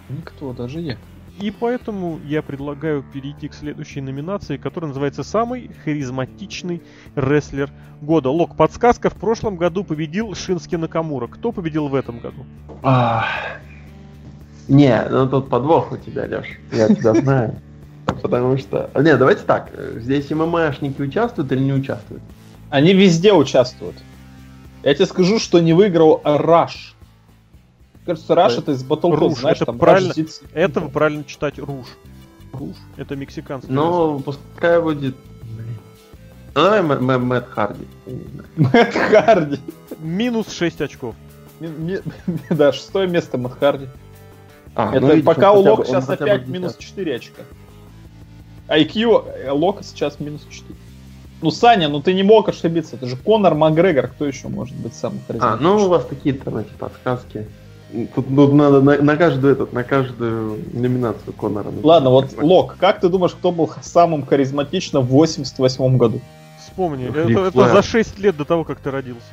[0.08, 0.98] Никто, даже я.
[1.40, 6.82] И поэтому я предлагаю перейти к следующей номинации, которая называется «Самый харизматичный
[7.16, 7.70] рестлер
[8.02, 8.28] года».
[8.28, 11.28] Лок, подсказка, в прошлом году победил Шински Накамура.
[11.28, 12.44] Кто победил в этом году?
[12.82, 13.24] А,
[14.68, 16.46] Не, ну тут подвох у тебя, Леш.
[16.72, 17.56] Я тебя знаю.
[18.04, 18.90] Потому что...
[18.94, 19.70] Не, давайте так.
[19.96, 22.22] Здесь ММАшники участвуют или не участвуют?
[22.68, 23.96] Они везде участвуют.
[24.82, 26.94] Я тебе скажу, что не выиграл Раш.
[28.10, 28.62] Кажется, Ой.
[28.64, 30.10] это из Battle знаешь, это там правильно.
[30.10, 31.86] Rush Zits- Это правильно читать Руш.
[32.52, 32.74] Руш.
[32.96, 33.72] Это мексиканский.
[33.72, 35.14] Ну, пускай будет...
[36.56, 37.86] Ну, давай Мэ- Мэ- Мэтт Харди.
[38.56, 39.60] Мэтт Харди.
[40.00, 41.14] Минус 6 очков.
[42.50, 43.86] Да, шестое место Мэтт Харди.
[44.74, 47.42] А, Это ну, видишь, пока у Лока сейчас опять минус 4 очка.
[48.66, 50.74] IQ э, Лока сейчас минус 4.
[51.42, 52.96] Ну, Саня, ну ты не мог ошибиться.
[52.96, 54.08] Это же Конор Макгрегор.
[54.08, 57.46] Кто еще может быть самым А, ну у вас такие там эти подсказки.
[58.14, 61.72] Тут, тут надо на, на каждую этот, на каждую номинацию Конора.
[61.82, 66.20] Ладно, вот Лок, как ты думаешь, кто был самым харизматичным в 88 году?
[66.60, 69.26] Вспомни, это, это за 6 лет до того, как ты родился.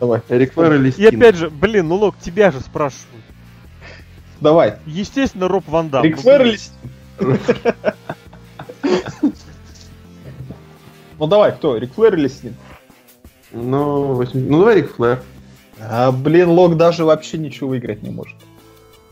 [0.00, 0.22] Давай.
[0.28, 1.14] Эрик Флэр или И Стинг?
[1.14, 3.24] опять же, блин, ну Лок, тебя же спрашивают.
[4.40, 4.76] Давай.
[4.86, 6.04] Естественно, Роб Ван Дам.
[6.04, 6.58] Рик Ну, Флэр или?
[11.18, 11.76] Ну давай, кто?
[11.76, 12.54] Рик Флэр или Стинг?
[13.52, 15.20] Ну, восемь- ну давай Рик Флэр.
[15.80, 18.36] А, блин, Лок даже вообще ничего выиграть не может.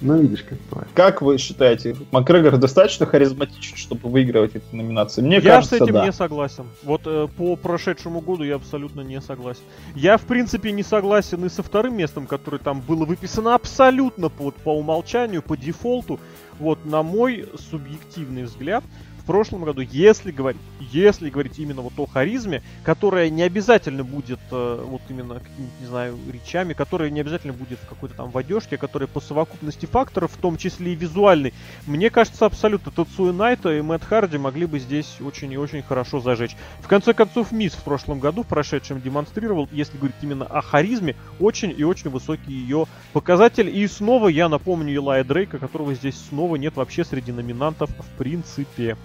[0.00, 0.88] Ну видишь, как бывает.
[0.94, 5.22] Как вы считаете, Макгрегор достаточно харизматичен, чтобы выигрывать эти номинации?
[5.22, 6.04] Мне я кажется, с этим да.
[6.04, 6.66] не согласен.
[6.82, 9.62] Вот э, по прошедшему году я абсолютно не согласен.
[9.94, 14.50] Я, в принципе, не согласен и со вторым местом, которое там было выписано абсолютно по,
[14.50, 16.20] по умолчанию, по дефолту.
[16.58, 18.84] Вот, на мой субъективный взгляд,
[19.26, 24.84] прошлом году, если говорить, если говорить именно вот о харизме, которая не обязательно будет э,
[24.86, 25.42] вот именно
[25.80, 29.86] не знаю, речами, которая не обязательно будет в какой-то там в одежке, которая по совокупности
[29.86, 31.52] факторов, в том числе и визуальной,
[31.86, 36.20] мне кажется, абсолютно Тацуя Найто и Мэтт Харди могли бы здесь очень и очень хорошо
[36.20, 36.56] зажечь.
[36.80, 41.16] В конце концов, Миз в прошлом году, в прошедшем, демонстрировал, если говорить именно о харизме,
[41.40, 43.68] очень и очень высокий ее показатель.
[43.76, 48.96] И снова я напомню Илая Дрейка, которого здесь снова нет вообще среди номинантов в принципе.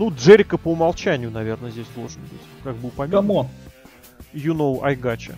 [0.00, 2.40] Ну, Джерика по умолчанию, наверное, здесь должен быть.
[2.64, 3.20] Как бы упомянут.
[3.20, 3.48] Come on.
[4.32, 5.34] You know I gotcha.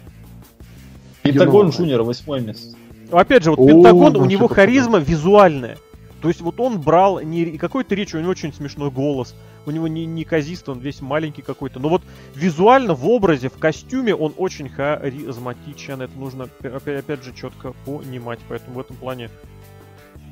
[1.23, 1.77] Пентагон know.
[1.77, 2.77] Джуниор, восьмое место.
[3.11, 5.79] Опять же, вот О, Пентагон, ну, у него что-то харизма визуальная.
[6.21, 9.35] То есть вот он брал не какой-то речь, у него очень смешной голос.
[9.67, 11.81] У него не, не казист, он весь маленький какой-то.
[11.81, 12.03] Но вот
[12.37, 16.03] визуально в образе, в костюме он очень харизматичен.
[16.03, 18.39] Это нужно опя- опять, опять же четко понимать.
[18.49, 19.29] Поэтому в этом плане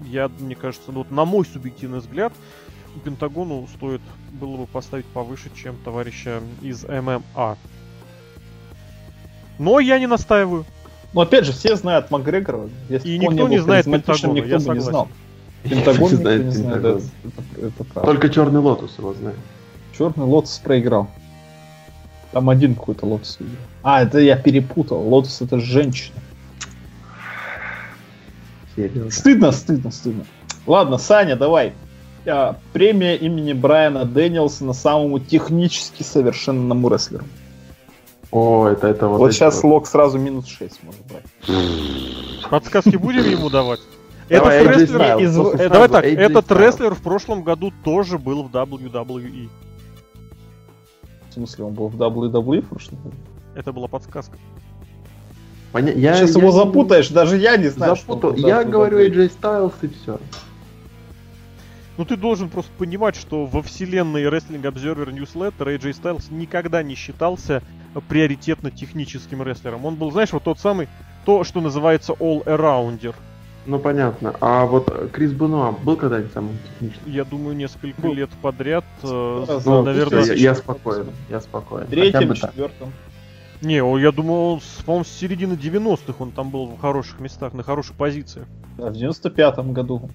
[0.06, 2.32] я, мне кажется, ну вот на мой субъективный взгляд,
[3.04, 4.00] Пентагону стоит
[4.32, 7.56] было бы поставить повыше, чем товарища из ММА.
[9.58, 10.64] Но я не настаиваю.
[11.12, 12.68] Но опять же, все знают Макгрегора.
[12.88, 15.08] Если И никто не знает Пентагона, никто я бы не знал.
[15.62, 15.84] согласен.
[15.84, 17.00] Пентагон никто не знает, это,
[17.66, 18.12] это правда.
[18.12, 19.36] Только Черный Лотос его знает.
[19.96, 21.10] Черный Лотос проиграл.
[22.32, 23.58] Там один какой-то Лотос выиграл.
[23.82, 25.00] А, это я перепутал.
[25.08, 26.16] Лотос это женщина.
[28.76, 29.10] Серьезно.
[29.10, 30.24] Стыдно, стыдно, стыдно.
[30.66, 31.74] Ладно, Саня, давай.
[32.26, 37.24] А, премия имени Брайана Дэниелсона самому технически совершенному рестлеру.
[38.30, 39.18] О, это, это вот...
[39.18, 39.70] Вот сейчас вот.
[39.70, 41.24] лог сразу минус 6 может брать.
[42.50, 43.80] Подсказки будем ему давать?
[44.28, 45.18] Этот рестлер...
[45.18, 49.48] Из- э, Давай так, AJ этот рестлер в прошлом году тоже был в WWE.
[51.28, 53.16] В смысле, он был в WWE в прошлом году?
[53.56, 54.36] Это была подсказка.
[55.72, 58.32] Поня- я, Сейчас я его запутаешь, даже я не знаю, что Запутал.
[58.32, 58.70] в Я WWE.
[58.70, 60.18] говорю AJ Styles и все.
[62.00, 66.94] Ну ты должен просто понимать, что во вселенной Wrestling Observer Newsletter AJ Styles никогда не
[66.94, 67.62] считался
[68.08, 69.84] приоритетно техническим рестлером.
[69.84, 70.88] Он был, знаешь, вот тот самый,
[71.26, 73.14] то, что называется all-arounder.
[73.66, 74.34] Ну понятно.
[74.40, 77.12] А вот Крис Бенуа был когда-нибудь самым техническим?
[77.12, 80.24] Я думаю, несколько Ну, лет подряд, э, да, Ну, наверное...
[80.24, 81.86] я, я спокоен, я спокоен.
[82.40, 82.50] Так.
[82.50, 82.94] четвертом.
[83.60, 87.52] Не, я думаю, он, с- по-моему, с середины 90-х он там был в хороших местах,
[87.52, 88.46] на хороших позициях.
[88.78, 90.08] Да, в 95-м году.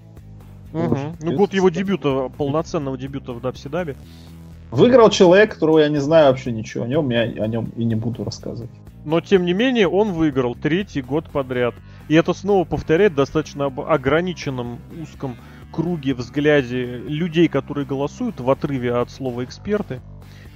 [0.76, 3.96] Ну, год его дебюта, полноценного дебюта в Дабси-Дабе.
[4.72, 7.96] Выиграл человек, которого я не знаю вообще ничего о нем, я о нем и не
[7.96, 8.72] буду рассказывать.
[9.06, 11.76] Но, тем не менее, он выиграл третий год подряд.
[12.08, 15.38] И это снова повторяет в достаточно ограниченном узком
[15.72, 20.02] круге взгляде людей, которые голосуют в отрыве от слова эксперты.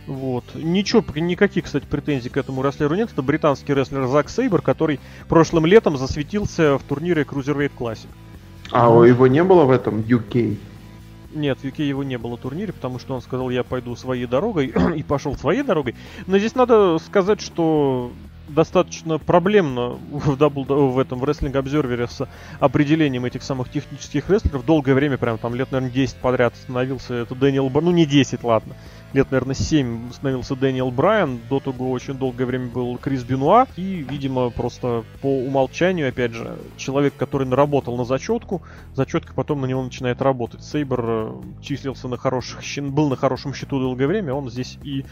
[0.07, 0.43] Вот.
[0.55, 3.11] Ничего, никаких, кстати, претензий к этому рестлеру нет.
[3.11, 8.07] Это британский рестлер Зак Сейбер, который прошлым летом засветился в турнире Cruiserweight Classic.
[8.72, 10.57] А его не было в этом UK?
[11.34, 14.74] Нет, в UK его не было турнире, потому что он сказал, я пойду своей дорогой,
[14.95, 15.95] и пошел своей дорогой.
[16.28, 18.11] Но здесь надо сказать, что
[18.50, 22.28] достаточно проблемно в, W- в этом в Wrestling Observer с
[22.60, 24.66] определением этих самых технических рестлеров.
[24.66, 28.43] Долгое время, прям там лет, наверное, 10 подряд становился это Дэниел Бр- Ну, не 10,
[28.43, 28.76] ладно.
[29.14, 31.39] Лет, наверное, 7 становился Дэниел Брайан.
[31.50, 33.68] До того очень долгое время был Крис Бенуа.
[33.76, 38.62] И, видимо, просто по умолчанию, опять же, человек, который наработал на зачетку,
[38.93, 40.64] зачетка потом на него начинает работать.
[40.64, 41.32] Сейбр э,
[41.62, 45.06] числился на хороших, был на хорошем счету долгое время, он здесь и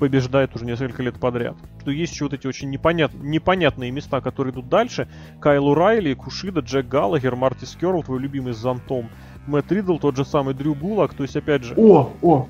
[0.00, 1.54] побеждает уже несколько лет подряд.
[1.80, 3.12] Что есть еще вот эти очень непонят...
[3.14, 5.08] непонятные места, которые идут дальше.
[5.40, 9.10] Кайл Райли, Кушида, Джек Галлагер, Марти Скерл, твой любимый с зонтом,
[9.46, 11.74] Мэтт Ридл, тот же самый Дрю Гулак, то есть опять же...
[11.76, 12.48] О, о,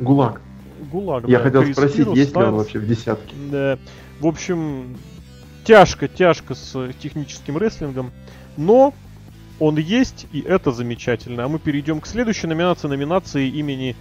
[0.00, 0.40] ГУЛАГ.
[0.90, 2.56] Гулаг, Я да, хотел Крис спросить, Хирос, есть ли он Стайлз.
[2.56, 3.34] вообще в десятке?
[3.52, 3.78] Да.
[4.20, 4.96] В общем,
[5.64, 8.10] тяжко, тяжко с техническим рестлингом,
[8.56, 8.94] но
[9.60, 11.44] он есть, и это замечательно.
[11.44, 13.96] А мы перейдем к следующей номинации, номинации имени,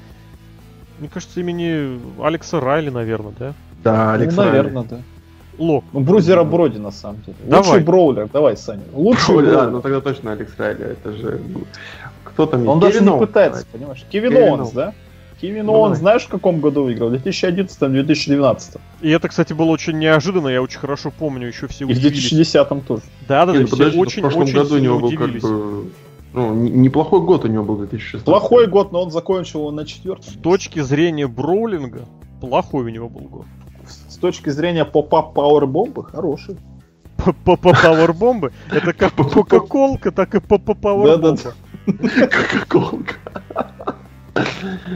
[1.03, 3.53] мне кажется, имени Алекса Райли, наверное, да?
[3.83, 4.55] Да, Алекс ну, Райли.
[4.55, 4.97] наверное, да.
[5.57, 5.83] Лок.
[5.91, 7.35] Ну, Брузера Броди, на самом деле.
[7.43, 7.67] Давай.
[7.67, 8.83] Лучший броулер, давай, Саня.
[8.93, 9.71] Лучший Ой, да, броулер.
[9.71, 10.85] ну тогда точно Алекс Райли.
[10.85, 11.41] Это же...
[12.23, 12.65] Кто там?
[12.69, 13.79] Он даже не пытается, давай.
[13.79, 14.05] понимаешь?
[14.09, 14.93] Кевин Кевин Оуэнс, да?
[15.41, 15.99] Кевин Ну, Оуэнс, давай.
[15.99, 17.09] знаешь, в каком году выиграл?
[17.09, 18.79] В 2011-2012.
[19.01, 22.29] И это, кстати, было очень неожиданно, я очень хорошо помню, еще все И в удивились.
[22.29, 23.01] 2010 тоже.
[23.27, 25.89] Да, да, да, все подожди, очень, в прошлом очень году у него был как бы...
[26.33, 28.25] Ну, не- неплохой год у него был 2016.
[28.25, 30.25] Плохой год, но он закончил его на четвертом.
[30.33, 32.05] С точки зрения броулинга,
[32.41, 33.45] плохой у него был год.
[34.07, 36.57] С точки зрения поп-ап пауэрбомбы, хороший.
[37.45, 41.37] Пауэрбомбы, это как кока-колка, так и пауэрбомба.
[41.85, 43.15] Кока-колка.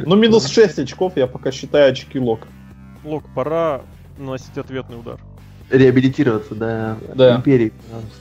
[0.06, 2.48] Ну, минус 6 очков, я пока считаю очки лок.
[3.04, 3.82] Лок, пора
[4.18, 5.20] наносить ответный удар.
[5.70, 6.98] Реабилитироваться, да.
[7.14, 7.36] Да.
[7.38, 7.74] Империи.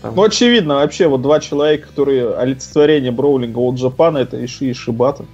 [0.03, 5.25] Ну, очевидно, вообще, вот два человека, которые олицетворение броулинга от Джапана, это Иши и Шибата.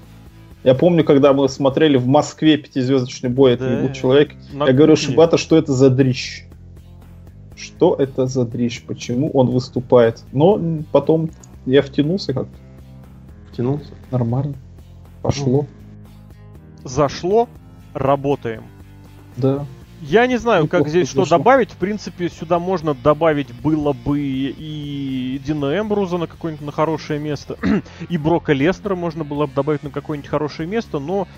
[0.63, 3.83] Я помню, когда мы смотрели в Москве пятизвездочный бой, это Да.
[3.83, 4.33] был человек.
[4.53, 4.95] На Я говорю.
[4.97, 6.45] Шибата, что это за дрищ?
[7.57, 8.83] Что это за дрищ?
[8.87, 10.23] Почему он выступает?
[10.33, 10.61] Но
[10.93, 11.31] потом
[11.67, 12.57] я втянулся как-то.
[13.53, 13.91] Втянулся.
[14.11, 14.55] Нормально.
[15.23, 15.67] Пошло.
[16.85, 17.49] Зашло,
[17.95, 18.63] работаем.
[19.37, 19.65] Да.
[20.03, 21.71] Я не знаю, как здесь что добавить.
[21.71, 27.57] В принципе, сюда можно добавить было бы и Дина Эмбруза на какое-нибудь на хорошее место,
[28.09, 31.29] и Брока Леснера можно было бы добавить на какое-нибудь хорошее место, но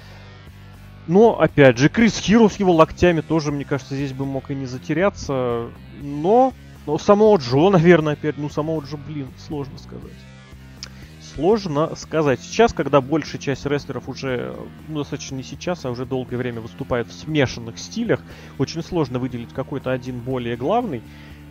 [1.07, 4.55] но, опять же, Крис Хиро с его локтями тоже, мне кажется, здесь бы мог и
[4.55, 5.69] не затеряться.
[6.01, 6.55] Но,
[6.87, 10.17] но самого Джо, наверное, опять, ну, самого Джо, блин, сложно сказать.
[11.35, 12.41] Сложно сказать.
[12.41, 14.55] Сейчас, когда большая часть рестлеров уже,
[14.89, 18.21] ну, достаточно не сейчас, а уже долгое время выступают в смешанных стилях,
[18.59, 21.03] очень сложно выделить какой-то один более главный.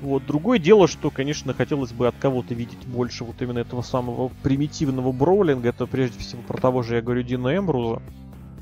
[0.01, 0.25] Вот.
[0.25, 5.11] Другое дело, что, конечно, хотелось бы от кого-то видеть больше вот именно этого самого примитивного
[5.11, 5.69] броулинга.
[5.69, 8.01] Это прежде всего про того же, я говорю, Дина Эмбруза.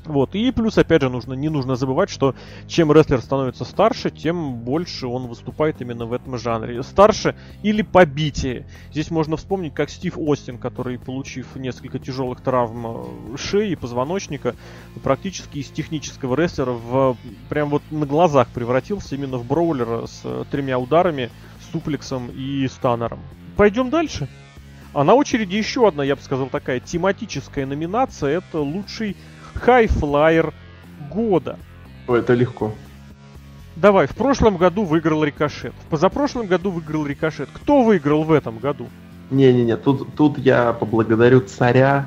[0.04, 0.34] Вот.
[0.34, 2.34] И плюс, опять же, нужно, не нужно забывать, что
[2.66, 6.82] чем рестлер становится старше, тем больше он выступает именно в этом жанре.
[6.82, 8.66] Старше или побитие.
[8.90, 14.56] Здесь можно вспомнить, как Стив Остин, который, получив несколько тяжелых травм э, шеи и позвоночника,
[15.02, 17.16] практически из технического рестлера в,
[17.48, 21.30] прям вот на глазах превратился именно в броулера с э, тремя ударами,
[21.70, 23.20] суплексом и станером.
[23.56, 24.28] Пойдем дальше.
[24.94, 28.38] А на очереди еще одна, я бы сказал, такая тематическая номинация.
[28.38, 29.16] Это лучший
[29.54, 30.52] хайфлайер
[31.10, 31.58] года.
[32.08, 32.72] Ой, это легко.
[33.76, 35.72] Давай, в прошлом году выиграл Рикошет.
[35.86, 37.48] В позапрошлом году выиграл Рикошет.
[37.52, 38.88] Кто выиграл в этом году?
[39.30, 42.06] Не-не-не, тут, тут я поблагодарю царя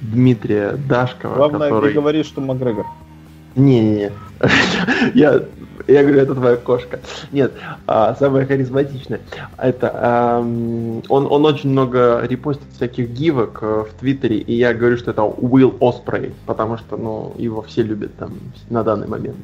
[0.00, 1.88] Дмитрия Дашкова, Главное, который...
[1.88, 2.86] не говори, что Макгрегор.
[3.58, 4.12] Не-не-не.
[5.14, 5.42] Я,
[5.88, 7.00] я говорю, это твоя кошка.
[7.32, 7.52] Нет,
[7.86, 9.20] а, самая харизматичная.
[9.56, 14.96] Это ам, он, он очень много репостит всяких гивок э, в Твиттере, и я говорю,
[14.96, 18.34] что это Уилл Оспрей, потому что, ну, его все любят там
[18.70, 19.36] на данный момент.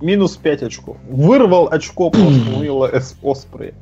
[0.00, 0.96] Минус 5 очков.
[1.08, 2.90] Вырвал очко просто Уилла.
[3.22, 3.74] Оспрея.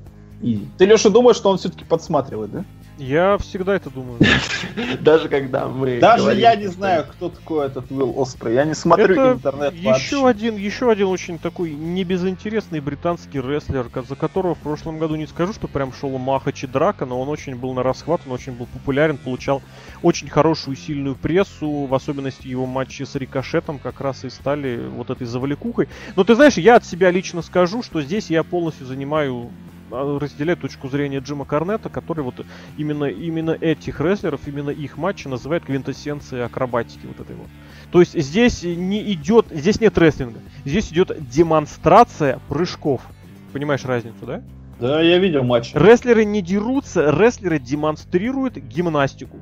[0.79, 2.65] Ты, Леша, думаешь, что он все-таки подсматривает, да?
[3.01, 4.19] Я всегда это думаю.
[5.01, 8.55] Даже когда мы Даже я не знаю, кто такой этот Уилл Оспрей.
[8.55, 10.29] Я не смотрю интернет еще вообще.
[10.29, 15.55] один, еще один очень такой небезынтересный британский рестлер, за которого в прошлом году не скажу,
[15.55, 18.67] что прям шел махач и драка, но он очень был на расхват, он очень был
[18.67, 19.63] популярен, получал
[20.03, 24.79] очень хорошую и сильную прессу, в особенности его матчи с Рикошетом как раз и стали
[24.89, 25.89] вот этой завалекухой.
[26.17, 29.51] Но ты знаешь, я от себя лично скажу, что здесь я полностью занимаю
[29.91, 32.45] разделяю точку зрения Джима Корнета, который вот
[32.77, 37.49] именно, именно этих рестлеров, именно их матчи называет квинтэссенцией акробатики вот этой вот.
[37.91, 43.03] То есть здесь не идет, здесь нет рестлинга, здесь идет демонстрация прыжков.
[43.53, 44.43] Понимаешь разницу, да?
[44.81, 45.73] Да, я видел матч.
[45.75, 49.39] Рестлеры не дерутся, рестлеры демонстрируют гимнастику.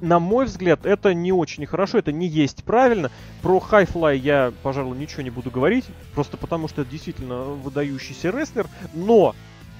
[0.00, 3.10] На мой взгляд, это не очень хорошо, это не есть правильно.
[3.40, 8.66] Про Хайфлай я, пожалуй, ничего не буду говорить, просто потому что это действительно выдающийся рестлер,
[8.94, 9.34] но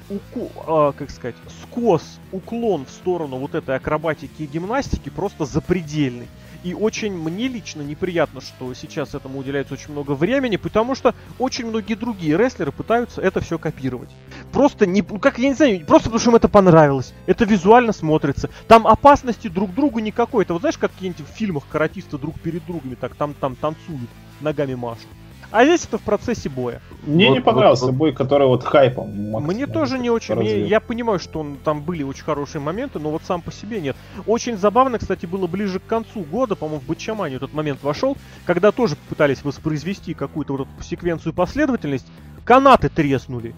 [0.09, 6.29] уку- а, как сказать, скос, уклон в сторону вот этой акробатики и гимнастики просто запредельный.
[6.63, 11.67] И очень мне лично неприятно, что сейчас этому уделяется очень много времени, потому что очень
[11.67, 14.11] многие другие рестлеры пытаются это все копировать.
[14.53, 17.15] Просто не, ну, как я не знаю, просто потому что им это понравилось.
[17.27, 18.51] Это визуально смотрится.
[18.67, 20.43] Там опасности друг другу никакой.
[20.43, 24.11] Это вот знаешь, как какие-нибудь в фильмах каратисты друг перед другами так там там танцуют,
[24.41, 25.07] ногами машут.
[25.51, 26.81] А здесь это в процессе боя.
[27.05, 29.11] Мне Вот- не понравился вот- бой, который вот хайпом.
[29.11, 30.35] Мне тоже не очень.
[30.35, 33.81] Мне- я понимаю, что он, там были очень хорошие моменты, но вот сам по себе
[33.81, 33.97] нет.
[34.27, 38.73] Очень забавно, кстати, было ближе к концу года, по-моему, в Бачамане этот момент вошел, когда
[38.73, 42.07] тоже пытались воспроизвести какую-то вот эту секвенцию последовательность,
[42.45, 43.55] канаты треснули.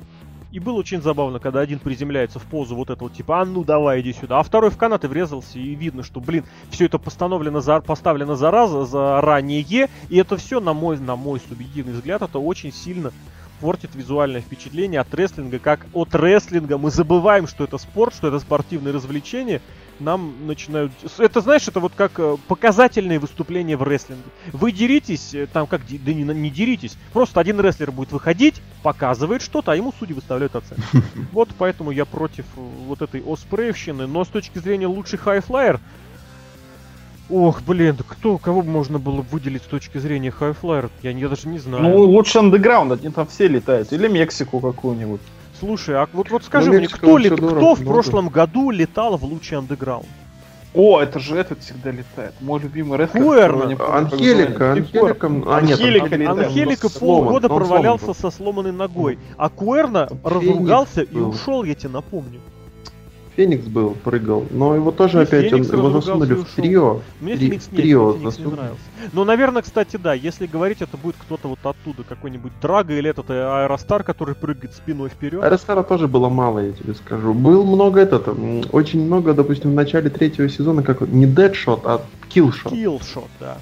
[0.50, 4.00] И было очень забавно, когда один приземляется в позу вот этого типа, а ну давай,
[4.00, 7.80] иди сюда, а второй в канаты врезался, и видно, что, блин, все это постановлено за,
[7.80, 13.12] поставлено зараза, заранее, и это все, на мой, на мой субъективный взгляд, это очень сильно
[13.60, 16.78] портит визуальное впечатление от рестлинга, как от рестлинга.
[16.78, 19.60] Мы забываем, что это спорт, что это спортивное развлечение.
[20.00, 20.92] Нам начинают...
[21.18, 24.22] Это, знаешь, это вот как э, показательные выступления в рестлинге.
[24.52, 25.82] Вы деритесь, э, там как...
[25.88, 26.96] Да не, не деритесь.
[27.12, 30.82] Просто один рестлер будет выходить, показывает что-то, а ему судьи выставляют оценки.
[31.32, 34.06] Вот поэтому я против э, вот этой оспреевщины.
[34.06, 35.80] Но с точки зрения лучший high flyer...
[37.30, 40.90] Ох, блин, кто, кого бы можно было выделить с точки зрения high flyer а?
[41.02, 41.82] Я, я даже не знаю.
[41.82, 43.92] Ну, Луча Андеграунд, они там все летают.
[43.92, 45.20] Или Мексику какую-нибудь.
[45.58, 47.92] Слушай, а вот, вот скажи Ну, мне, кто, дорого, кто в много.
[47.92, 50.06] прошлом году летал в Луча Андеграунд?
[50.74, 52.34] О, это же этот всегда летает.
[52.40, 53.22] Мой любимый рестлер.
[53.22, 53.96] Куэрно.
[53.96, 54.72] Анхелико.
[54.72, 55.26] Анхелико...
[55.26, 56.46] А, нет, Анхелико Анхелико летает.
[56.46, 61.90] Анхелико сломан, полгода сломан провалялся со сломанной ногой, а Куэрно разругался и ушел, я тебе
[61.90, 62.40] напомню.
[63.38, 64.46] Феникс был, прыгал.
[64.50, 67.02] Но его тоже И опять, он, его засунули в трио.
[67.20, 68.54] Мне Три- Феникс нет, трио мне Феникс не засунули.
[68.56, 68.82] нравился.
[69.12, 73.30] Но, наверное, кстати, да, если говорить, это будет кто-то вот оттуда, какой-нибудь Драга или этот
[73.30, 75.40] э, Аэростар, который прыгает спиной вперед.
[75.44, 77.32] РСР тоже было мало, я тебе скажу.
[77.32, 82.00] Был много этот, м, очень много, допустим, в начале третьего сезона, как не Deadshot, а
[82.34, 82.70] Killshot.
[82.70, 83.58] Киллшот, да.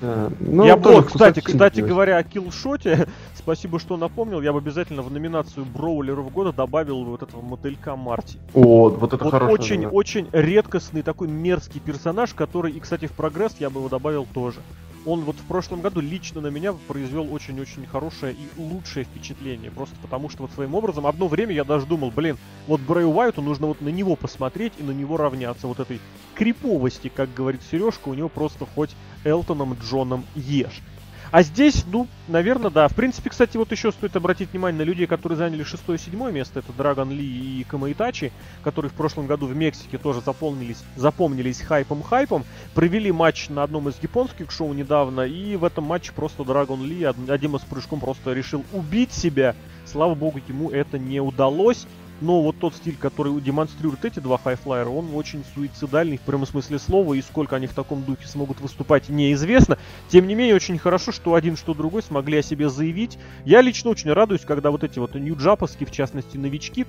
[0.00, 0.30] Да.
[0.40, 5.02] Ну, я тоже вот, кстати, кстати говоря, о киллшоте, спасибо, что напомнил, я бы обязательно
[5.02, 8.38] в номинацию Броулеров года добавил вот этого мотылька Марти.
[8.54, 9.52] О, вот это Вот хороший.
[9.52, 14.26] очень, очень редкостный такой мерзкий персонаж, который, и, кстати, в прогресс я бы его добавил
[14.32, 14.60] тоже.
[15.06, 19.70] Он вот в прошлом году лично на меня произвел очень-очень хорошее и лучшее впечатление.
[19.70, 22.36] Просто потому что вот своим образом, одно время я даже думал, блин,
[22.66, 25.66] вот Брэй Уайту нужно вот на него посмотреть и на него равняться.
[25.66, 26.00] Вот этой
[26.34, 28.90] криповости, как говорит Сережка, у него просто хоть
[29.24, 30.82] Элтоном Джоном ешь.
[31.30, 32.88] А здесь, ну, наверное, да.
[32.88, 36.32] В принципе, кстати, вот еще стоит обратить внимание на людей, которые заняли шестое и седьмое
[36.32, 36.60] место.
[36.60, 38.32] Это Драгон Ли и Камаитачи,
[38.64, 42.44] которые в прошлом году в Мексике тоже запомнились, запомнились хайпом-хайпом.
[42.74, 47.04] Провели матч на одном из японских шоу недавно, и в этом матче просто Драгон Ли
[47.04, 49.54] од- одним из прыжком просто решил убить себя.
[49.84, 51.86] Слава богу, ему это не удалось.
[52.20, 56.78] Но вот тот стиль, который демонстрируют эти два хайфлайера, он очень суицидальный в прямом смысле
[56.78, 59.78] слова, и сколько они в таком духе смогут выступать, неизвестно.
[60.08, 63.18] Тем не менее, очень хорошо, что один, что другой смогли о себе заявить.
[63.44, 66.86] Я лично очень радуюсь, когда вот эти вот нью-джаповские, в частности, новички,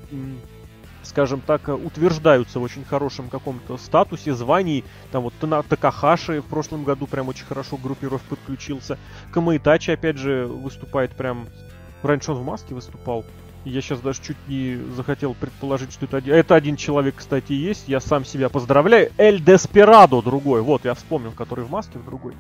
[1.04, 4.84] скажем так, э, утверждаются в очень хорошем каком-то статусе, звании.
[5.12, 5.34] Там вот
[5.68, 8.98] Такахаши в прошлом году прям очень хорошо к группировке подключился.
[9.32, 11.48] Камаитачи, опять же, выступает прям
[12.02, 13.26] Раньше он в маске выступал.
[13.66, 16.34] Я сейчас даже чуть не захотел предположить, что это один...
[16.34, 17.88] Это один человек, кстати, есть.
[17.88, 19.12] Я сам себя поздравляю.
[19.18, 20.62] Эль Деспирадо другой.
[20.62, 22.36] Вот, я вспомнил, который в маске, в другой.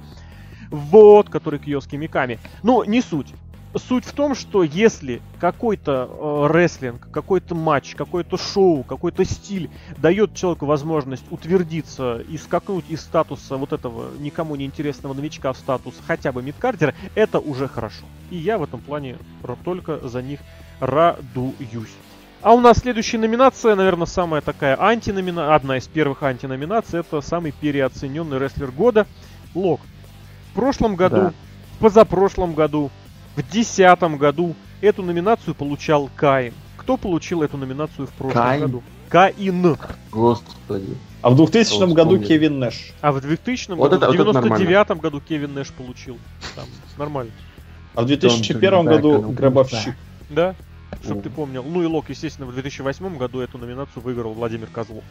[0.70, 2.40] Вот, который Киоски Миками.
[2.64, 3.34] Ну, не суть.
[3.76, 10.34] Суть в том, что если какой-то э, рестлинг, какой-то матч, какое-то шоу, какой-то стиль дает
[10.34, 15.94] человеку возможность утвердиться и скакнуть из статуса вот этого никому не интересного новичка в статус
[16.08, 18.06] хотя бы мидкардера, это уже хорошо.
[18.32, 19.18] И я в этом плане
[19.64, 20.40] только за них
[20.80, 21.90] радуюсь.
[22.42, 25.56] А у нас следующая номинация, наверное, самая такая антиномина...
[25.56, 29.06] одна из первых антиноминаций, это самый переоцененный рестлер года
[29.54, 29.82] Лок.
[30.52, 31.34] В прошлом году, Да.
[31.76, 32.92] в позапрошлом году,
[33.36, 36.54] в десятом году эту номинацию получал Каин.
[36.78, 38.62] Кто получил эту номинацию в прошлом Каин?
[38.62, 38.84] году?
[39.10, 39.78] Каин.
[40.12, 40.98] Господи.
[41.22, 42.20] А в 2000 Вот году.
[42.20, 42.94] Кевин Нэш.
[43.02, 46.18] А в 2000 Вот году, это- в вот это 99 году Кевин Нэш получил.
[46.56, 46.66] Там,
[46.98, 47.32] нормально.
[47.96, 49.96] А в 2001 Don't году Гробовщик.
[50.30, 50.56] Да?
[51.04, 51.22] Чтоб О.
[51.22, 51.64] ты помнил.
[51.64, 55.04] Ну и Лок, естественно, в 2008 году эту номинацию выиграл Владимир Козлов.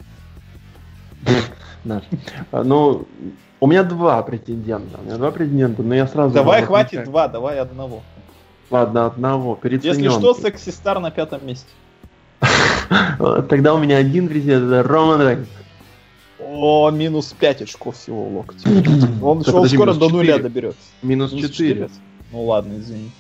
[1.85, 2.05] Наш.
[2.51, 3.07] А, Ну,
[3.61, 4.99] у меня два претендента.
[5.01, 6.35] У меня два претендента, но я сразу...
[6.35, 8.03] Давай, хватит два, давай одного.
[8.71, 9.59] Ладно, одного.
[9.63, 11.69] Если что, Секси Стар на пятом месте.
[13.49, 15.49] Тогда у меня один президент, это Роман Рейнс.
[16.39, 18.69] О, минус 5 очков всего локтя.
[19.23, 20.79] Он, скоро до нуля доберется.
[21.03, 21.71] Минус Минус 4.
[21.75, 21.91] четыре?
[22.31, 23.11] Ну ладно, извини.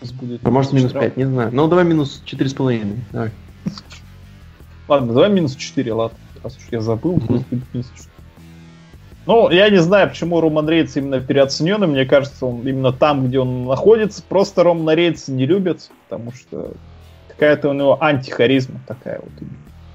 [0.00, 1.08] Пусть будет А может минус четыре.
[1.10, 1.50] 5, не знаю.
[1.52, 2.96] Ну, давай минус 4,5.
[3.12, 3.30] Давай.
[4.86, 6.18] Ладно, давай минус 4, ладно.
[6.42, 7.26] Раз уж я забыл, Мгм.
[7.26, 8.08] пусть будет минус 4.
[9.26, 11.86] Ну, я не знаю, почему Роман Рейнс именно переоцененный.
[11.86, 14.22] Мне кажется, он именно там, где он находится.
[14.22, 16.72] Просто Романа Рейнса не любят, потому что
[17.28, 19.30] какая-то у него антихаризма такая вот.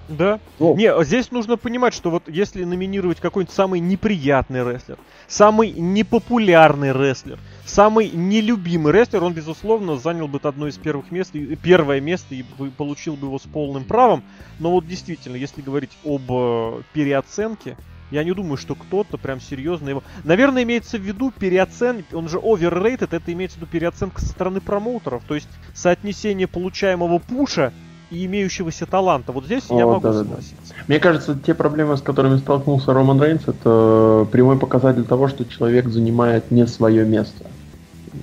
[0.10, 0.40] Да.
[0.60, 4.98] Ну, Не, а здесь нужно понимать, что вот если номинировать какой-нибудь самый неприятный рестлер,
[5.28, 7.40] самый непопулярный рестлер,
[7.74, 12.44] самый нелюбимый рестлер, он, безусловно, занял бы одно из первых мест, первое место и
[12.78, 14.24] получил бы его с полным правом.
[14.60, 17.76] Но вот действительно, если говорить об э, переоценке,
[18.12, 20.04] я не думаю, что кто-то прям серьезно его...
[20.24, 22.06] Наверное, имеется в виду переоцен...
[22.14, 25.24] Он же overrated, это имеется в виду переоценка со стороны промоутеров.
[25.28, 27.74] То есть соотнесение получаемого пуша
[28.12, 29.32] и имеющегося таланта.
[29.32, 30.26] Вот здесь я О, могу да-да-да.
[30.26, 30.76] согласиться.
[30.88, 35.88] Мне кажется, те проблемы, с которыми столкнулся Роман Рейнс, это прямой показатель того, что человек
[35.88, 37.46] занимает не свое место.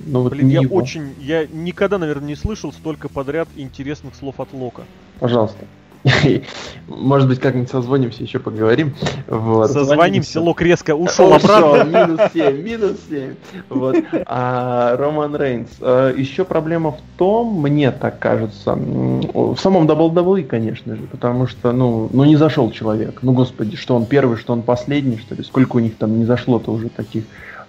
[0.05, 0.75] Ну вот Блин, не я его.
[0.75, 1.13] очень...
[1.19, 4.83] Я никогда, наверное, не слышал столько подряд интересных слов от Лока.
[5.19, 5.65] Пожалуйста.
[6.87, 8.93] Может быть, как-нибудь созвонимся, еще поговорим.
[9.27, 9.69] Вот.
[9.71, 11.83] Созвонимся, Лок резко ушел обратно.
[11.83, 13.35] минус 7, минус 7.
[13.69, 13.95] Вот.
[14.25, 15.69] А Роман Рейнс.
[15.79, 21.71] э, Еще проблема в том, мне так кажется, в самом WWE, конечно же, потому что,
[21.71, 23.19] ну, ну не зашел человек.
[23.21, 26.25] Ну, господи, что он первый, что он последний, что ли, сколько у них там не
[26.25, 27.25] зашло-то уже таких.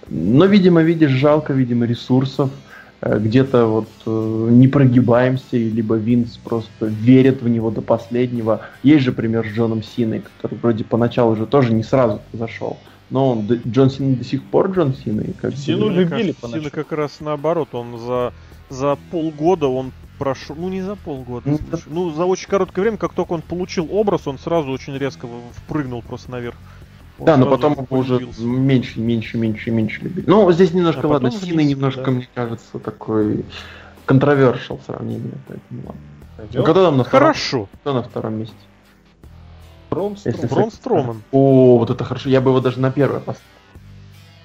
[0.07, 2.49] Но, видимо, видишь, жалко, видимо, ресурсов.
[3.01, 8.61] Э, Где-то вот э, не прогибаемся, либо Винс просто верит в него до последнего.
[8.83, 12.77] Есть же пример с Джоном Синой, который вроде поначалу же тоже не сразу зашел.
[13.09, 15.21] Но он, Джон Сина до сих пор Джон Сина.
[15.21, 16.63] и как Сину любили кажется, поначалу.
[16.63, 18.33] Сина как раз наоборот, он за,
[18.69, 22.97] за полгода он прошел, ну не за полгода, Ну, слушай, ну за очень короткое время,
[22.97, 26.55] как только он получил образ, он сразу очень резко впрыгнул просто наверх.
[27.19, 30.25] Он Да, но потом его уже меньше, меньше, меньше, меньше любили.
[30.27, 32.11] Ну, здесь немножко, А ладно, вниз, немножко, да.
[32.11, 33.45] мне кажется, такой
[34.05, 35.33] контровершил сравнение.
[35.47, 36.01] Поэтому ладно.
[36.53, 37.69] Ну, кто там на втором, Хорошо.
[37.81, 38.55] кто на втором месте?
[39.91, 40.35] Брон Строман.
[40.41, 41.21] Если Брон Строман.
[41.31, 42.29] О, вот это хорошо.
[42.29, 43.47] Я бы его даже на первое поставил.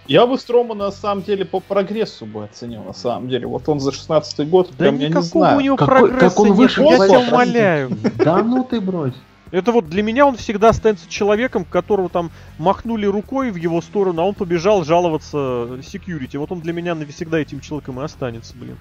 [0.06, 3.46] Я бы Стромана на самом деле по прогрессу бы оценил, на самом деле.
[3.46, 5.56] Вот он за 16 год, Да прям я не знаю.
[5.58, 7.90] у него Какой- прогресса как он нет, вышел, я Вася, тебя умоляю.
[8.16, 9.12] Да ну ты брось.
[9.50, 14.22] Это вот для меня он всегда останется человеком, которого там махнули рукой в его сторону,
[14.22, 16.36] а он побежал жаловаться секьюрити.
[16.36, 18.76] Вот он для меня навсегда этим человеком и останется, блин.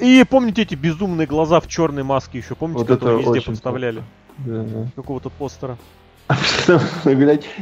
[0.00, 4.02] И помните эти безумные глаза в черной маске еще, помните, Вот которые везде подставляли?
[4.38, 4.86] Да, да.
[4.96, 5.78] Какого-то постера.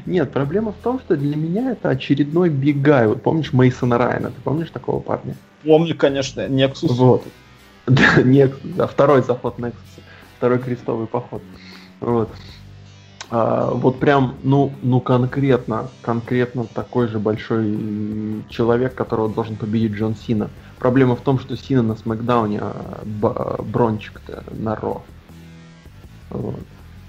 [0.07, 3.09] Нет, проблема в том, что для меня это очередной бигай.
[3.09, 4.31] Вот помнишь Мейсона Райана?
[4.31, 5.35] Ты помнишь такого парня?
[5.65, 6.93] Помню, конечно, Nexus.
[6.93, 7.25] Вот.
[7.87, 9.75] Да, Nexus, да, второй заход Nexus.
[10.37, 11.43] Второй крестовый поход.
[12.01, 12.31] Вот.
[13.31, 20.17] А, вот прям, ну, ну конкретно, конкретно такой же большой человек, которого должен победить Джон
[20.17, 20.51] Сина.
[20.79, 25.03] Проблема в том, что Сина на Смакдауне, а Б- Брончик-то на Ро.
[26.31, 26.61] Вот.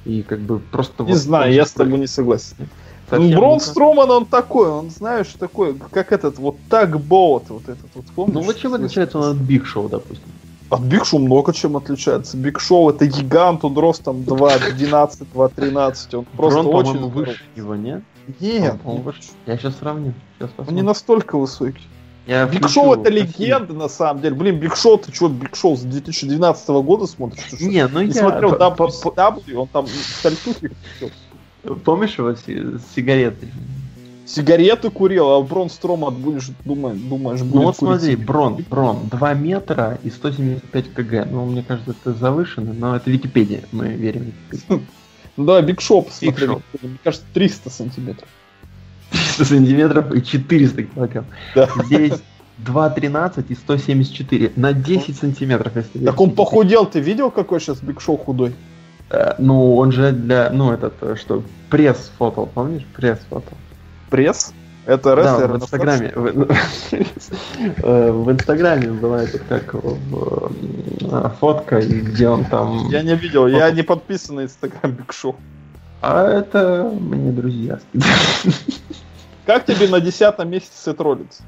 [0.06, 1.04] И как бы просто...
[1.04, 2.70] Не вот знаю, я с тобой не согласен.
[3.10, 7.50] совсем Ну, Брон не- Строман, он такой, он, знаешь, такой, как этот, вот так Боут,
[7.50, 8.36] вот этот, вот помнишь?
[8.36, 10.32] Ну вот чем отличается он от Биг Шоу, допустим?
[10.72, 12.38] От Биг Шоу много чем отличается.
[12.38, 18.04] Биг Шоу это гигант, он ростом 2.12, 2.13, он просто Брон, очень выше его, нет?
[18.40, 19.20] Нет, Он, по-моему, выше.
[19.46, 20.14] Я сейчас сравню.
[20.40, 21.88] Сейчас он не настолько высокий.
[22.26, 24.36] Я Биг включу Шоу это легенда, на самом деле.
[24.36, 27.44] Блин, Биг Шоу, ты что, Биг Шоу с 2012 года смотришь?
[27.50, 27.66] Ты?
[27.66, 28.14] Не, ну Не я...
[28.14, 29.88] смотрел по- по- WCW, он там
[30.22, 30.72] сальтухи
[31.64, 32.44] по- Помнишь его с
[34.34, 38.16] Сигареты курил, а Брон Строуман будет, думаешь, думаешь, будет Ну вот курить смотри.
[38.16, 41.28] Брон, Брон, 2 метра и 175 кг.
[41.30, 44.34] Ну, мне кажется, это завышено, но это Википедия, мы верим.
[45.38, 46.46] Ну давай Биг Шоу посмотри.
[46.46, 46.62] Шоу.
[46.82, 48.28] Мне кажется, 300 сантиметров.
[49.12, 51.26] 300 сантиметров и 400 килограмм.
[51.56, 51.70] Да.
[51.86, 52.14] Здесь
[52.66, 54.52] 2,13 и 174.
[54.58, 58.54] На 10 сантиметров, если Так он похудел, ты видел, какой сейчас Биг Шоу худой?
[59.10, 62.86] Э, Ну, он же для, ну, этот, э, что, пресс фото, помнишь?
[62.96, 63.54] Пресс фото.
[64.12, 64.54] Пресс?
[64.86, 65.52] Это Да, рестлер?
[65.54, 66.12] в Инстаграме.
[66.14, 66.52] В,
[67.84, 70.52] э, в Инстаграме была это как в,
[71.02, 72.90] э, фотка, где он там...
[72.90, 75.36] Я не видел, я не подписан на Инстаграм Биг Шоу.
[76.02, 77.80] А это мне друзья.
[79.46, 81.40] Как тебе на десятом месте Сет Роллинс?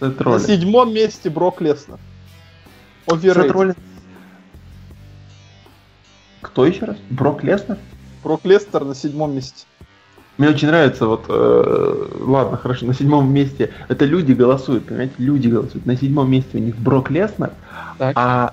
[0.00, 0.46] Сет На Роллинс.
[0.46, 1.98] седьмом месте Брок Леснер.
[3.06, 3.52] Сет Overrated.
[3.52, 3.76] Роллинс.
[6.40, 6.96] Кто еще раз?
[7.10, 7.78] Брок Леснер?
[8.24, 9.66] Брок Леснер на седьмом месте.
[10.38, 15.48] Мне очень нравится, вот, э, ладно, хорошо, на седьмом месте, это люди голосуют, понимаете, люди
[15.48, 15.84] голосуют.
[15.84, 17.52] На седьмом месте у них Брок Леснер,
[17.98, 18.16] Так.
[18.16, 18.52] а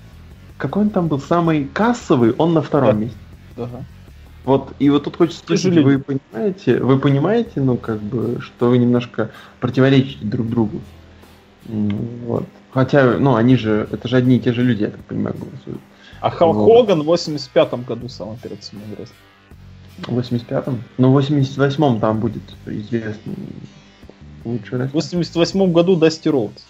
[0.58, 3.06] какой он там был самый кассовый, он на втором Да.
[3.06, 3.18] месте.
[3.56, 3.86] Ага.
[4.44, 8.78] Вот, и вот тут хочется спросить, вы понимаете, вы понимаете, ну, как бы, что вы
[8.78, 9.30] немножко
[9.62, 10.82] противоречите друг другу.
[11.66, 12.46] Вот.
[12.72, 15.82] Хотя, ну, они же, это же одни и те же люди, я так понимаю, голосуют.
[16.22, 16.66] А Халк Вот.
[16.66, 19.06] Хоган в 85 году самый операционный рестлер.
[19.06, 19.29] В
[20.08, 20.84] 85-м?
[20.98, 23.36] Ну, в 88-м там будет известный
[24.46, 24.90] лучший В рестлер.
[24.94, 26.64] 88 году Дасти Роудс.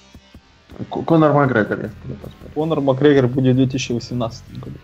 [0.90, 1.90] Конор Макгрегор, я
[2.22, 2.52] поспорю.
[2.54, 4.76] Конор Макгрегор будет в 2018 году.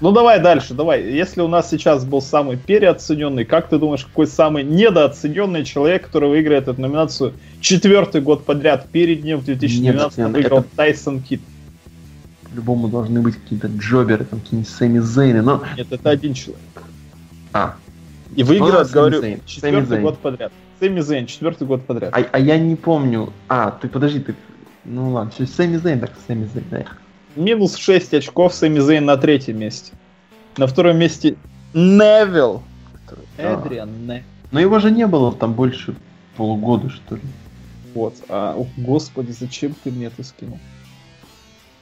[0.00, 1.02] Ну давай дальше, давай.
[1.02, 6.28] Если у нас сейчас был самый переоцененный, как ты думаешь, какой самый недооцененный человек, который
[6.28, 8.88] выиграет эту номинацию четвертый год подряд?
[8.90, 10.32] Перед ним в 2012 Недооцененный.
[10.40, 11.40] выиграл Это- Тайсон Кит.
[12.54, 15.64] По-любому должны быть какие-то джоберы, там какие-нибудь Сэмми Зейны, но...
[15.76, 16.62] Нет, это один человек.
[17.52, 17.74] А,
[18.36, 19.38] И выиграет, Сэмми говорю, Зейн.
[19.38, 20.02] Сэмми четвертый Зейн.
[20.02, 20.52] год подряд.
[20.78, 22.14] Сэмми Зейн, четвертый год подряд.
[22.16, 23.32] а, а я не помню...
[23.48, 24.36] А, ты подожди, ты...
[24.84, 26.84] Ну ладно, все, Сэмми Зейн, так Сэмми Зейн, да.
[27.34, 29.92] Минус 6 очков Сэмми Зейн на третьем месте.
[30.56, 31.34] На втором месте
[31.72, 32.62] Невил.
[33.36, 34.22] Эдриан Не.
[34.52, 35.96] Но его же не было там больше
[36.36, 37.22] полугода, что ли.
[37.94, 38.14] Вот.
[38.28, 40.60] А, о, господи, зачем ты мне это скинул?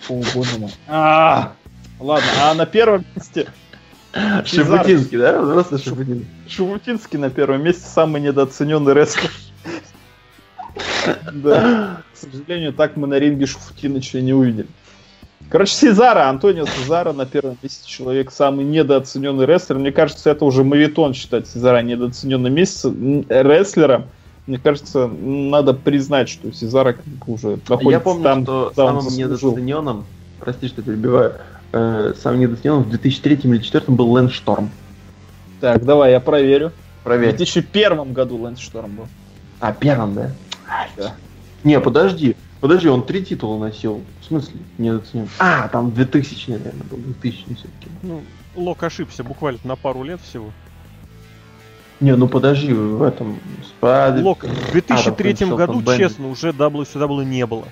[0.07, 0.71] Полгода мы.
[0.89, 1.53] А,
[2.01, 3.49] ладно, а на первом месте
[4.45, 5.41] Шебутинский, да?
[5.41, 6.29] Просто Шебутинский.
[6.49, 9.31] Шевутинский на первом месте самый недооцененный рестлер.
[11.33, 12.03] Да.
[12.15, 14.69] К сожалению, так мы на ринге Шуфутиныча не увидели.
[15.51, 19.79] Короче, Сезара, Антонио Сезара на первом месте человек самый недооцененный рестлер.
[19.79, 24.07] Мне кажется, это уже мавитон считать Сезара недооцененным месяцем рестлером.
[24.47, 29.03] Мне кажется, надо признать, что Сезара как уже находится Я помню, там, что он самым
[29.03, 29.51] заслужил.
[29.53, 30.05] недооцененным,
[30.41, 31.35] прости, что перебиваю,
[31.73, 34.71] э, самым недооцененным в 2003 или 2004 был Лэнс Шторм.
[35.61, 36.73] Так, давай, я проверю.
[37.01, 37.37] В Проверь.
[37.37, 39.07] 2001 году Лэнс Шторм был.
[39.61, 40.31] А, первым, да?
[40.97, 41.15] Да.
[41.63, 42.37] Не, подожди.
[42.61, 44.03] Подожди, он три титула носил.
[44.21, 44.61] В смысле?
[44.79, 45.29] Недооценен.
[45.39, 46.99] А, там 2000, наверное, был.
[46.99, 47.89] 2000 все-таки.
[48.03, 48.23] Ну,
[48.57, 50.53] Лок ошибся буквально на пару лет всего.
[52.03, 53.39] Не, ну подожди, в этом...
[53.81, 57.69] спа- Лок, в 2003 Шелтон году, честно, уже WCW не было.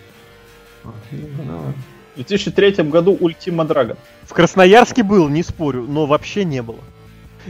[0.84, 1.72] А.
[2.12, 3.96] В 2003 году Ультима Драгон.
[4.22, 6.78] В Красноярске был, не спорю, но вообще не было.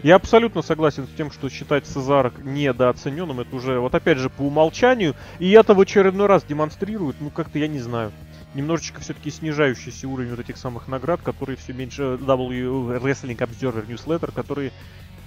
[0.03, 4.43] Я абсолютно согласен с тем, что считать Сезара недооцененным, это уже, вот опять же, по
[4.43, 8.12] умолчанию, и это в очередной раз демонстрирует, ну как-то я не знаю,
[8.55, 14.33] немножечко все-таки снижающийся уровень вот этих самых наград, которые все меньше, W Wrestling Observer Newsletter,
[14.33, 14.72] которые,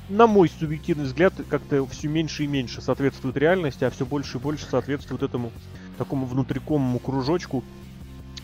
[0.09, 4.41] на мой субъективный взгляд, как-то все меньше и меньше соответствуют реальности, а все больше и
[4.41, 5.51] больше соответствуют этому
[5.97, 7.63] такому внутрикомому кружочку,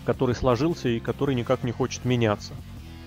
[0.05, 2.53] который сложился и который никак не хочет меняться.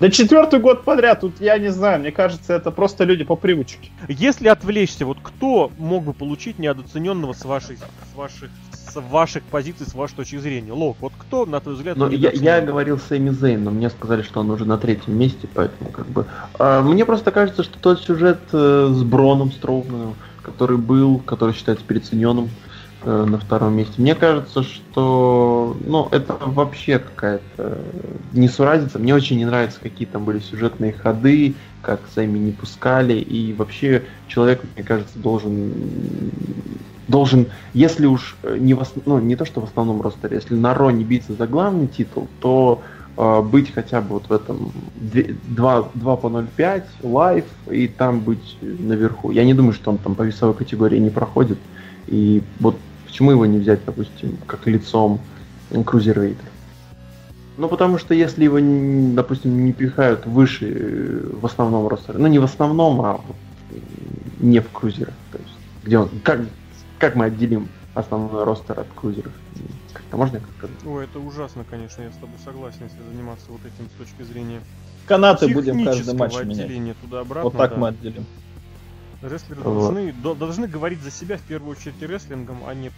[0.03, 3.93] Да четвертый год подряд, тут я не знаю, мне кажется, это просто люди по привычке.
[4.09, 9.87] Если отвлечься, вот кто мог бы получить недооцененного с вашей, с ваших, с ваших позиций,
[9.87, 10.73] с вашей точки зрения?
[10.73, 12.45] Лок, вот кто, на твой взгляд, Но я, недооценен?
[12.45, 16.09] я говорил Сэмми Зейн, но мне сказали, что он уже на третьем месте, поэтому как
[16.09, 16.27] бы...
[16.59, 21.85] а, мне просто кажется, что тот сюжет э, с Броном Строуманом, который был, который считается
[21.85, 22.51] переоцененным
[23.05, 27.79] на втором месте, мне кажется, что ну, это вообще какая-то
[28.33, 28.99] несуразица.
[28.99, 34.05] Мне очень не нравится, какие там были сюжетные ходы, как Сэмми не пускали, и вообще
[34.27, 36.31] человек, мне кажется, должен
[37.09, 40.75] должен, если уж э, не, в, ну, не то, что в основном ростере, если на
[40.75, 42.83] Raw не биться за главный титул, то
[43.17, 49.31] э, быть хотя бы вот в этом две- 2, 205 Live и там быть наверху.
[49.31, 51.59] Я не думаю, что он там по весовой категории не проходит.
[52.07, 52.81] И вот
[53.13, 55.21] Почему его не взять, допустим, как лицом
[55.85, 56.47] крузервейтер?
[57.59, 58.59] Ну, потому что если его,
[59.15, 63.37] допустим, не пихают выше э, в основном ростере, ну, не в основном, а вот,
[63.73, 63.77] э,
[64.41, 65.53] не в крузерах, то есть,
[65.85, 66.41] где он, как,
[66.99, 69.33] как мы отделим основной ростер от крузеров?
[69.93, 70.89] Как-то можно как-то...
[70.89, 74.63] Ой, это ужасно, конечно, я с тобой согласен, если заниматься вот этим с точки зрения
[75.05, 76.61] Канаты будем каждый матч менять.
[76.61, 77.51] отделения туда-обратно.
[77.51, 77.77] Вот так да.
[77.77, 78.25] мы отделим.
[79.23, 79.75] Рестлеры Вот.
[79.75, 82.91] должны, до- должны говорить за себя в первую очередь рестлингом, а не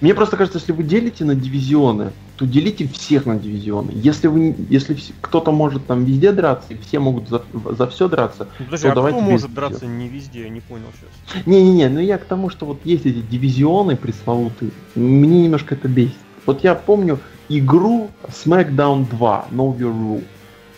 [0.00, 3.92] Мне просто кажется, если вы делите на дивизионы, то делите всех на дивизионы.
[3.94, 7.42] Если вы, если кто-то может там везде драться, и все могут за,
[7.76, 9.54] за все драться, Ну, Подожди, Ну, а кто давайте без может всех.
[9.54, 10.42] драться не везде?
[10.42, 11.46] Я не понял сейчас.
[11.46, 16.16] Не-не-не, ну я к тому, что вот есть эти дивизионы пресловутые, мне немножко это бесит.
[16.46, 17.18] Вот я помню
[17.50, 20.24] игру SmackDown 2, Know Your Rule.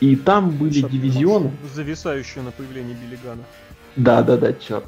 [0.00, 1.52] И там были Шаг дивизионы.
[1.74, 3.42] Зависающее на появление Биллигана.
[3.96, 4.84] Да, да, да, черт.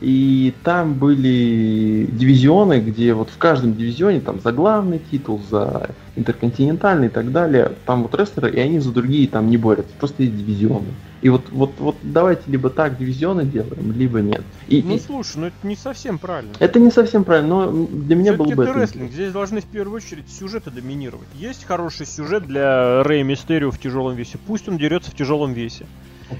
[0.00, 7.08] И там были дивизионы, где вот в каждом дивизионе там за главный титул, за интерконтинентальный
[7.08, 10.36] и так далее, там вот рестлеры, и они за другие там не борются, просто есть
[10.36, 10.86] дивизионы.
[11.22, 14.42] И вот, вот, вот давайте либо так дивизионы делаем, либо нет.
[14.68, 16.52] И, Ну и слушай, ну это не совсем правильно.
[16.58, 19.10] это не совсем правильно, но для меня было Всё-таки бы это рестлинг.
[19.10, 21.26] Здесь должны в первую очередь сюжеты доминировать.
[21.34, 24.38] Есть хороший сюжет для Рэя Мистерио в тяжелом весе.
[24.46, 25.86] Пусть он дерется в тяжелом весе.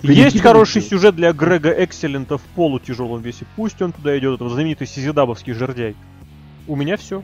[0.02, 3.46] Есть хороший сюжет для Грега Экселента в полутяжелом весе.
[3.56, 5.94] Пусть он туда идет, этот знаменитый сизидабовский жердяй.
[6.66, 7.22] У меня все.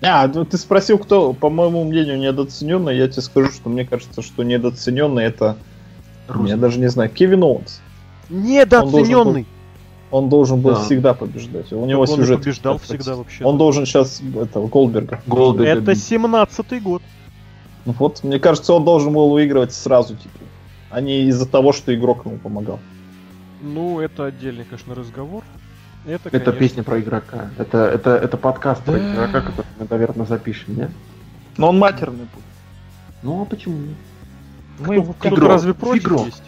[0.00, 2.96] А, ну ты спросил, кто, по моему мнению, недооцененный.
[2.96, 5.56] Я тебе скажу, что мне кажется, что недооцененный это,
[6.46, 7.80] я даже не знаю, Кевин Оуэнс.
[8.30, 9.46] Недооцененный.
[10.10, 10.82] Он должен был Да.
[10.84, 11.70] всегда побеждать.
[11.72, 12.38] У него он сюжет.
[12.38, 13.44] побеждал всегда вообще.
[13.44, 15.20] Он должен сейчас этого Голдберга.
[15.26, 16.10] Голдберг Это отбить.
[16.10, 17.02] 17-й год.
[17.84, 20.37] Ну Вот, мне кажется, он должен был выигрывать сразу, типа.
[20.90, 22.80] А не из-за того, что игрок ему помогал.
[23.60, 25.44] Ну, это отдельный, конечно, разговор.
[26.06, 27.50] Это, Это конечно, песня про игрока.
[27.58, 30.90] Это, это, это подкаст про игрока, который мы, наверное, запишем, нет?
[31.56, 32.44] Но он матерный будет.
[33.22, 33.96] Ну а почему нет?
[34.78, 35.48] Мы Кто- Кто-то Фигро.
[35.48, 36.24] разве против Фигро.
[36.24, 36.42] есть?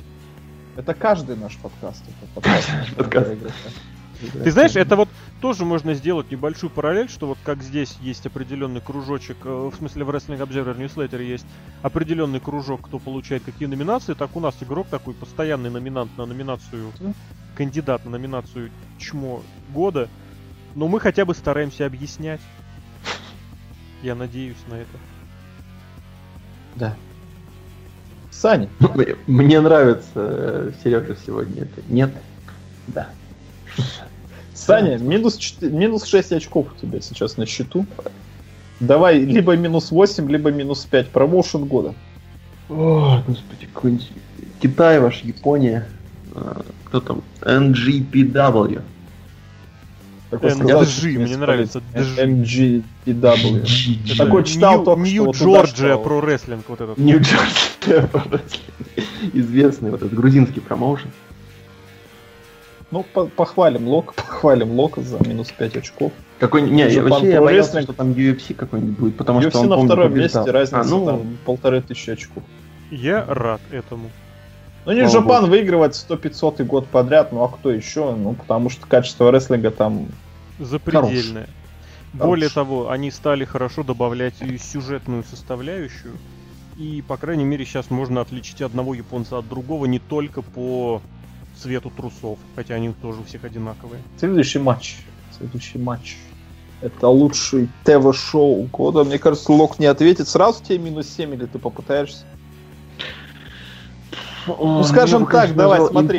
[0.77, 2.03] Это каждый наш подкаст.
[2.07, 2.41] Это
[2.97, 3.37] подкаст.
[4.45, 5.09] Ты знаешь, это вот
[5.41, 10.05] тоже можно сделать небольшую параллель, что вот как здесь есть определенный кружочек, э, в смысле
[10.05, 11.47] в Wrestling Observer Newsletter есть
[11.83, 16.93] определенный кружок, кто получает какие номинации, так у нас игрок такой постоянный номинант на номинацию,
[17.57, 20.09] кандидат на номинацию Чмо года,
[20.75, 22.41] но мы хотя бы стараемся объяснять.
[24.03, 24.99] Я надеюсь на это.
[26.77, 26.97] Да.
[28.31, 31.83] Саня, Мне- Мне нравится Сережа сегодня это.
[31.89, 32.11] Нет?
[32.87, 33.09] Да.
[34.71, 37.87] Саня, минус, 4 минус 6 очков у тебя сейчас на счету.
[38.79, 41.09] Давай либо минус 8, либо минус 5.
[41.09, 41.95] Промоушен года.
[42.69, 44.11] О, господи, какой-нибудь
[44.63, 45.89] Китай ваш, Япония.
[46.35, 47.23] А, Кто там?
[47.43, 48.83] NGPW.
[50.31, 50.85] Такой NG, сказал,
[51.25, 53.65] мне нравится, MGPW.
[54.07, 56.99] Это Такой читал Нью- только что, Нью Джорджия про рестлинг вот этот.
[56.99, 58.09] Нью-Джерси.
[59.33, 61.11] Известный вот этот грузинский промоушен.
[62.91, 66.13] Ну, по- похвалим Лок, похвалим Лока за минус 5 очков.
[66.39, 67.83] Какой не, Japan вообще я боялся, Wrestling.
[67.83, 70.43] что там UFC какой-нибудь будет, потому UFC что он на помню, втором побеждал.
[70.43, 72.43] месте, разница А, ну, там полторы тысячи очков.
[72.91, 74.11] Я рад этому.
[74.87, 78.15] Ну, не Джапан выигрывает 100-500 год подряд, ну а кто еще?
[78.15, 80.07] Ну, потому что качество рестлинга там...
[80.59, 81.49] Запредельное.
[82.13, 82.67] Более Хорош.
[82.67, 86.15] того, они стали хорошо добавлять и сюжетную составляющую.
[86.77, 91.03] И, по крайней мере, сейчас можно отличить одного японца от другого не только по
[91.61, 94.03] цвету трусов, хотя они тоже у всех одинаковые.
[94.19, 94.97] Следующий матч.
[95.37, 96.17] Следующий матч.
[96.81, 99.05] Это лучший ТВ-шоу года.
[99.05, 100.29] Мне кажется, Лок не ответит.
[100.29, 102.25] Сразу тебе минус 7 или ты попытаешься?
[104.47, 106.19] Ну, скажем так, давай, смотри.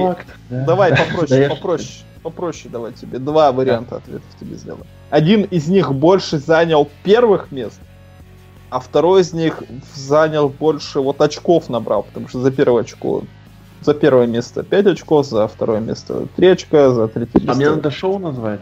[0.50, 0.66] Да.
[0.66, 1.90] Давай Да попроще, попроще.
[2.22, 3.18] Попроще давай тебе.
[3.18, 4.86] Два варианта ответов тебе сделаю.
[5.10, 7.80] Один из них больше занял первых мест,
[8.70, 9.64] а второй из них
[9.96, 13.24] занял больше вот очков набрал, потому что за первое очко
[13.82, 17.52] за первое место 5 очков, за второе место 3 очка, за третье место...
[17.52, 18.60] А мне надо шоу назвать?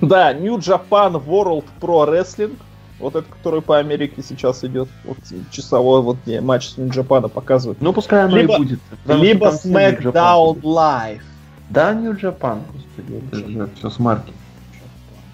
[0.00, 2.56] Да, New Japan World Pro Wrestling.
[2.98, 4.88] Вот этот, который по Америке сейчас идет.
[5.04, 5.18] Вот
[5.50, 7.80] часовой вот где матч с New Japan показывают.
[7.80, 8.80] Ну, пускай оно Либо- и будет.
[9.06, 9.48] Либо.
[9.48, 11.22] SmackDown Live.
[11.70, 14.32] Да, New Japan, господи, это же все с марки.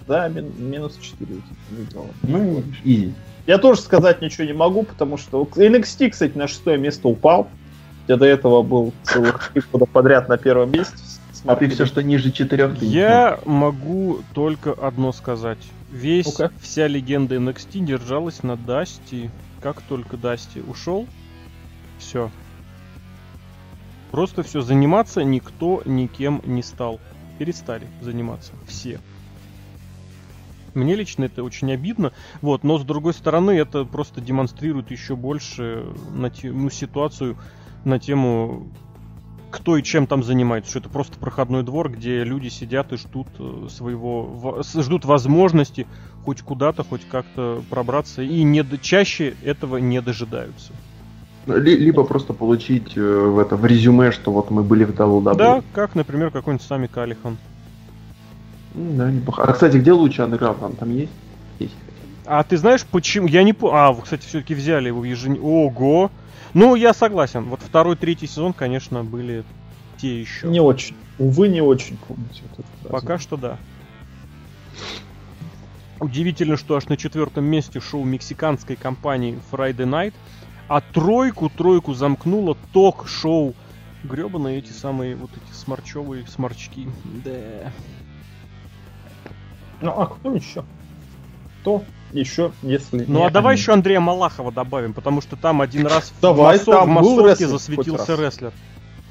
[0.07, 2.07] Да, мин- минус 4 у тебя выиграла.
[2.23, 3.13] Ну, изи.
[3.45, 7.47] Я тоже сказать ничего не могу, потому что NXT, кстати, на шестое место упал.
[8.09, 10.95] Я до этого был целых три года подряд на первом месте.
[11.45, 15.59] А ты все, что ниже четырех, Я могу только одно сказать.
[15.91, 16.51] Весь, Ну-ка.
[16.59, 19.29] вся легенда NXT держалась на Дасти.
[19.61, 21.05] Как только Дасти ушел,
[21.99, 22.31] все.
[24.09, 26.99] Просто все, заниматься никто никем не стал.
[27.37, 28.53] Перестали заниматься.
[28.67, 28.99] Все.
[30.73, 32.11] Мне лично это очень обидно,
[32.41, 37.37] вот, но с другой стороны это просто демонстрирует еще больше на те- ну, ситуацию
[37.85, 38.67] на тему
[39.51, 43.27] кто и чем там занимается, что это просто проходной двор, где люди сидят и ждут
[43.39, 45.87] э, своего, ждут возможности
[46.23, 50.71] хоть куда-то, хоть как-то пробраться, и не чаще этого не дожидаются.
[51.47, 55.35] Ли- либо просто получить э, в это в резюме, что вот мы были в WWE.
[55.35, 57.37] Да, как, например, какой-нибудь Сами Калихан.
[58.75, 59.43] М, Да, неплохо.
[59.43, 60.77] А кстати, где лучше андерграунд?
[60.77, 61.11] Там, есть?
[61.57, 61.73] Есть.
[62.25, 63.27] А ты знаешь, почему?
[63.27, 63.55] Я не.
[63.63, 65.39] А, вы, кстати, все-таки взяли его в ежен...
[65.41, 66.11] Ого!
[66.53, 67.43] Ну, я согласен.
[67.45, 69.43] Вот второй, третий сезон, конечно, были
[69.97, 70.47] те еще.
[70.47, 70.95] Не очень.
[71.17, 72.41] Увы, не очень помните.
[72.57, 73.57] Вот Пока что да.
[75.99, 80.13] Удивительно, что аж на четвертом месте шоу мексиканской компании Friday Night,
[80.69, 83.53] а тройку, тройку замкнуло ток-шоу.
[84.03, 86.87] Гребаные эти самые вот эти сморчевые сморчки.
[87.25, 87.71] Да.
[89.81, 90.63] Ну, а кто еще?
[91.61, 93.61] Кто еще, если Ну не а давай они?
[93.61, 97.15] еще Андрея Малахова добавим, потому что там один раз в Давай, массов- там в был
[97.15, 98.51] массовке рестлер засветился рестлер.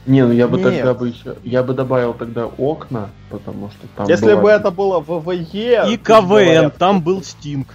[0.07, 0.73] Не, ну я бы Нет.
[0.75, 1.37] тогда бы еще.
[1.45, 4.09] Я бы добавил тогда окна, потому что там.
[4.09, 5.85] Если бы бывает- это было ВВЕ...
[5.93, 7.75] И КВН, там был Стинг.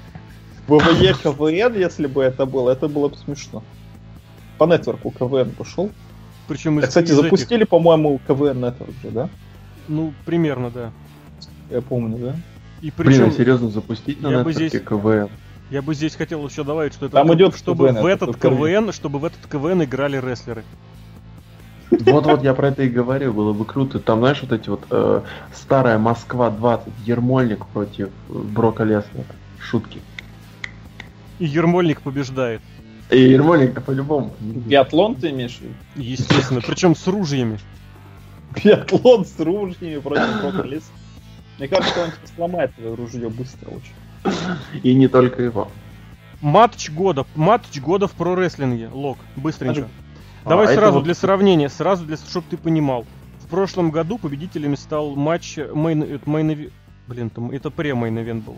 [0.68, 3.62] ВВЕ КВН, если бы это было, это было бы смешно.
[4.58, 5.92] По нетворку КВН пошел.
[6.48, 9.30] Причем из, Кстати, из этих- запустили, по-моему, КВН нетворк же, да?
[9.88, 10.92] ну, примерно, да.
[11.70, 12.36] Я помню, да?
[12.84, 15.30] И Блин, причем а серьезно запустить на я бы нетворке здесь- КВН.
[15.72, 18.42] я бы здесь хотел еще добавить, что это Там идет чтобы КВН, в это этот
[18.42, 20.66] КВН, чтобы в этот КВН играли рестлеры.
[21.92, 24.02] Вот-вот я про это и говорю, было бы круто.
[24.02, 25.22] Там, знаешь, вот эти вот э,
[25.54, 29.28] старая Москва 20, Ермольник против Брока Леснера.
[29.60, 30.02] Шутки.
[31.40, 32.60] И Ермольник побеждает.
[33.10, 34.34] И Ермольник-то по-любому.
[34.42, 35.74] Биатлон ты имеешь в виду?
[35.96, 37.60] Естественно, причем с ружьями.
[38.62, 41.03] Биатлон с ружьями против Брока Леснера.
[41.58, 43.94] Мне кажется, он сломает твое ружье быстро очень.
[44.82, 45.70] И не только его.
[46.42, 47.26] Матч года.
[47.36, 48.90] Матч года в прорестлинге.
[48.92, 49.88] Лок, быстренько.
[50.44, 53.06] А, Давай это сразу вот- для сравнения, сразу для, чтобы ты понимал.
[53.40, 56.72] В прошлом году победителями стал матч main, это main
[57.08, 58.58] блин, там это пре-мейн ивент был.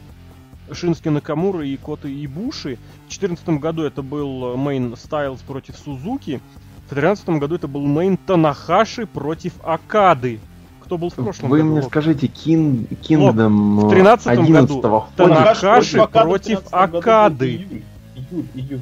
[0.72, 2.78] Шински Накамура и Кота Ибуши.
[3.08, 6.42] В 2014 году это был мейн Стайлз против Сузуки.
[6.88, 10.40] В 2013 году это был мейн Танахаши против Акады.
[10.86, 11.70] Кто был в прошлом Вы году?
[11.72, 11.90] мне Лок?
[11.90, 15.16] скажите, Кин, 13-м 11 году входит?
[15.16, 17.50] Танахаши против 13 году был Акады.
[17.50, 17.84] Июль,
[18.16, 18.82] июль, июль.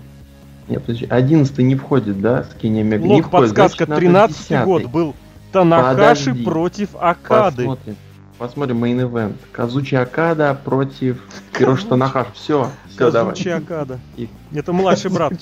[0.67, 3.03] Нет, подожди, 11 не входит, да, с Кенни Омега?
[3.07, 4.65] не входит, подсказка, значит, надо 13 10-й.
[4.65, 5.15] год был
[5.51, 6.43] Танахаши Подожди.
[6.43, 7.55] против Акады.
[7.63, 7.95] Посмотрим.
[8.37, 9.37] Посмотрим мейн ивент.
[9.51, 11.21] Казучи Акада против
[11.57, 12.27] Хироши Танахаш.
[12.33, 13.31] Все, все, давай.
[13.33, 13.99] Казучи Акада.
[14.17, 15.33] И- Это младший брат.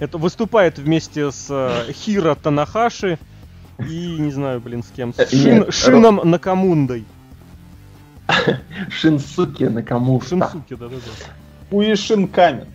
[0.00, 3.18] Это выступает вместе с э, Хиро Танахаши
[3.78, 5.12] и не знаю, блин, с кем.
[5.12, 7.04] С Э, Шин- нет, Шином Накамундой.
[8.90, 10.24] Шинсуки Накамура.
[10.24, 11.00] Шинсуки, да-да-да.
[11.70, 12.66] Уишин Камен.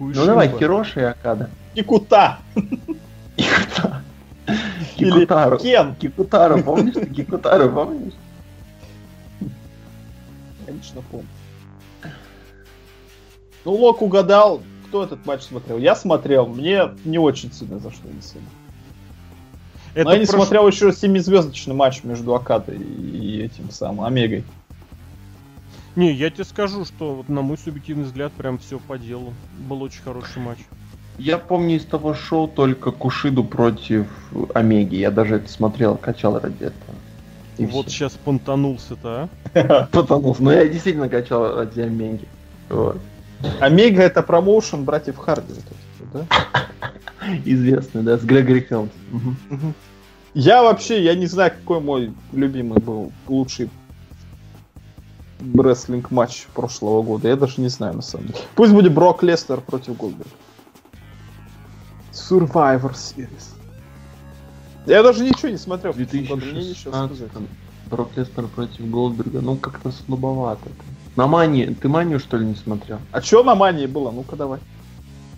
[0.00, 1.50] Ну давай, Хироши и Акада.
[1.74, 2.38] Кикута.
[3.36, 4.02] Кикута.
[4.96, 5.58] Или Кикутару.
[5.58, 5.94] Кен.
[5.96, 6.94] Кикутару, помнишь?
[6.94, 8.12] ты Кикутару, помнишь?
[10.66, 11.26] Конечно, помню.
[13.64, 15.78] Ну, Лок угадал, кто этот матч смотрел.
[15.78, 18.46] Я смотрел, мне не очень сильно зашло на сильно.
[19.94, 24.44] Это Но я не прош- смотрел еще семизвездочный матч между Акадой и этим самым Омегой.
[25.94, 29.32] Не, я тебе скажу, что вот на мой субъективный взгляд прям все по делу.
[29.58, 30.58] Был очень хороший матч.
[31.18, 34.06] Я помню из того шоу только Кушиду против
[34.52, 34.96] Омеги.
[34.96, 36.96] Я даже это смотрел, качал ради этого.
[37.58, 37.94] И вот всё.
[37.94, 39.88] сейчас понтанулся-то, а?
[39.92, 42.26] Потому но я действительно качал ради Омеги.
[43.60, 45.54] Омега это промоушен братьев Харди.
[46.12, 46.26] да?
[47.44, 48.90] Известный, да, с Грегори Хелмс.
[50.34, 53.70] Я вообще, я не знаю, какой мой любимый был лучший
[55.54, 57.28] рестлинг матч прошлого года.
[57.28, 58.38] Я даже не знаю, на самом деле.
[58.54, 60.30] Пусть будет Брок Лестер против Голдберга.
[62.12, 63.54] Survivor Series.
[64.86, 65.92] Я даже ничего не смотрел.
[65.92, 67.48] в В прошлом году, мне нечего 2016 сказать.
[67.90, 69.40] Брок Леснер против Голдберга.
[69.40, 70.68] Ну, как-то слабовато.
[71.16, 71.66] На Мани...
[71.66, 72.98] Ты Манию, что ли, не смотрел?
[73.12, 74.10] А что на мании было?
[74.10, 74.58] Ну-ка давай.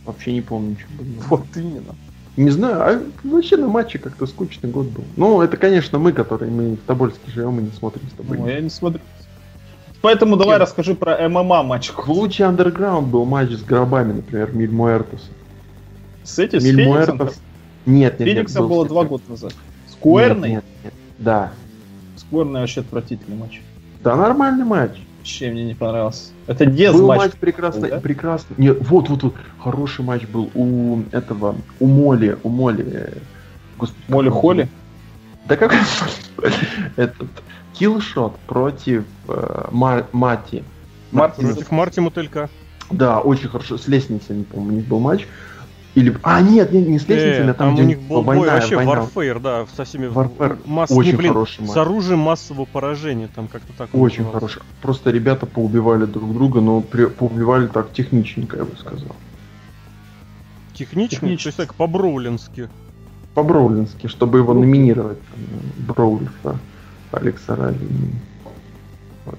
[0.06, 1.22] Вообще не помню, что было.
[1.28, 1.94] Вот именно.
[2.36, 2.80] Не знаю,
[3.24, 5.04] а вообще на матче как-то скучный год был.
[5.16, 8.38] Ну, это, конечно, мы, которые мы в Тобольске живем и не смотрим с тобой.
[8.38, 9.00] Ну, я не смотрю.
[10.02, 10.62] Поэтому давай Кем?
[10.62, 11.90] расскажи про ММА матч.
[11.90, 15.30] В луче андерграунд был матч с гробами, например, Миль Муэртос.
[16.24, 17.16] С этим, с Миль Фениксом?
[17.16, 17.40] Муэртос.
[17.86, 18.36] Нет, нет, нет.
[18.36, 19.54] Фениксом был было с два года назад.
[19.88, 20.50] Скверный?
[20.50, 20.94] Нет, нет, нет.
[21.18, 21.52] Да.
[22.16, 23.62] Скверный вообще отвратительный матч.
[24.04, 24.92] Да, нормальный матч.
[25.26, 26.30] Вообще мне не понравился.
[26.46, 27.18] Это дез был матч.
[27.18, 28.00] матч прекрасный, да?
[28.00, 28.54] прекрасный.
[28.58, 29.34] Нет, вот, вот, вот.
[29.58, 32.84] Хороший матч был у этого, у Моли, у Моли.
[32.86, 33.18] э,
[33.76, 34.68] Господи, он Холли?
[35.46, 35.74] Да как?
[36.96, 37.28] Этот,
[37.72, 40.62] Киллшот против э, Ма- Мати.
[41.10, 42.48] Марти Против Марти Мотылька.
[42.92, 43.78] Да, очень хорошо.
[43.78, 45.26] С лестницами, по-моему, у них был матч.
[45.96, 46.14] Или...
[46.22, 48.36] А, нет, нет, не с лестницами, Э, а там, там где у них был бой
[48.36, 48.92] война, вообще война.
[48.92, 50.58] Warfare, да, со всеми Warfare.
[50.66, 51.70] масс- Очень ну, блин, хороший матч.
[51.70, 53.88] с оружием массового поражения, там как-то так.
[53.94, 54.60] Очень хорошо.
[54.82, 59.16] Просто ребята поубивали друг друга, но при- поубивали так техничненько, я бы сказал.
[60.74, 61.42] Технично, Технически.
[61.44, 62.68] то есть так по-броулински.
[63.34, 65.18] По-броулински, чтобы его Ну, номинировать.
[65.30, 66.58] там, Броулера
[67.12, 67.78] Алекса Ралли.
[69.24, 69.38] Вот.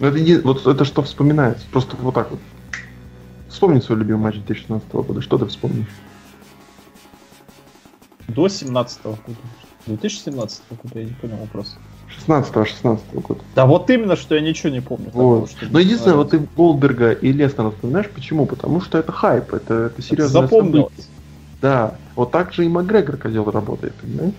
[0.00, 1.64] Ну, это, вот это что вспоминается.
[1.70, 2.40] Просто вот так вот.
[3.54, 5.20] Вспомни свой любимый матч 2016 года.
[5.20, 5.86] Что ты вспомнишь?
[8.26, 9.20] До 17 года.
[9.86, 11.76] 2017 года, я не понял вопрос.
[12.26, 13.40] 16-16 года.
[13.54, 15.06] Да вот именно, что я ничего не помню.
[15.06, 15.50] такого, Вот.
[15.52, 18.44] что Но мне единственное, вот ты Голдберга и Лестера вспоминаешь, почему?
[18.46, 20.90] Потому что это хайп, это, это серьезное Запомнилось.
[20.90, 21.06] событие.
[21.62, 24.34] Да, вот так же и Макгрегор козел работает, понимаешь?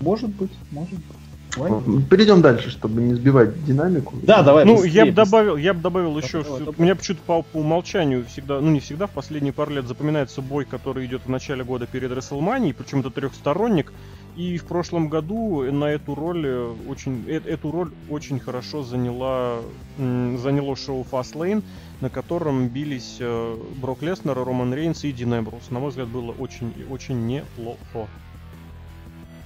[0.00, 1.16] Может быть, может быть.
[1.54, 4.14] Перейдем дальше, чтобы не сбивать динамику.
[4.22, 4.64] Да, давай.
[4.64, 6.74] Ну, быстрее, я бы добавил, я бы добавил еще, давай, что давай.
[6.76, 10.42] у меня почему-то по, по умолчанию всегда, ну не всегда, в последние пару лет запоминается
[10.42, 13.92] бой, который идет в начале года перед WrestleMania, причем это трехсторонник.
[14.36, 19.58] И в прошлом году на эту роль э, очень, э- эту роль очень хорошо заняла,
[19.96, 21.62] заняло шоу Fastlane,
[22.00, 25.70] на котором бились э, Брок Леснер, Роман Рейнс и Дин Эмброуз.
[25.70, 28.08] На мой взгляд, было очень, очень неплохо.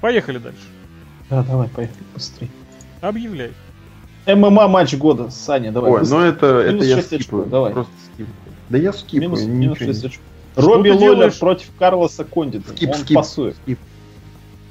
[0.00, 0.77] Поехали дальше.
[1.30, 2.50] Да, давай, поехали быстрее.
[3.00, 3.52] Объявляй.
[4.26, 5.90] ММА матч года, Саня, давай.
[5.92, 6.18] Ой, быстрее.
[6.18, 7.46] ну это, это Минус я шесть очков, скипаю.
[7.46, 7.72] давай.
[7.72, 8.34] Просто скипаю.
[8.68, 10.24] Да я скипаю, минус, минус не- 6 очков.
[10.56, 11.38] Робби ты Лойлер делаешь?
[11.38, 12.70] против Карлоса Кондита.
[12.72, 13.56] Скип, Он скип, пасует.
[13.62, 13.78] скип.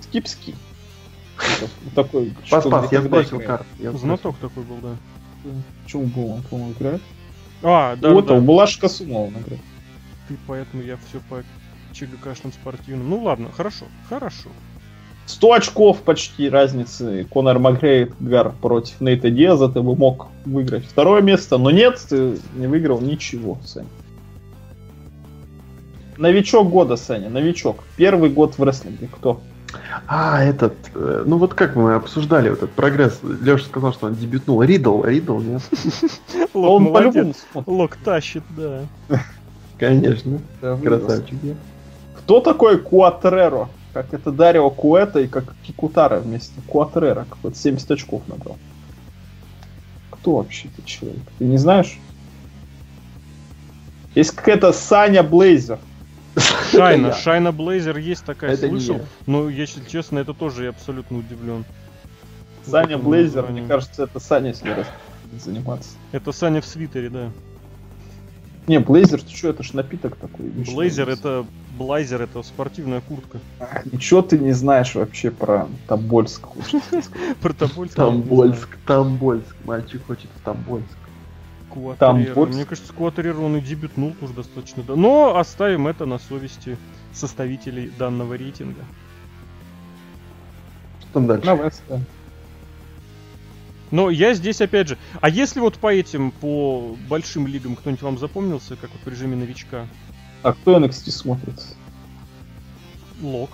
[0.01, 0.55] Скипский.
[1.37, 3.65] Это Такой, Пас, что пас, я сбросил карту.
[3.79, 3.91] я.
[3.93, 4.95] Знаток такой был, да.
[5.93, 7.01] Был он, по-моему, играет?
[7.63, 8.45] А, да, вот да, он, да.
[8.45, 9.61] Булашка Сума он играет.
[10.27, 11.43] Ты поэтому я все по
[11.93, 13.09] ЧГКшным спортивным.
[13.09, 14.49] Ну ладно, хорошо, хорошо.
[15.27, 21.57] 100 очков почти разницы Конор Макгрейгор против Нейта Диаза ты бы мог выиграть второе место,
[21.57, 23.87] но нет, ты не выиграл ничего, Саня.
[26.17, 27.83] Новичок года, Саня, новичок.
[27.97, 29.07] Первый год в рестлинге.
[29.11, 29.41] Кто?
[30.07, 33.19] А, этот, э, ну вот как мы обсуждали вот этот прогресс.
[33.21, 34.63] Леша сказал, что он дебютнул.
[34.63, 35.61] Ридл, Ридл, нет?
[36.53, 37.33] Лок он по-любому.
[37.65, 38.83] Лок тащит, да.
[39.77, 41.37] Конечно, красавчик.
[42.15, 43.69] Кто такой Куатреро?
[43.97, 46.53] Как это Дарио Куэта и как Кикутара вместе.
[46.67, 48.55] Куатреро, какой-то 70 очков набрал.
[50.11, 51.23] Кто вообще этот человек?
[51.39, 51.97] Ты не знаешь?
[54.13, 55.79] Есть какая-то Саня Блейзер.
[56.71, 57.11] Шайна.
[57.23, 58.97] Шайна Блейзер есть такая, Это не слышал.
[58.97, 59.05] я.
[59.25, 61.65] Но, если честно, это тоже я абсолютно удивлен.
[62.67, 64.85] Саня Блейзер, мне кажется, это Саня себе
[65.43, 65.89] заниматься.
[66.11, 67.31] Это Саня в свитере, да.
[68.67, 70.45] Не, Блейзер, ты что, это ж напиток такой.
[70.49, 71.47] Блейзер не это...
[71.77, 73.39] Блайзер это спортивная куртка.
[73.91, 76.47] Ничего ты не знаешь вообще про Тобольск.
[77.41, 77.95] Про Тобольск.
[77.95, 79.55] Тамбольск, Тамбольск.
[79.65, 80.97] Мальчик хочет в Тамбольск.
[81.77, 81.95] знаю.
[81.97, 82.35] Там Куатерьер.
[82.35, 82.55] Больск.
[82.55, 84.83] Мне кажется, Куатерьер он и дебютнул уже достаточно.
[84.95, 86.77] Но оставим это на совести
[87.13, 88.81] составителей данного рейтинга.
[90.99, 91.71] Что там дальше?
[93.89, 94.97] Но я здесь опять же.
[95.21, 99.37] А если вот по этим, по большим лигам кто-нибудь вам запомнился, как вот в режиме
[99.37, 99.87] новичка?
[100.43, 101.63] А кто NXT смотрит?
[103.21, 103.49] Лок.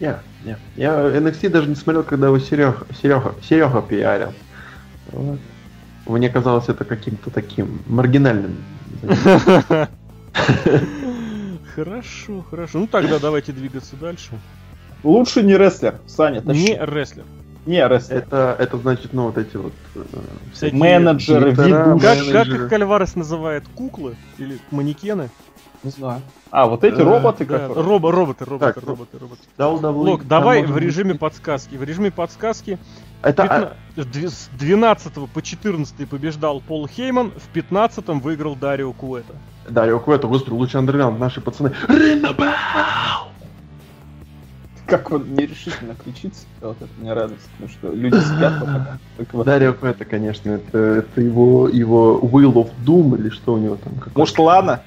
[0.00, 0.58] Я, я.
[0.76, 4.32] Я NXT даже не смотрел, когда его Серега, Серега, Серега пиарил.
[5.12, 5.38] Вот.
[6.06, 8.56] Мне казалось это каким-то таким маргинальным.
[11.74, 12.80] Хорошо, хорошо.
[12.80, 14.38] Ну тогда давайте двигаться дальше.
[15.04, 16.72] Лучше не рестлер, Саня, тащи.
[16.72, 17.24] Не рестлер.
[17.66, 18.18] Не рестлер.
[18.18, 19.72] Это, это значит, ну, вот эти вот...
[19.94, 20.02] э,
[20.52, 22.32] всякие Менеджеры, ведущие.
[22.32, 23.64] Как, как их Кальварес называет?
[23.74, 24.16] Куклы?
[24.38, 25.30] Или манекены?
[25.82, 26.20] Не знаю.
[26.50, 27.84] А, вот эти Э, роботы, Да, которые...
[27.86, 29.42] робо- роботы, роботы, Так, роботы, роботы.
[29.98, 31.74] Лок, давай в режиме подсказки.
[31.74, 32.78] В режиме подсказки
[33.22, 38.92] Это, пятна- а, дв- с 12 по 14 побеждал Пол Хейман, в 15 выиграл Дарио
[38.92, 39.34] Куэта.
[39.68, 41.72] Да, я это, господи, лучше Андерграунд, наши пацаны.
[41.88, 43.28] Ринабау!
[44.86, 48.98] Как он нерешительно кричит, вот это мне радость, потому что люди спят вот так.
[49.16, 49.46] так вот.
[49.46, 53.94] Дарио это, конечно, это, это его, его Will of Doom или что у него там?
[54.14, 54.82] Может, Лана?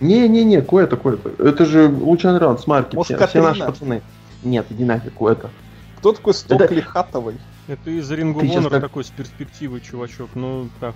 [0.00, 1.30] Не-не-не, Куэта, Куэта.
[1.38, 4.02] Это же Лучан Раунд, Смарки, Может, все, все наши пацаны.
[4.42, 5.50] Нет, иди нафиг, Куэта.
[5.98, 7.34] Кто такой Стокли Это- Хатауэй?
[7.68, 10.30] Это из Ring of Ты щас Honor как- такой с перспективой, чувачок.
[10.34, 10.94] Ну, так.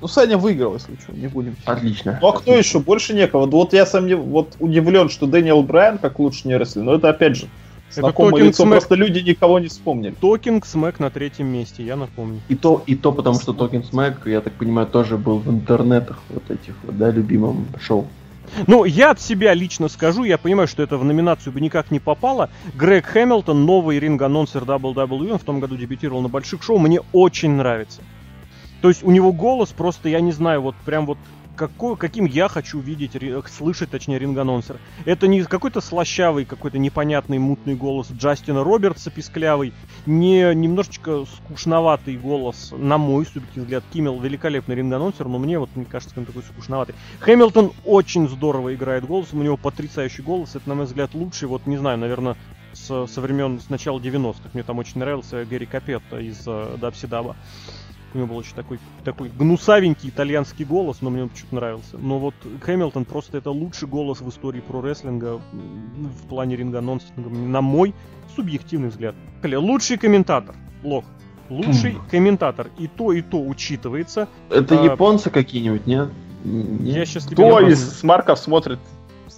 [0.00, 1.56] Ну, Саня выиграл, если что, не будем.
[1.64, 2.18] Отлично.
[2.22, 2.78] Ну, а кто еще?
[2.78, 3.46] Больше некого.
[3.46, 7.08] Вот я сам не- вот удивлен, что Дэниел Брайан как лучше не рестлер, но это
[7.08, 7.48] опять же
[7.90, 8.70] знакомое Talking лицо, Smack.
[8.70, 10.14] просто люди никого не вспомнили.
[10.20, 12.40] Talking Smack на третьем месте, я напомню.
[12.48, 16.18] И то, и то потому, что Talking Smack, я так понимаю, тоже был в интернетах
[16.28, 18.06] вот этих вот, да, любимом шоу.
[18.66, 22.00] Ну, я от себя лично скажу, я понимаю, что это в номинацию бы никак не
[22.00, 22.50] попало.
[22.74, 27.50] Грег Хэмилтон, новый ринг-анонсер WWE, он в том году дебютировал на больших шоу, мне очень
[27.50, 28.00] нравится.
[28.80, 31.18] То есть у него голос просто, я не знаю, вот прям вот
[31.58, 33.12] какой, каким я хочу видеть,
[33.50, 34.78] слышать, точнее, ринг-анонсер.
[35.04, 39.72] Это не какой-то слащавый, какой-то непонятный мутный голос Джастина Робертса писклявый,
[40.06, 43.84] не немножечко скучноватый голос, на мой субъективный взгляд.
[43.92, 46.94] Киммел великолепный ринг-анонсер, но мне вот, мне кажется, он такой скучноватый.
[47.18, 51.66] Хэмилтон очень здорово играет голос, у него потрясающий голос, это, на мой взгляд, лучший, вот,
[51.66, 52.36] не знаю, наверное,
[52.72, 54.50] с, со времен, с начала 90-х.
[54.52, 57.36] Мне там очень нравился Гэри Капетто из э, Дабси Даба.
[58.14, 61.98] У него был очень такой, такой гнусавенький итальянский голос, но мне он почему-то нравился.
[61.98, 65.40] Но вот Хэмилтон просто это лучший голос в истории про рестлинга
[65.92, 67.94] в плане ринга-анонсинга, на мой
[68.34, 69.14] субъективный взгляд.
[69.42, 70.54] Лучший комментатор.
[70.82, 71.04] Лох.
[71.50, 72.70] Лучший комментатор.
[72.78, 74.28] И то, и то учитывается.
[74.50, 76.08] Это А, японцы какие-нибудь, нет?
[76.44, 76.96] Нет?
[76.96, 77.26] Я сейчас.
[77.26, 78.78] Кто из смарков смотрит,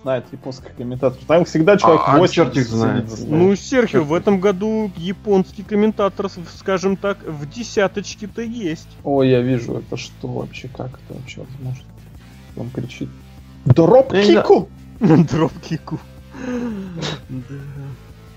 [0.02, 1.24] знает японских комментаторов?
[1.26, 3.06] Там всегда человек А, а 80 черт их знает.
[3.26, 8.88] Ну, Серхио, в этом году японский комментатор, скажем так, в десяточке-то есть.
[9.04, 11.84] Ой, я вижу, это что вообще, как это вообще возможно?
[12.56, 13.08] Он кричит.
[13.64, 14.68] Дроп кику!
[15.00, 15.98] Дропкику.
[17.28, 17.54] Да.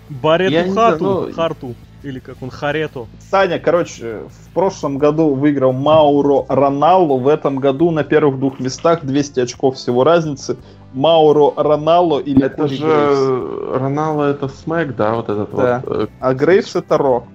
[0.09, 1.75] Барету хату, ну- харту.
[2.03, 3.07] Или как он, харето.
[3.31, 9.05] Саня, короче, в прошлом году выиграл Мауро Роналло, в этом году на первых двух местах
[9.05, 10.57] 200 очков всего разницы.
[10.93, 13.79] Мауро Роналло или Это Коди же Грейвс.
[13.79, 15.83] Роналдо это Смэк, да, вот этот Да.
[15.85, 16.01] вот.
[16.03, 17.25] э, А Грейвс это Ро.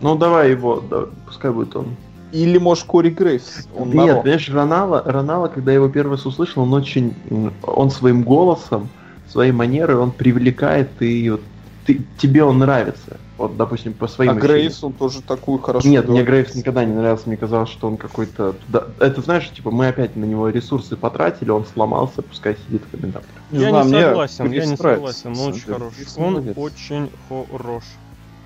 [0.00, 1.96] Ну давай его, да, пускай будет он.
[2.32, 3.68] Или, может, Кори Грейвс.
[3.78, 7.14] Он Нет, понимаешь, Ронало, Ронало, когда я его первый раз услышал, он очень,
[7.62, 8.88] он своим голосом,
[9.28, 11.42] своей манерой, он привлекает и вот
[11.86, 13.18] ты, тебе он нравится.
[13.36, 14.58] Вот, допустим, по своим А ощущениям.
[14.58, 16.22] Грейвс, он тоже такую хорошо Нет, мне.
[16.22, 18.54] Грейвс никогда не нравился, мне казалось, что он какой-то...
[18.68, 22.90] да, это знаешь, типа, мы опять на него ресурсы потратили, он сломался, пускай сидит в
[22.92, 23.32] комментаторе.
[23.50, 25.74] Не я знаю, не мне согласен, я не согласен, он очень деле.
[25.74, 25.94] хорош.
[25.94, 26.54] Грейвс Он молодец.
[26.56, 27.84] очень хорош.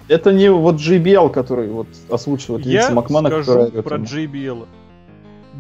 [0.09, 4.07] Это не вот JBL, который вот озвучивает Я Винса Макмана, который скажу про ему.
[4.07, 4.67] JBL.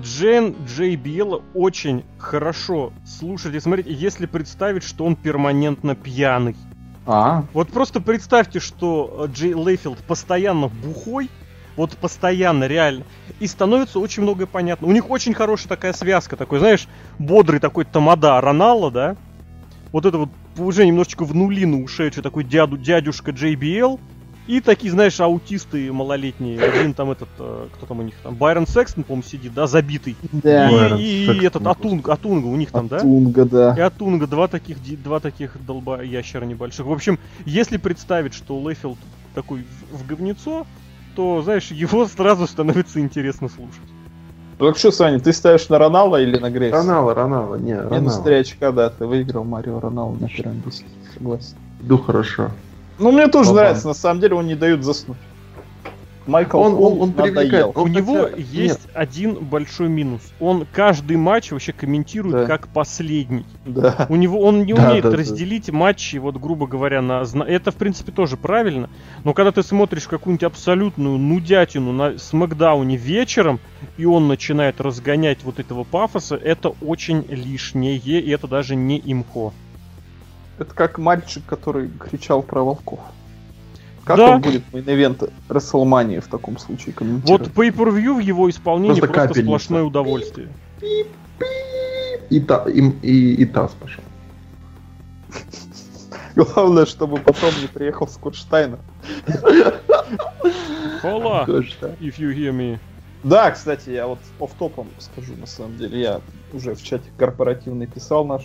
[0.03, 6.57] Джен JBL очень хорошо слушать и смотреть, если представить, что он перманентно пьяный.
[7.11, 11.31] А, Вот просто представьте, что э, Джей Лейфилд постоянно бухой,
[11.75, 13.05] вот постоянно, реально,
[13.41, 14.87] и становится очень многое понятно.
[14.87, 16.87] У них очень хорошая такая связка, такой, знаешь,
[17.19, 19.17] бодрый такой тамада Роналло, да?
[19.91, 20.29] Вот это вот
[20.59, 23.99] уже немножечко в нулину ушедший такой дяду, дядюшка JBL,
[24.49, 26.59] и такие, знаешь, аутисты малолетние.
[26.61, 30.17] Один там этот, э, кто там у них там, Байрон Секстон, по-моему, сидит, да, забитый.
[30.33, 30.97] да.
[30.99, 32.99] И- и, этот Атунга, Атунга у них там, да?
[33.01, 33.75] Тунга, да.
[33.77, 36.87] И Атунга, два таких, два таких долба ящера небольших.
[36.87, 38.99] В общем, если представить, что Лейфилд
[39.35, 40.67] такой в, говнецо,
[41.15, 43.83] то, знаешь, его сразу становится интересно слушать.
[44.59, 46.79] Ну так что, Саня, ты ставишь на Роналда или на Грейвса?
[46.79, 48.25] Ронало, Ронало, не, Минус Ронало.
[48.25, 50.85] 3 очка, да, ты выиграл Марио Роналду на первом месте.
[51.15, 51.55] Согласен.
[51.81, 52.51] Иду хорошо.
[52.99, 53.61] Ну, мне тоже Ага.
[53.61, 55.19] нравится, на самом деле он не дает заснуть.
[56.27, 57.75] Майкл Он- он- он привлекает.
[57.75, 60.21] У Он него хотя- есть один большой минус.
[60.41, 62.45] Он каждый матч вообще комментирует Да.
[62.45, 63.47] как последний.
[63.65, 64.05] Да.
[64.11, 65.17] У него он не Да, умеет да, да.
[65.17, 68.91] разделить матчи, вот грубо говоря, на это в принципе тоже правильно.
[69.25, 73.59] Но когда ты смотришь какую-нибудь абсолютную нудятину на Смакдауне вечером,
[73.97, 79.55] и он начинает разгонять вот этого пафоса, это очень лишнее, и это даже не имхо.
[80.59, 83.01] Это как мальчик, который кричал про волков.
[84.05, 84.31] Как Да.
[84.37, 87.55] он будет мейн-эвент Расселмании в таком случае комментировать?
[87.55, 90.49] Вот pay-per-view в его исполнении Просто просто, сплошное удовольствие.
[92.31, 94.03] И, та, и, и, и таз пошел.
[96.35, 98.79] Главное, чтобы потом не приехал Скотт Штайнер.
[101.03, 101.45] Хола,
[102.01, 102.79] if you hear me.
[103.23, 106.01] Да, кстати, я вот оф-топом скажу, на самом деле.
[106.01, 106.21] Я
[106.53, 108.43] уже в чате корпоративный писал наш.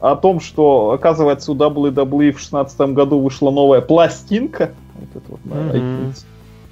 [0.00, 4.70] О том, что, оказывается, у WWE в 2016 году вышла новая пластинка.
[4.94, 5.76] Вот это вот на Мгм.
[5.76, 6.24] iTunes.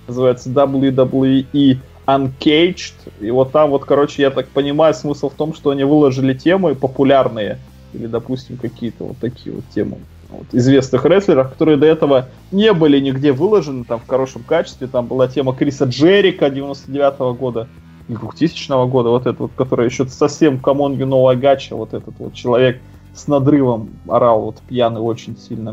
[0.06, 3.12] Называется WWE Uncaged.
[3.20, 6.74] И вот там вот, короче, я так понимаю, смысл в том, что они выложили темы
[6.74, 7.58] популярные.
[7.94, 9.98] Или, допустим, какие-то вот такие вот темы
[10.28, 14.86] вот, известных рестлеров, которые до этого не были нигде выложены там в хорошем качестве.
[14.86, 17.68] Там была тема Криса Джерика 99 года
[18.08, 22.34] и 2000 года, вот этот вот, который еще совсем know I gotcha, вот этот вот
[22.34, 22.82] человек
[23.14, 25.72] с надрывом орал, вот пьяный очень сильно.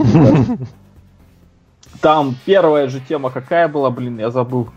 [2.02, 4.70] Там первая же тема какая была, блин, я забыл.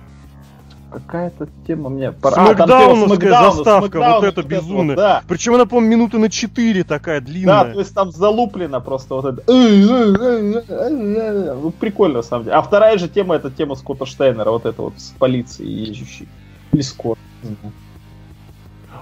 [0.91, 2.13] Какая-то тема мне...
[2.13, 4.97] пора- А, Смэкдауновская Смэкдауна, заставка, вот это вот безумная.
[4.97, 5.23] да.
[5.27, 7.73] Причем она, по-моему, минуты на 4 такая Да, длинная.
[7.73, 9.43] то есть там залуплено просто вот это.
[9.53, 12.57] Ну, прикольно, на самом деле.
[12.57, 16.29] А вторая же тема, это тема Скотта Штайнера, вот это вот с полицией езжущей.
[16.73, 17.19] Или скоро.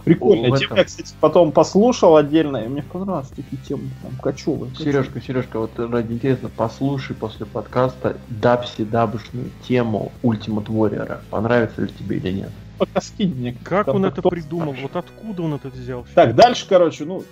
[0.04, 0.56] Тема.
[0.56, 4.74] этом- Я, кстати, потом послушал отдельно, и мне понравилось такие темы, там, кочевые.
[4.76, 11.18] Сережка, Сережка, вот ради интересно, послушай после подкаста дабси-дабушную тему Ultimate Warrior.
[11.30, 12.50] Понравится ли тебе или нет?
[12.78, 13.54] Пока скинь мне.
[13.62, 14.72] Как там он это придумал?
[14.74, 14.82] старше.
[14.82, 16.04] Вот откуда он это взял?
[16.14, 17.22] Так, дальше, короче, ну,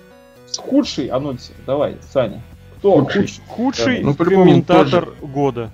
[0.59, 1.55] худший анонсер.
[1.67, 2.41] Давай, Саня.
[2.79, 3.29] Кто Худший.
[3.49, 4.03] худший?
[4.03, 5.71] Ну, комментатор года.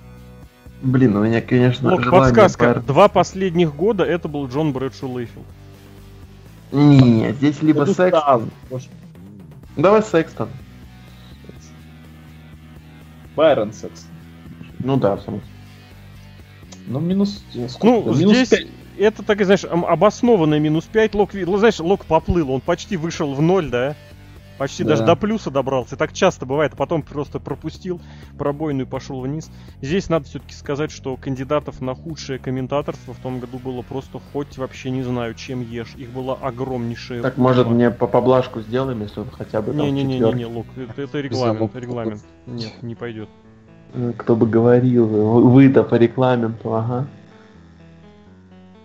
[0.81, 2.73] Блин, у меня, конечно, Лок, желание подсказка.
[2.75, 5.45] пар- Два последних года это был Джон Брэдшоу Лейфилд.
[6.71, 8.11] Не, здесь либо Ну, секс.
[8.11, 8.89] да, может,
[9.77, 10.49] Давай Секстон.
[13.35, 14.07] Байрон Секс.
[14.79, 15.47] Ну да, в смысле.
[16.87, 17.43] Ну, минус...
[17.69, 18.09] сколько?
[18.09, 18.67] Ну, минус здесь пять.
[18.97, 21.13] это, так знаешь, обоснованный минус 5.
[21.13, 23.95] Лок, ну, знаешь, Лок поплыл, он почти вышел в ноль, да?
[24.57, 24.89] Почти Да.
[24.91, 25.95] даже до плюса добрался.
[25.95, 28.01] Так часто бывает, а потом просто пропустил
[28.37, 29.51] пробойную и пошел вниз.
[29.81, 34.57] Здесь надо все-таки сказать, что кандидатов на худшее комментаторство в том году было просто хоть
[34.57, 35.93] вообще не знаю, чем ешь.
[35.95, 37.21] Их было огромнейшее.
[37.21, 37.75] Так, может, количество.
[37.75, 40.37] мне по поблажку сделаем, если он хотя бы там Не-не-не, четвёртый?
[40.37, 42.21] не, Лок, это, это регламент, регламент.
[42.47, 43.29] Нет, не пойдет.
[43.93, 47.07] Э, Кто бы говорил, вы- вы-то по регламенту, ага.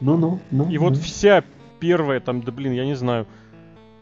[0.00, 0.68] Ну-ну, ну.
[0.68, 1.00] И вот ну.
[1.00, 1.44] вся
[1.80, 3.26] первая там, да блин, я не знаю.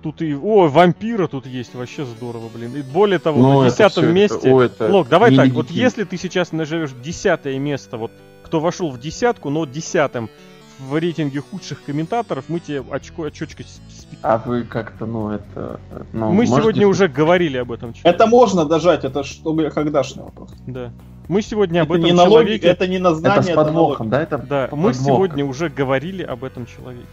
[0.03, 0.35] Тут и...
[0.35, 2.75] О, вампира тут есть, вообще здорово, блин.
[2.75, 4.37] И более того, Ну, на это десятом месте...
[4.39, 8.11] это- о, это Лок, давай так, вот если ты сейчас наживешь десятое место, вот
[8.43, 10.31] кто вошел в десятку, но десятым
[10.79, 13.63] в рейтинге худших комментаторов, мы тебе очко, очечко
[14.23, 15.79] А вы как-то, ну, это...
[16.15, 18.09] Ну, Мы можете- сегодня уже говорили об этом человеке.
[18.09, 20.49] Это можно дожать, это чтобы когдашний вопрос.
[20.67, 20.91] Да.
[21.29, 22.67] Мы сегодня об Это этом не налоги, человеке...
[22.69, 24.11] это не на знание, Это с это подвохом, налоги.
[24.11, 24.23] да?
[24.23, 25.07] Это Да, мы подвох.
[25.07, 27.05] сегодня уже говорили об этом человеке.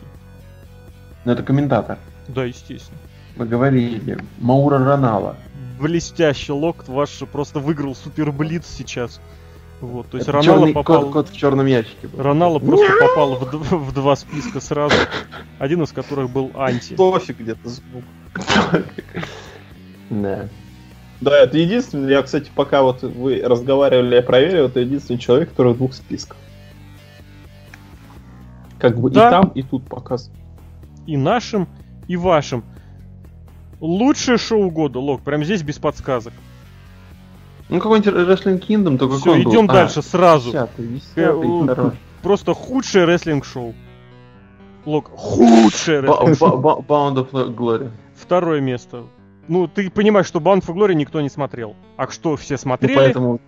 [1.25, 1.97] Ну, это комментатор.
[2.27, 2.99] Да, естественно.
[3.35, 4.17] Мы говорили.
[4.39, 5.35] Маура Ронала.
[5.79, 9.21] Блестящий лок ваш просто выиграл супер блиц сейчас.
[9.79, 11.03] Вот, то есть Это чёрный- попал...
[11.03, 12.07] кот, кот в черном ящике.
[12.07, 12.23] был.
[12.23, 14.95] Ронало просто попал в, д- в два списка сразу,
[15.59, 16.95] один из которых был анти.
[16.95, 18.03] Дофиг где-то звук.
[20.09, 20.47] Да.
[21.21, 25.73] Да, это единственный, я, кстати, пока вот вы разговаривали, я проверил, это единственный человек, который
[25.73, 26.37] в двух списках.
[28.79, 29.27] Как бы Да.
[29.27, 30.39] и там, и тут показывает.
[31.07, 31.67] И нашим,
[32.07, 32.63] и вашим.
[33.79, 36.33] Лучшее шоу года, Лок, прям здесь без подсказок.
[37.69, 39.51] Ну, какой-нибудь Wrestling Kingdom, то Все, какой был?
[39.51, 40.51] идем А, дальше сразу.
[40.51, 41.93] десятый, Э, десятый, у- хорош.
[42.23, 43.75] Просто худшее рестлинг-шоу.
[44.85, 47.91] Лок, худшее Ба- рестлинг ба- ба- Bound of Glory.
[48.15, 49.03] Второе место.
[49.49, 51.75] Ну, ты понимаешь, что Bound for Glory никто не смотрел.
[51.97, 52.95] А что все Ну, смотрели?
[52.95, 53.39] поэтому...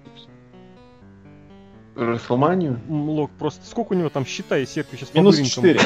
[1.95, 2.80] Расселманию?
[2.88, 5.80] Лок, просто сколько у него там считай, Серпи сейчас Минус по 4.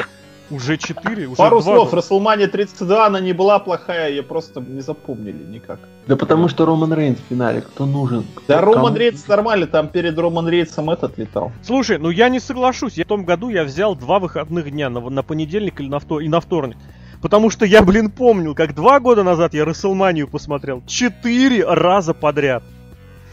[0.50, 1.98] Уже 4, уже Пару слов, года.
[1.98, 5.80] WrestleMania 32, она не была плохая, ее просто не запомнили никак.
[6.06, 7.62] Да потому что Роман Рейнс в финале.
[7.62, 8.26] Кто нужен?
[8.36, 11.52] Кто- Да, кому- Роман Рейнс нормально, там перед Роман Рейнсом этот летал.
[11.64, 12.94] Слушай, ну я не соглашусь.
[12.98, 16.22] Я в том году я взял два выходных дня на, на понедельник или на втор-
[16.24, 16.78] и на вторник.
[17.22, 20.84] Потому что я, блин, помнил, как два года назад я Расселманию посмотрел.
[20.86, 22.64] Четыре раза подряд.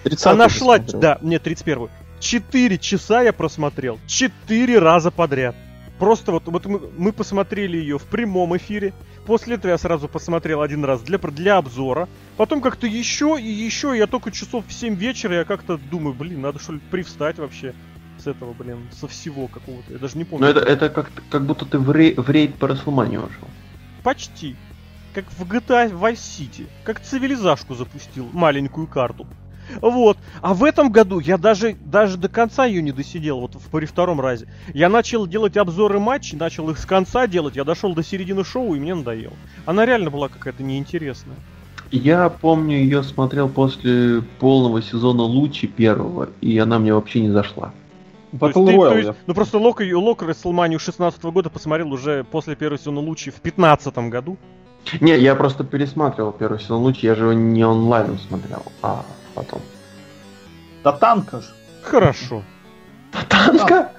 [0.05, 1.89] 30 Она шла, да, мне 31
[2.21, 3.99] Четыре часа я просмотрел.
[4.07, 5.57] Четыре раза подряд.
[6.01, 8.95] Просто вот, вот мы, мы посмотрели ее в прямом эфире.
[9.27, 12.09] После этого я сразу посмотрел один раз для, для обзора.
[12.39, 13.97] Потом как-то еще и еще.
[13.97, 17.75] Я только часов в 7 вечера я как-то думаю, блин, надо что ли привстать вообще
[18.19, 19.93] с этого, блин, со всего какого-то.
[19.93, 20.47] Я даже не помню.
[20.47, 23.49] Ну это, это как, как будто ты в, рей- в рейд по Расселманию вошел.
[24.03, 24.57] Почти.
[25.15, 26.67] Как в GTA Vice City.
[26.85, 28.31] Как цивилизашку запустил.
[28.33, 29.27] Маленькую карту.
[29.81, 30.19] Вот.
[30.43, 33.87] А в этом году я даже, даже до конца ее не досидел, вот в, при
[33.87, 34.47] втором разе.
[34.75, 38.75] Я начал делать обзоры матчей, начал их с конца делать, я дошел до середины шоу,
[38.75, 39.35] и мне надоело.
[39.67, 41.37] Она реально была какая-то неинтересная.
[41.91, 47.73] Я помню, ее смотрел после полного сезона Лучи первого, и она мне вообще не зашла.
[48.39, 48.99] То есть Battle ты- то Royale.
[48.99, 53.41] есть- ну просто Лок, Лок Расселманию 16 года посмотрел уже после первого сезона Лучи в
[53.41, 54.37] 15 году.
[55.01, 59.61] Не, я просто пересматривал первый сезон Лучи, я же его не онлайном смотрел, а потом.
[60.85, 61.49] Да танка же.
[61.83, 62.43] Хорошо.
[63.29, 63.93] Танка?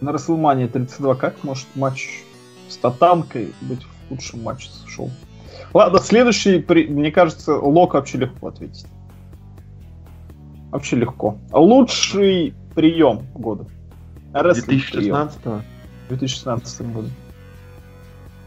[0.00, 2.08] На WrestleMania 32 как может матч
[2.68, 5.10] с Татанкой быть в худшем матче с шоу?
[5.72, 8.86] Ладно, следующий, при- мне кажется, Лок вообще легко ответить.
[10.70, 11.36] Вообще легко.
[11.52, 13.66] Лучший прием года.
[14.32, 17.08] Рестлинг-прием 2016 в 2016 году.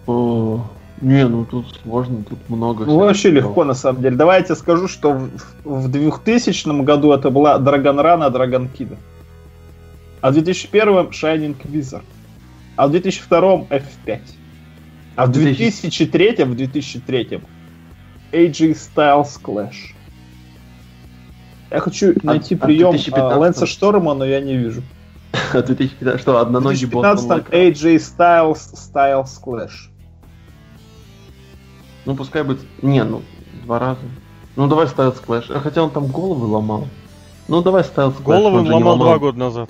[0.08, 0.68] О,
[1.02, 2.86] не, ну тут сложно, тут много.
[2.86, 3.44] Ну, вообще дел.
[3.44, 4.16] легко, на самом деле.
[4.16, 5.30] Давайте я скажу, что в,
[5.64, 8.96] в 2000 году это была Драгон Рана Драгон Кида.
[10.22, 12.04] А в 2001 Shining Wizard.
[12.78, 13.40] А в 2002
[13.70, 14.20] F5.
[15.16, 17.42] А в 2003 в 2003
[18.32, 19.94] AJ Styles Clash.
[21.72, 23.38] Я хочу найти а в прием 2015?
[23.38, 24.82] Лэнса Шторма, но я не вижу.
[25.54, 29.90] А 2015 что, В одноногий босс 2015 AJ Styles Styles Clash.
[32.06, 32.60] Ну, пускай будет...
[32.82, 33.22] Не, ну,
[33.64, 34.00] два раза.
[34.56, 34.88] Ну, давай
[35.26, 35.52] Clash.
[35.54, 36.88] А Хотя он там головы ломал.
[37.48, 38.14] Ну, давай он
[38.60, 39.70] он же не ломал два года назад.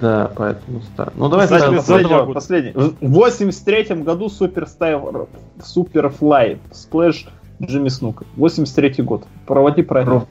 [0.00, 0.82] Да, поэтому...
[0.82, 2.02] ста- Ну, давай Кстати, за Clash.
[2.08, 2.34] два года.
[2.34, 2.72] последний.
[2.72, 5.28] В 83 году Super Style
[5.62, 7.26] Superfly Splash
[7.62, 8.24] Джимми Снука.
[8.36, 9.26] 83 год.
[9.46, 10.26] Проводи правильно.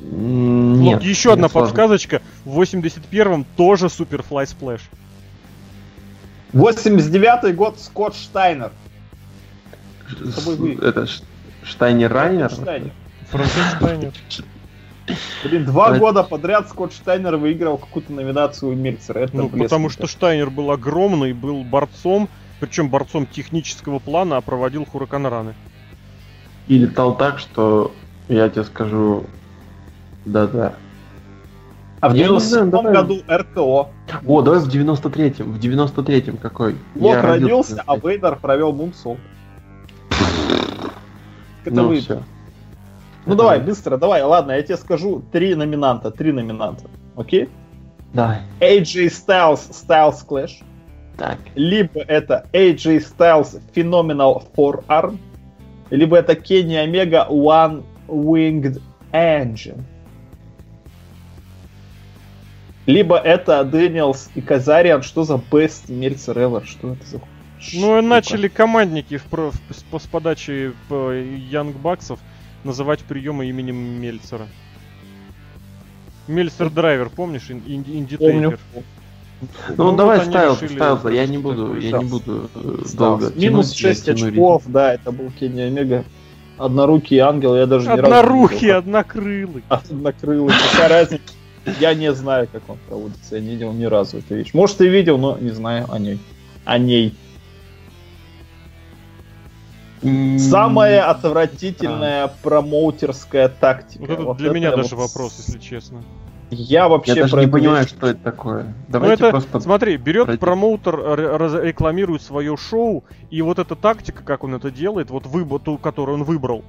[0.00, 1.02] Нет.
[1.02, 1.68] еще одна сложно.
[1.68, 2.22] подсказочка.
[2.44, 4.82] В 81-м тоже Superfly Splash.
[6.52, 8.70] 89 год Скотт Штайнер.
[10.82, 11.06] Это
[11.62, 12.50] Штайнер Райнер?
[12.52, 12.92] Штайнер.
[13.30, 14.12] Франкенштайнер.
[15.44, 16.00] Блин, два Давай.
[16.00, 19.20] года подряд Скотт Штайнер выиграл какую-то номинацию у Мельцера.
[19.20, 20.06] Это Ну, блеск, потому что.
[20.06, 22.28] Штайнер был огромный, был борцом,
[22.60, 25.54] причем борцом технического плана, а проводил хуракан-раны.
[26.68, 27.92] И летал так, что
[28.28, 29.24] я тебе скажу...
[30.24, 30.74] Да-да.
[32.00, 32.92] А в Я не 97 знаю, давай.
[32.94, 33.88] году РКО.
[34.26, 35.52] О, давай в 93-м.
[35.52, 36.76] В 93-м какой?
[36.94, 39.18] Лок Я родился, а Вейдер провел мунсол.
[41.64, 42.00] Это Ну, вы.
[42.00, 42.22] все.
[43.26, 46.84] Ну давай, быстро, давай, ладно, я тебе скажу три номинанта, три номинанта.
[47.16, 47.48] Окей?
[48.12, 48.42] Давай.
[48.60, 50.62] AJ Styles Styles Clash.
[51.16, 51.38] Так.
[51.54, 55.18] Либо это AJ Styles Phenomenal Forearm.
[55.90, 58.80] Либо это Kenny Omega One Winged
[59.12, 59.82] Engine.
[62.86, 65.02] Либо это Дэниелс и Казариан.
[65.02, 66.64] Что за Best Meltzer Ever?
[66.66, 67.20] Что это за...
[67.72, 68.02] Ну, и штука?
[68.02, 70.72] начали командники в, с, с подачи
[71.50, 72.18] Янг Баксов
[72.64, 74.48] называть приемы именем Мельцера.
[76.26, 77.50] Meltzer Driver, помнишь?
[77.50, 78.16] Ин- инди-.
[78.16, 78.58] Помню.
[79.76, 82.92] Ну, вот давай они Стайлз, решили Стайлза, я не буду, я не буду э, Стайлз.
[82.94, 86.04] долго Минус тянуть, я 6 тяну очков, да, это был Кенни Омега.
[86.56, 88.78] Однорукий ангел, я даже разу не Однорухий, видел.
[88.78, 89.64] однокрылый.
[89.68, 90.54] Однокрылый.
[90.72, 91.24] Какая разница?
[91.80, 93.34] Я не знаю, как он проводится.
[93.36, 94.54] Я не видел ни разу эту вещь.
[94.54, 96.18] Может, и видел, но не знаю о ней.
[96.64, 97.14] О ней.
[100.38, 104.02] Самая отвратительная промоутерская тактика.
[104.02, 106.02] Вот это Вот для меня я даже вот вопрос, если честно.
[106.50, 108.64] Я вообще Я даже не понимаю, вещь- что это такое.
[108.64, 109.60] Ну Давайте это, просто...
[109.60, 110.40] смотри, берет пройти.
[110.40, 115.78] промоутер, рекламирует свое шоу, и вот эта тактика, как он это делает, вот выбор, ту,
[115.78, 116.62] которую он выбрал,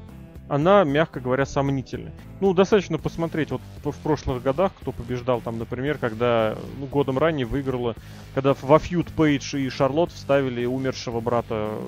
[0.48, 2.12] она, мягко говоря, сомнительная.
[2.40, 7.46] Ну, достаточно посмотреть вот в прошлых годах, кто побеждал там, например, когда ну, годом ранее
[7.46, 7.96] выиграла,
[8.36, 11.80] когда во фьюд Пейдж и Шарлотт вставили умершего брата э,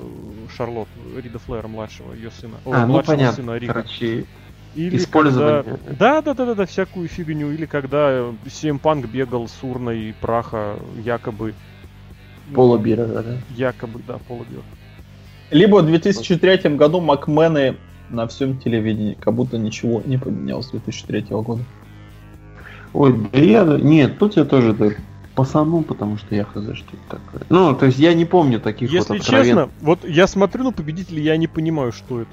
[0.56, 2.56] Шарлотт, Рида Флэра, младшего, ее сына.
[2.66, 3.36] А, ну младшего понятно.
[3.36, 3.74] сына Рида.
[3.74, 4.26] Короче,
[4.76, 5.64] Или использование.
[5.64, 7.52] когда- Да, да, да, да, да, всякую фигню.
[7.52, 11.54] Или когда CM Панк бегал с урной праха, якобы.
[12.50, 13.24] ну, Пола Бира, да?
[13.56, 14.64] Якобы, да, Пола Бира.
[15.52, 17.78] Либо в 2003 году Макмены
[18.10, 19.18] на всем телевидении.
[19.20, 21.62] Как будто ничего не поменялось с 2003 года.
[22.94, 23.64] Ой, да я...
[23.64, 24.98] Нет, тут я тоже так
[25.36, 27.42] пасану, потому что я хз, что это такое.
[27.50, 30.72] Ну, то есть я не помню таких Если вот откровен- честно, вот я смотрю на
[30.72, 32.32] победителей, я не понимаю, что это.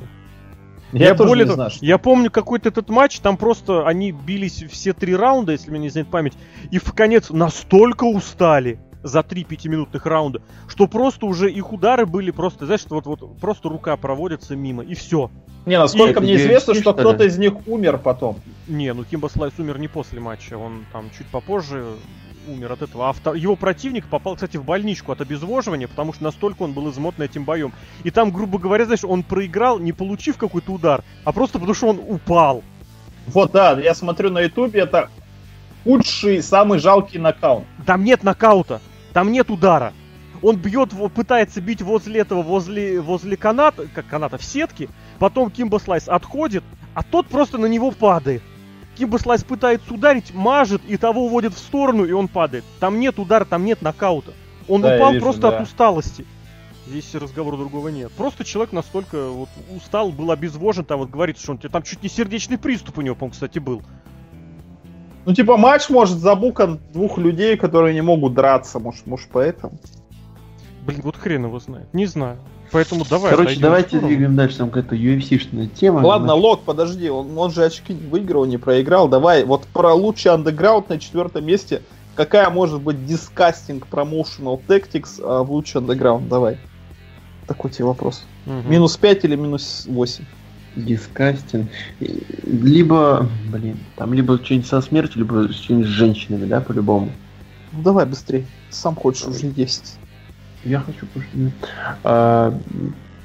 [0.92, 4.12] Я, тоже более не того, знаю, что- я помню какой-то этот матч, там просто они
[4.12, 6.34] бились все три раунда, если мне не знает память,
[6.70, 12.30] и в конец настолько устали за три пятиминутных раунда, что просто уже их удары были
[12.30, 15.30] просто, знаешь, что вот, вот просто рука проводится мимо, и все.
[15.66, 18.40] Не, насколько И- мне известно, UFC, что кто-то из них умер потом.
[18.66, 21.84] Не, ну Кимба Слайс умер не после матча, он там чуть попозже
[22.48, 23.08] умер от этого.
[23.08, 26.90] А втор- его противник попал, кстати, в больничку от обезвоживания, потому что настолько он был
[26.90, 27.72] измотан этим боем.
[28.04, 31.88] И там, грубо говоря, знаешь, он проиграл, не получив какой-то удар, а просто потому что
[31.88, 32.62] он упал.
[33.26, 35.08] Вот, да, я смотрю на ютубе, это
[35.84, 37.64] худший, самый жалкий нокаут.
[37.86, 38.80] Там нет нокаута,
[39.14, 39.94] там нет удара.
[40.42, 44.90] Он бьет, пытается бить возле этого, возле, возле каната, как каната, в сетке.
[45.18, 48.42] Потом Кимбо Слайс отходит, а тот просто на него падает.
[48.98, 52.64] Кимбо Слайс пытается ударить, мажет, и того уводит в сторону, и он падает.
[52.80, 54.34] Там нет удара, там нет нокаута.
[54.68, 55.48] Он Да, упал вижу, просто да.
[55.56, 56.26] от усталости.
[56.86, 58.12] Здесь разговора другого нет.
[58.12, 62.08] Просто человек настолько вот устал, был обезвожен, там вот говорится, что он там чуть не
[62.08, 63.82] сердечный приступ у него, по-моему, кстати, был.
[65.26, 68.78] Ну, типа, матч может забукан двух людей, которые не могут драться.
[68.78, 69.78] Может, может поэтому.
[70.86, 71.92] Блин, вот хрен его знает.
[71.94, 72.38] Не знаю.
[72.70, 73.30] Поэтому давай.
[73.30, 75.98] Короче, давайте двигаем дальше, там какая-то UFC-шная тема.
[76.00, 79.08] Ладно, Лок, подожди, он, он же очки не выиграл, не проиграл.
[79.08, 81.82] Давай, вот про лучший андеграунд на четвертом месте.
[82.14, 86.28] Какая может быть disgusting promotional tactics а, в лучший андеграунд?
[86.28, 86.58] Давай.
[87.46, 88.24] Такой тебе вопрос.
[88.46, 88.70] Мгм.
[88.70, 90.24] Минус 5 или минус 8?
[90.76, 91.68] Дискастинг.
[92.00, 97.10] Либо, блин, там либо что-нибудь со смертью, либо что-нибудь с женщинами, да, по-любому.
[97.72, 98.46] Ну давай быстрее.
[98.70, 99.98] Сам хочешь уже есть.
[100.64, 101.06] Я хочу.
[102.02, 102.58] А,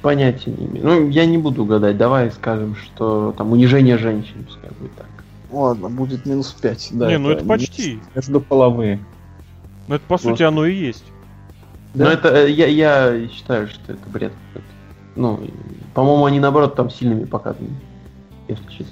[0.01, 0.85] понятия не имею.
[0.85, 1.97] Ну, я не буду гадать.
[1.97, 5.07] Давай скажем, что там унижение женщин, пускай будет так.
[5.51, 6.89] Ладно, будет минус 5.
[6.93, 7.99] Да, не, ну это почти.
[8.13, 8.99] Между половые.
[9.87, 10.47] Ну это по сути Просто.
[10.49, 11.05] оно и есть.
[11.95, 14.67] Но это э, я, я считаю, что это бред какой-то.
[15.15, 15.39] Ну,
[15.99, 17.69] по-моему, они наоборот там сильными показаны.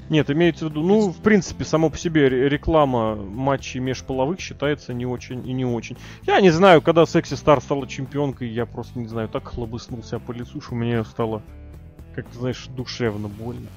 [0.09, 4.93] Нет, имеется в виду, ну, в принципе, само по себе ре- реклама матчей межполовых считается
[4.93, 5.97] не очень и не очень.
[6.25, 10.31] Я не знаю, когда Секси Стар стала чемпионкой, я просто не знаю, так хлобыснулся по
[10.33, 11.41] лицу, что мне стало,
[12.13, 13.67] как ты знаешь, душевно больно.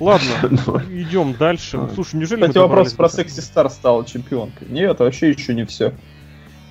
[0.00, 0.26] Ладно,
[0.66, 1.76] Ну, идем дальше.
[1.76, 1.90] А.
[1.94, 4.66] Слушай, неужели Кстати, вопрос про Секси Стар стала чемпионкой.
[4.68, 5.92] Нет, это вообще еще не все.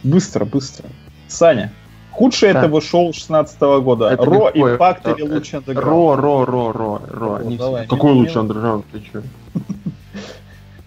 [0.03, 0.89] Быстро, быстро.
[1.27, 1.72] Саня,
[2.18, 2.64] худшее Так.
[2.65, 4.10] этого шоу 16 года.
[4.10, 4.73] Это Ро, какое?
[4.76, 5.81] Импакт Это- или Луч Underground?
[5.81, 7.39] Ро, Ро, Ро, Ро, Ро.
[7.44, 9.22] Ну, Не- давай, Какой мин- лучше андерграунд, ты чё?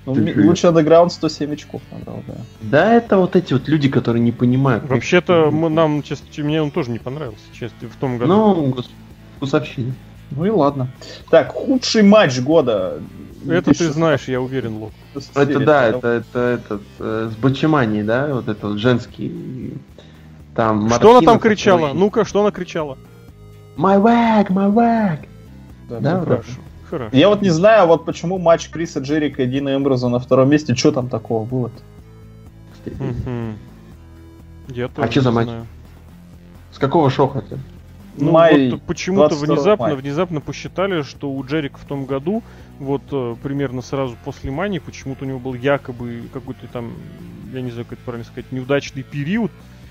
[0.07, 0.43] Ну, Ты ми- чё?
[0.49, 2.35] Луч Underground 107 очков набрал, да.
[2.63, 4.89] Да, это вот эти вот люди, которые не понимают.
[4.89, 8.33] Вообще-то мы, нам, честно, мне он тоже не понравился, честно, в том году.
[8.33, 8.75] Ну,
[9.37, 9.93] вкусовщина.
[10.33, 10.89] Ну и ладно.
[11.31, 12.99] Так, худший матч года.
[13.49, 14.93] это ты знаешь, я уверен, Лок.
[15.35, 19.75] Это да, это, это этот э, с Бачимани, да, вот это вот женский.
[20.61, 21.79] Там что она там кричала?
[21.87, 22.99] который- Ну-ка, что она кричала?
[23.79, 25.27] My wag, my wag.
[25.89, 26.43] Да, Да, да, вроде.
[26.43, 26.61] Хорошо.
[26.91, 27.17] Хорошо.
[27.17, 30.75] Я вот не знаю, вот почему матч Криса Джерика и Дина Эмброза на втором месте,
[30.75, 31.71] что там такого было
[32.85, 33.57] Мгм.
[34.69, 35.47] Я тоже чё за матч?
[35.47, 35.67] знаю.
[36.73, 37.57] С какого шоу хотя?
[38.19, 39.97] Ну Май вот почему-то 22 внезапно, мая.
[39.97, 42.43] внезапно посчитали, что у Джерика в том году,
[42.79, 46.93] вот э, примерно сразу после Мани, почему-то у него был якобы какой-то там,
[47.55, 49.51] я не знаю, как это правильно сказать, неудачный период.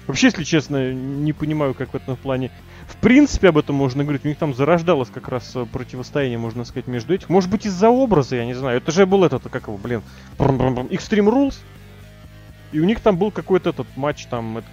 [0.10, 2.50] Вообще, если честно, не понимаю, как в этом плане.
[2.88, 4.26] В принципе, об этом можно говорить.
[4.26, 7.30] У них там зарождалось как раз э, противостояние, можно сказать, между этих.
[7.30, 8.78] Может быть, из-за образа, я не знаю.
[8.78, 10.02] Это же был этот, как его, блин,
[10.40, 11.58] Extreme Rules.
[12.72, 14.72] И у них там был какой-то этот матч, там, этот,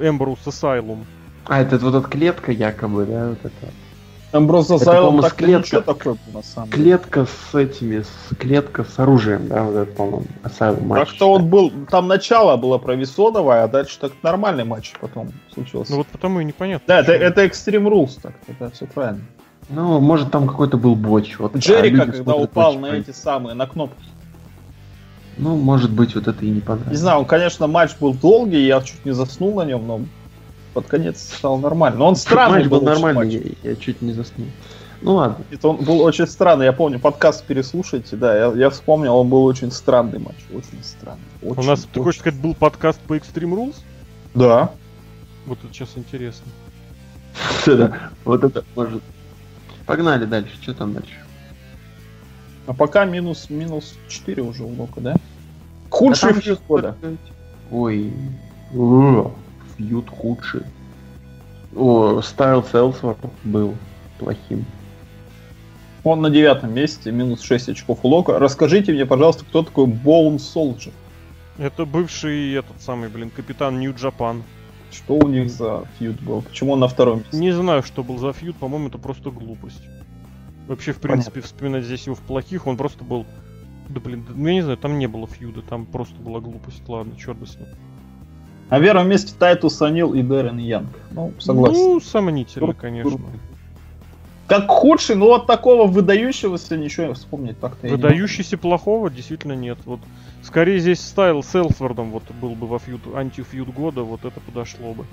[0.00, 1.04] э, Asylum.
[1.46, 3.72] А, это вот эта клетка якобы, да, вот это.
[4.32, 6.82] Эмброз Это, Асайлум по-моему, так такое был, на самом деле.
[6.82, 11.08] Клетка с этими, с клетка с оружием, да, вот это, по-моему, Asylum матч.
[11.08, 15.92] Так-то он был, там начало было провисоновое, а дальше так нормальный матч потом случился.
[15.92, 16.84] Ну вот потому и непонятно.
[16.86, 19.22] да, это, это Extreme Rules, так, это все правильно.
[19.70, 21.38] Ну, может, там какой-то был боч.
[21.38, 24.04] Вот, а Джерика, люди когда смотрят упал на эти самые, на кнопки.
[25.38, 26.90] Ну, может быть, вот это и не понравилось.
[26.90, 30.00] Не знаю, он, конечно, матч был долгий, я чуть не заснул на нем, но
[30.78, 31.98] под конец стал нормально.
[31.98, 33.56] Но он странный Матч был очень нормальный, матч.
[33.64, 34.46] я, я чуть не заснул.
[35.02, 35.44] Ну ладно.
[35.50, 39.44] Это он был очень странный, я помню, подкаст переслушайте, да, я, я вспомнил, он был
[39.44, 41.20] очень странный матч, очень странный.
[41.42, 42.04] У очень, нас, ты очень.
[42.04, 43.74] хочешь сказать, был подкаст по Extreme Rules?
[44.34, 44.70] Да.
[45.46, 46.46] Вот это сейчас интересно.
[47.66, 49.02] Да, Вот это может.
[49.84, 50.52] Погнали дальше.
[50.62, 51.18] Что там дальше?
[52.68, 55.16] А пока минус, минус 4 уже у Лока, да?
[55.90, 56.96] Худший А фьюз года.
[57.72, 58.12] Ой.
[59.78, 60.62] О, Фьюд худший.
[61.76, 63.74] О, Стайл Селсворт был
[64.18, 64.64] плохим.
[66.04, 68.38] Он на девятом месте, минус 6 очков у Лока.
[68.38, 70.92] Расскажите мне, пожалуйста, кто такой Bone Soldier?
[71.58, 74.42] Это бывший этот самый, блин, капитан Нью Джапан.
[74.90, 76.40] Что у них за фьюд был?
[76.42, 77.36] Почему он на втором месте?
[77.36, 79.82] Не знаю, что был за фьюд, по-моему, это просто глупость.
[80.66, 83.26] Вообще, в принципе, вспоминать здесь его в плохих, он просто был...
[83.88, 86.40] Да блин, да, ну я не знаю, там не было feud а, там просто была
[86.40, 86.82] глупость.
[86.86, 87.68] Ладно, черт бы с ним.
[88.70, 90.88] На первом месте Тайтус О'Нил и Дэрен Янг.
[91.10, 91.74] Ну, согласен.
[91.74, 93.18] Ну, сомнительно, конечно.
[94.46, 97.86] Как худший, но вот такого выдающегося ничего вспомнить так-то.
[97.86, 99.78] Выдающийся плохого действительно нет.
[99.84, 100.00] Вот
[100.42, 104.40] скорее здесь Стайлз с Эллсвортом вот был бы во feud, анти feud года, вот это
[104.40, 105.04] подошло бы.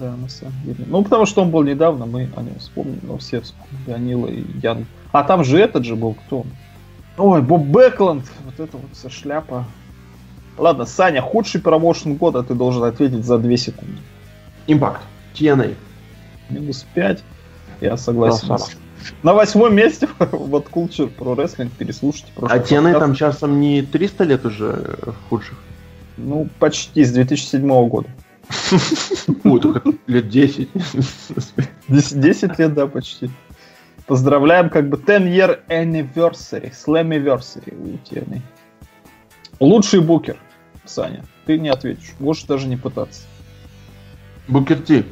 [0.00, 0.84] Да, на самом деле.
[0.86, 4.42] Ну, потому что он был недавно, мы о нем вспомнили, но все вспомнили Анила и
[4.62, 4.86] Ян.
[5.12, 6.44] А там же этот же был кто?
[7.18, 9.66] Ой, Боб Бэкланд, вот это вот вся шляпа.
[10.56, 13.98] Ладно, Саня, худший промоушен года ты должен ответить за 2 секунды.
[14.66, 15.02] Импакт.
[15.34, 15.74] TNA.
[16.48, 17.22] Минус 5.
[17.80, 18.48] Я согласен.
[18.48, 18.70] Красава.
[19.22, 22.32] На восьмом месте вот Culture Pro Wrestling переслушайте.
[22.36, 22.98] А TNA подкаст.
[23.00, 25.58] там часом не 300 лет уже э, худших?
[26.16, 28.08] Ну, почти, с 2007 года.
[29.44, 30.68] Ой, только лет 10.
[31.88, 33.30] 10, 10 лет, да, почти.
[34.06, 38.40] Поздравляем, как бы 10 year anniversary, slammiversary у TNA.
[39.60, 40.36] Лучший букер,
[40.84, 41.24] Саня.
[41.46, 42.14] Ты не ответишь.
[42.18, 43.22] Можешь даже не пытаться.
[44.48, 45.04] Букер Ти.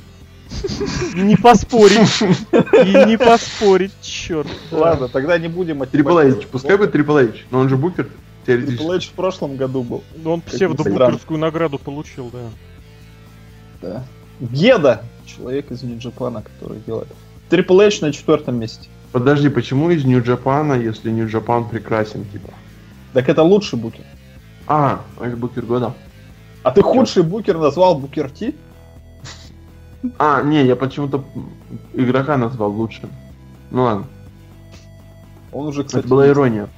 [1.15, 2.21] Не поспорить.
[2.53, 4.49] И не поспорить, черт.
[4.71, 6.47] Ладно, тогда не будем Трипл Эйч.
[6.47, 8.05] Пускай бы Трипл Эйч, но он же букер.
[8.05, 8.17] Трипл
[8.47, 8.93] Теоретически.
[8.93, 10.05] Эйч в прошлом году был.
[10.25, 12.51] Он псевдобукерскую награду получил, да.
[13.81, 14.05] Да.
[14.41, 17.09] Геда, человек из Нью-Джапана, который делает.
[17.49, 18.89] Трипл Эйч на четвертом месте.
[19.13, 22.51] Подожди, почему из Нью-Джапана, если Нью-Джапан прекрасен, типа?
[23.13, 24.05] Так это лучший букер.
[24.67, 25.95] А, это букер года.
[26.63, 28.55] А ты худший букер назвал Букер Ти?
[30.19, 31.25] А, не, я почему-то
[31.93, 33.11] игрока назвал лучшим.
[33.71, 34.07] Ну ладно,
[35.53, 36.01] Он уже, кстати...
[36.01, 36.69] это была ирония.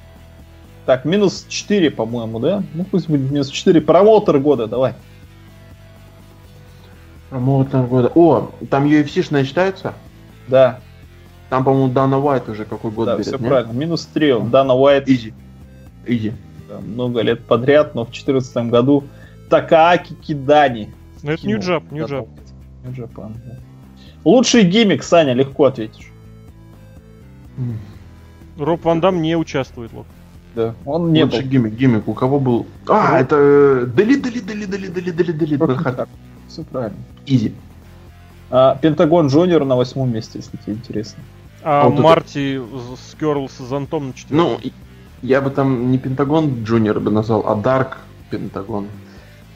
[0.85, 2.63] Так, минус 4, по-моему, да?
[2.73, 3.81] Ну пусть будет минус 4.
[3.81, 4.93] Промоутер года, давай.
[7.29, 8.11] Промоутер года.
[8.13, 9.93] О, там UFC-шная считается?
[10.47, 10.79] Да.
[11.49, 13.47] Там, по-моему, Дана Уайт уже какой год да, берет, все нет?
[13.47, 13.71] правильно.
[13.71, 14.41] Минус 3.
[14.49, 15.33] Дана Уайт Easy.
[16.05, 16.33] Easy.
[16.75, 19.03] Да, много лет подряд, но в 2014 году
[19.49, 20.91] Такааки Кидани.
[21.23, 22.27] Ну это New Jap, New Jap.
[22.85, 23.57] New Japan, да.
[24.23, 26.11] Лучший gimmick, Саня, легко ответишь.
[28.57, 30.05] Роб Ван Дам не участвует, вот.
[30.55, 30.73] Да.
[30.85, 31.49] Он не Лучший был.
[31.49, 32.07] gimmick, gimmick.
[32.07, 32.65] У кого был...
[32.87, 33.35] А, это...
[33.37, 35.55] э, Delete, delete, delete, delete, delete, delete, delete.
[35.57, 36.09] Брэд
[36.47, 36.97] Все правильно.
[37.25, 37.53] Изи.
[38.49, 41.21] А, Пентагон Джуниор на восьмом месте, если тебе интересно.
[41.61, 44.59] А, А вот это- Марти С- Скерлл с зонтом на четвертом.
[44.63, 44.71] Ну,
[45.21, 47.97] я бы там не Пентагон Джуниор бы назвал, а Дарк
[48.29, 48.87] Пентагон.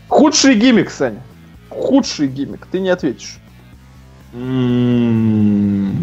[0.08, 1.22] Худший гиммик, Саня.
[1.70, 2.66] Худший гиммик.
[2.66, 3.38] Ты не ответишь.
[4.34, 5.94] М,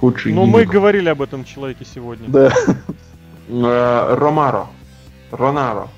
[0.00, 2.28] Худший Ну, мы говорили об этом человеке сегодня.
[2.28, 2.52] Да.
[3.48, 4.66] Э, Ромаро.
[5.30, 5.88] Ронаро.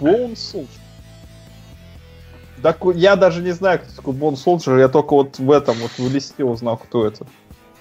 [0.00, 0.66] Soldier.
[2.62, 5.90] Так я даже не знаю, кто такой Bone Soldier, я только вот в этом, вот
[5.98, 7.26] в листе узнал, кто это.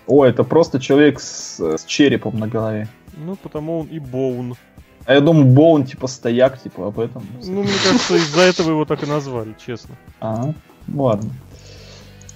[0.07, 2.87] О, это просто человек с, с черепом на голове.
[3.17, 4.55] Ну, потому он и Боун.
[5.05, 7.25] А я думаю, Боун типа стояк, типа об этом.
[7.43, 9.95] Ну, мне кажется, из-за этого его так и назвали, честно.
[10.19, 10.53] А,
[10.93, 11.31] ладно.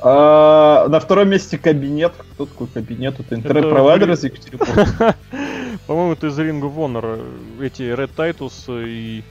[0.01, 2.13] А, на втором месте кабинет.
[2.33, 3.19] Кто такой кабинет?
[3.19, 5.15] Это интернет-провайдер из Екатеринбурга.
[5.87, 7.21] По-моему, это из Ring of Honor.
[7.61, 9.23] Эти Red Titus и...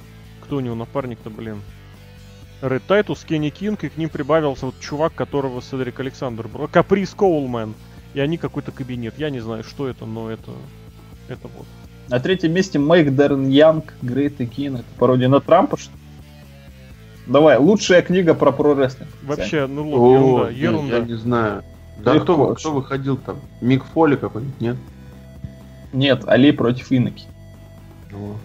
[0.43, 1.62] Кто у него напарник-то, блин?
[2.60, 6.69] Red Titus, Кенни Кинг, и к ним прибавился вот чувак, которого Седрик Александр брал.
[6.69, 7.74] Каприз Коулмен.
[8.14, 9.14] И они какой-то кабинет.
[9.18, 10.52] Я не знаю, что это, но это...
[11.28, 11.66] Это вот.
[12.09, 14.77] На третьем месте Make Darren Young Great Again.
[14.76, 15.98] Это пародия на Трампа, что ли?
[17.26, 19.10] Давай, лучшая книга про про-рестлинг.
[19.22, 20.97] Вообще, ну, лоб, О, ерунда, я- ерунда.
[20.97, 21.62] Я не знаю.
[21.98, 23.36] Да Легко кто, кто выходил там?
[23.60, 24.76] Мик Фоли какой-нибудь, нет?
[25.93, 27.24] Нет, Али против Иноки.
[28.10, 28.36] Ну,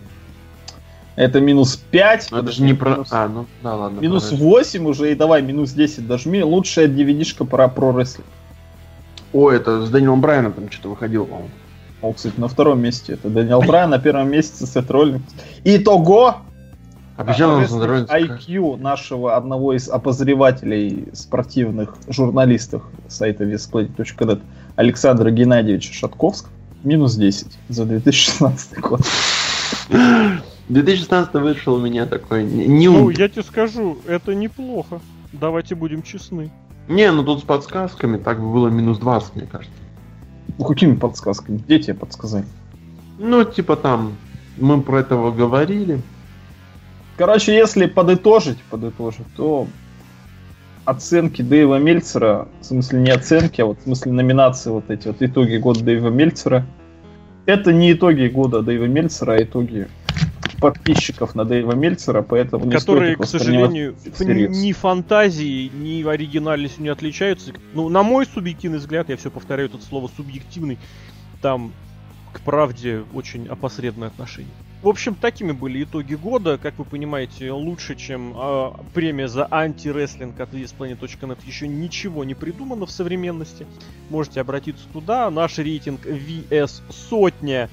[1.16, 2.30] Это минус 5.
[2.32, 3.06] ну, это же не про...
[3.12, 4.00] А, ну, да, ладно.
[4.02, 6.44] Минус про 8 уже, и давай, минус 10 дожми.
[6.44, 8.28] Лучшая DVD-шка про про-рестлинг.
[9.34, 11.50] О, это с Дэниелом Брайаном там что-то выходило, по-моему.
[12.02, 15.24] О, кстати, на втором месте это Дэниел Брайан, на первом месте Сет Роллинг.
[15.64, 16.38] Итого,
[17.16, 18.06] Обещал дороге.
[18.10, 24.42] IQ нашего одного из обозревателей спортивных журналистов сайта westplay.net
[24.76, 26.52] Александра Геннадьевича Шатковского
[26.84, 29.02] минус 10 за 2016 год.
[30.70, 35.00] 2016 вышел у меня такой не- Ну, я тебе скажу, это неплохо.
[35.32, 36.52] Давайте будем честны.
[36.88, 39.76] Не, ну тут с подсказками так бы было минус 20, мне кажется.
[40.58, 41.58] Ну, какими подсказками?
[41.58, 42.46] Где тебе подсказали?
[43.18, 44.16] Ну, типа там,
[44.58, 46.02] мы про этого говорили.
[47.18, 49.68] Короче, если подытожить, подытожить, то
[50.86, 55.22] оценки Дэйва Мельцера, в смысле не оценки, а вот в смысле номинации вот эти вот
[55.22, 56.66] итоги года Дэйва Мельцера,
[57.46, 59.88] это не итоги года Дэйва Мельцера, а итоги
[60.64, 64.58] подписчиков на Дэйва Мельцера, поэтому не которые, стоит к сожалению, всерьез.
[64.58, 67.52] ни фантазией, ни оригинальностью не отличаются.
[67.74, 70.78] Ну, на мой субъективный взгляд, я все повторяю это слово субъективный,
[71.42, 71.74] там
[72.32, 74.54] к правде очень опосредованное отношение.
[74.82, 76.58] В общем, такими были итоги года.
[76.58, 82.86] Как вы понимаете, лучше, чем а, премия за антирестлинг от VSPlanet.net еще ничего не придумано
[82.86, 83.66] в современности.
[84.10, 85.30] Можете обратиться туда.
[85.30, 87.70] Наш рейтинг VS сотня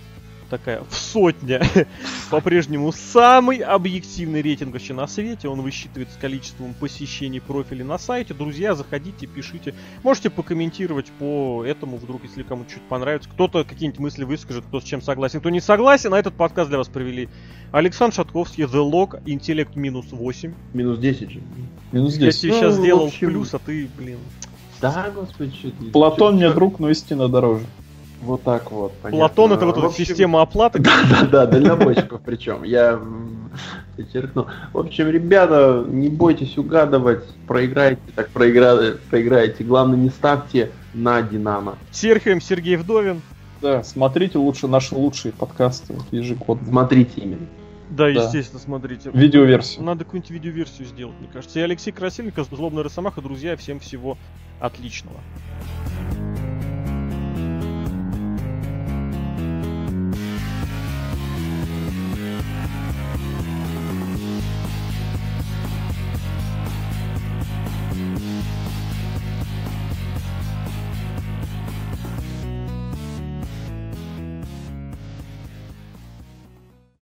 [0.50, 1.62] такая в сотня
[2.30, 5.48] по-прежнему самый объективный рейтинг вообще на свете.
[5.48, 8.34] Он высчитывается количеством посещений профиля на сайте.
[8.34, 9.74] Друзья, заходите, пишите.
[10.02, 13.28] Можете покомментировать по этому, вдруг, если кому-то что-то понравится.
[13.30, 16.12] Кто-то какие-нибудь мысли выскажет, кто с чем согласен, кто не согласен.
[16.12, 17.28] А этот подкаст для вас провели
[17.72, 20.52] Александр Шатковский, The Log, интеллект минус 8.
[20.74, 21.40] Минус 10 же.
[21.92, 22.40] Минус Я 10.
[22.40, 24.18] тебе Ну, сейчас сделал общем- плюс, а ты, блин.
[24.80, 27.64] Да, господи, что ты- Платон чё- мне друг, но истина дороже.
[28.22, 28.92] Вот так вот.
[29.02, 29.18] понятно.
[29.18, 30.78] Платон это вот эта общем, система оплаты.
[30.82, 32.62] Да, да, дальнобойщиков причем.
[32.64, 33.50] Я м,
[33.96, 34.46] подчеркнул.
[34.72, 37.24] В общем, ребята, не бойтесь угадывать.
[37.46, 39.64] Проиграете, так проигра- проиграете.
[39.64, 41.76] Главное, не ставьте на Динамо.
[41.90, 43.22] Серхием Сергей Вдовин.
[43.62, 46.66] Да, смотрите лучше наши лучшие подкасты вот, ежегодно.
[46.68, 47.46] Смотрите именно.
[47.90, 48.08] Да, Да.
[48.10, 49.10] естественно, смотрите.
[49.12, 49.84] Видеоверсию.
[49.84, 51.58] Надо какую-нибудь видеоверсию сделать, мне кажется.
[51.58, 54.16] И Алексей Красильников, Злобный Росомаха, друзья, всем всего
[54.60, 55.16] отличного.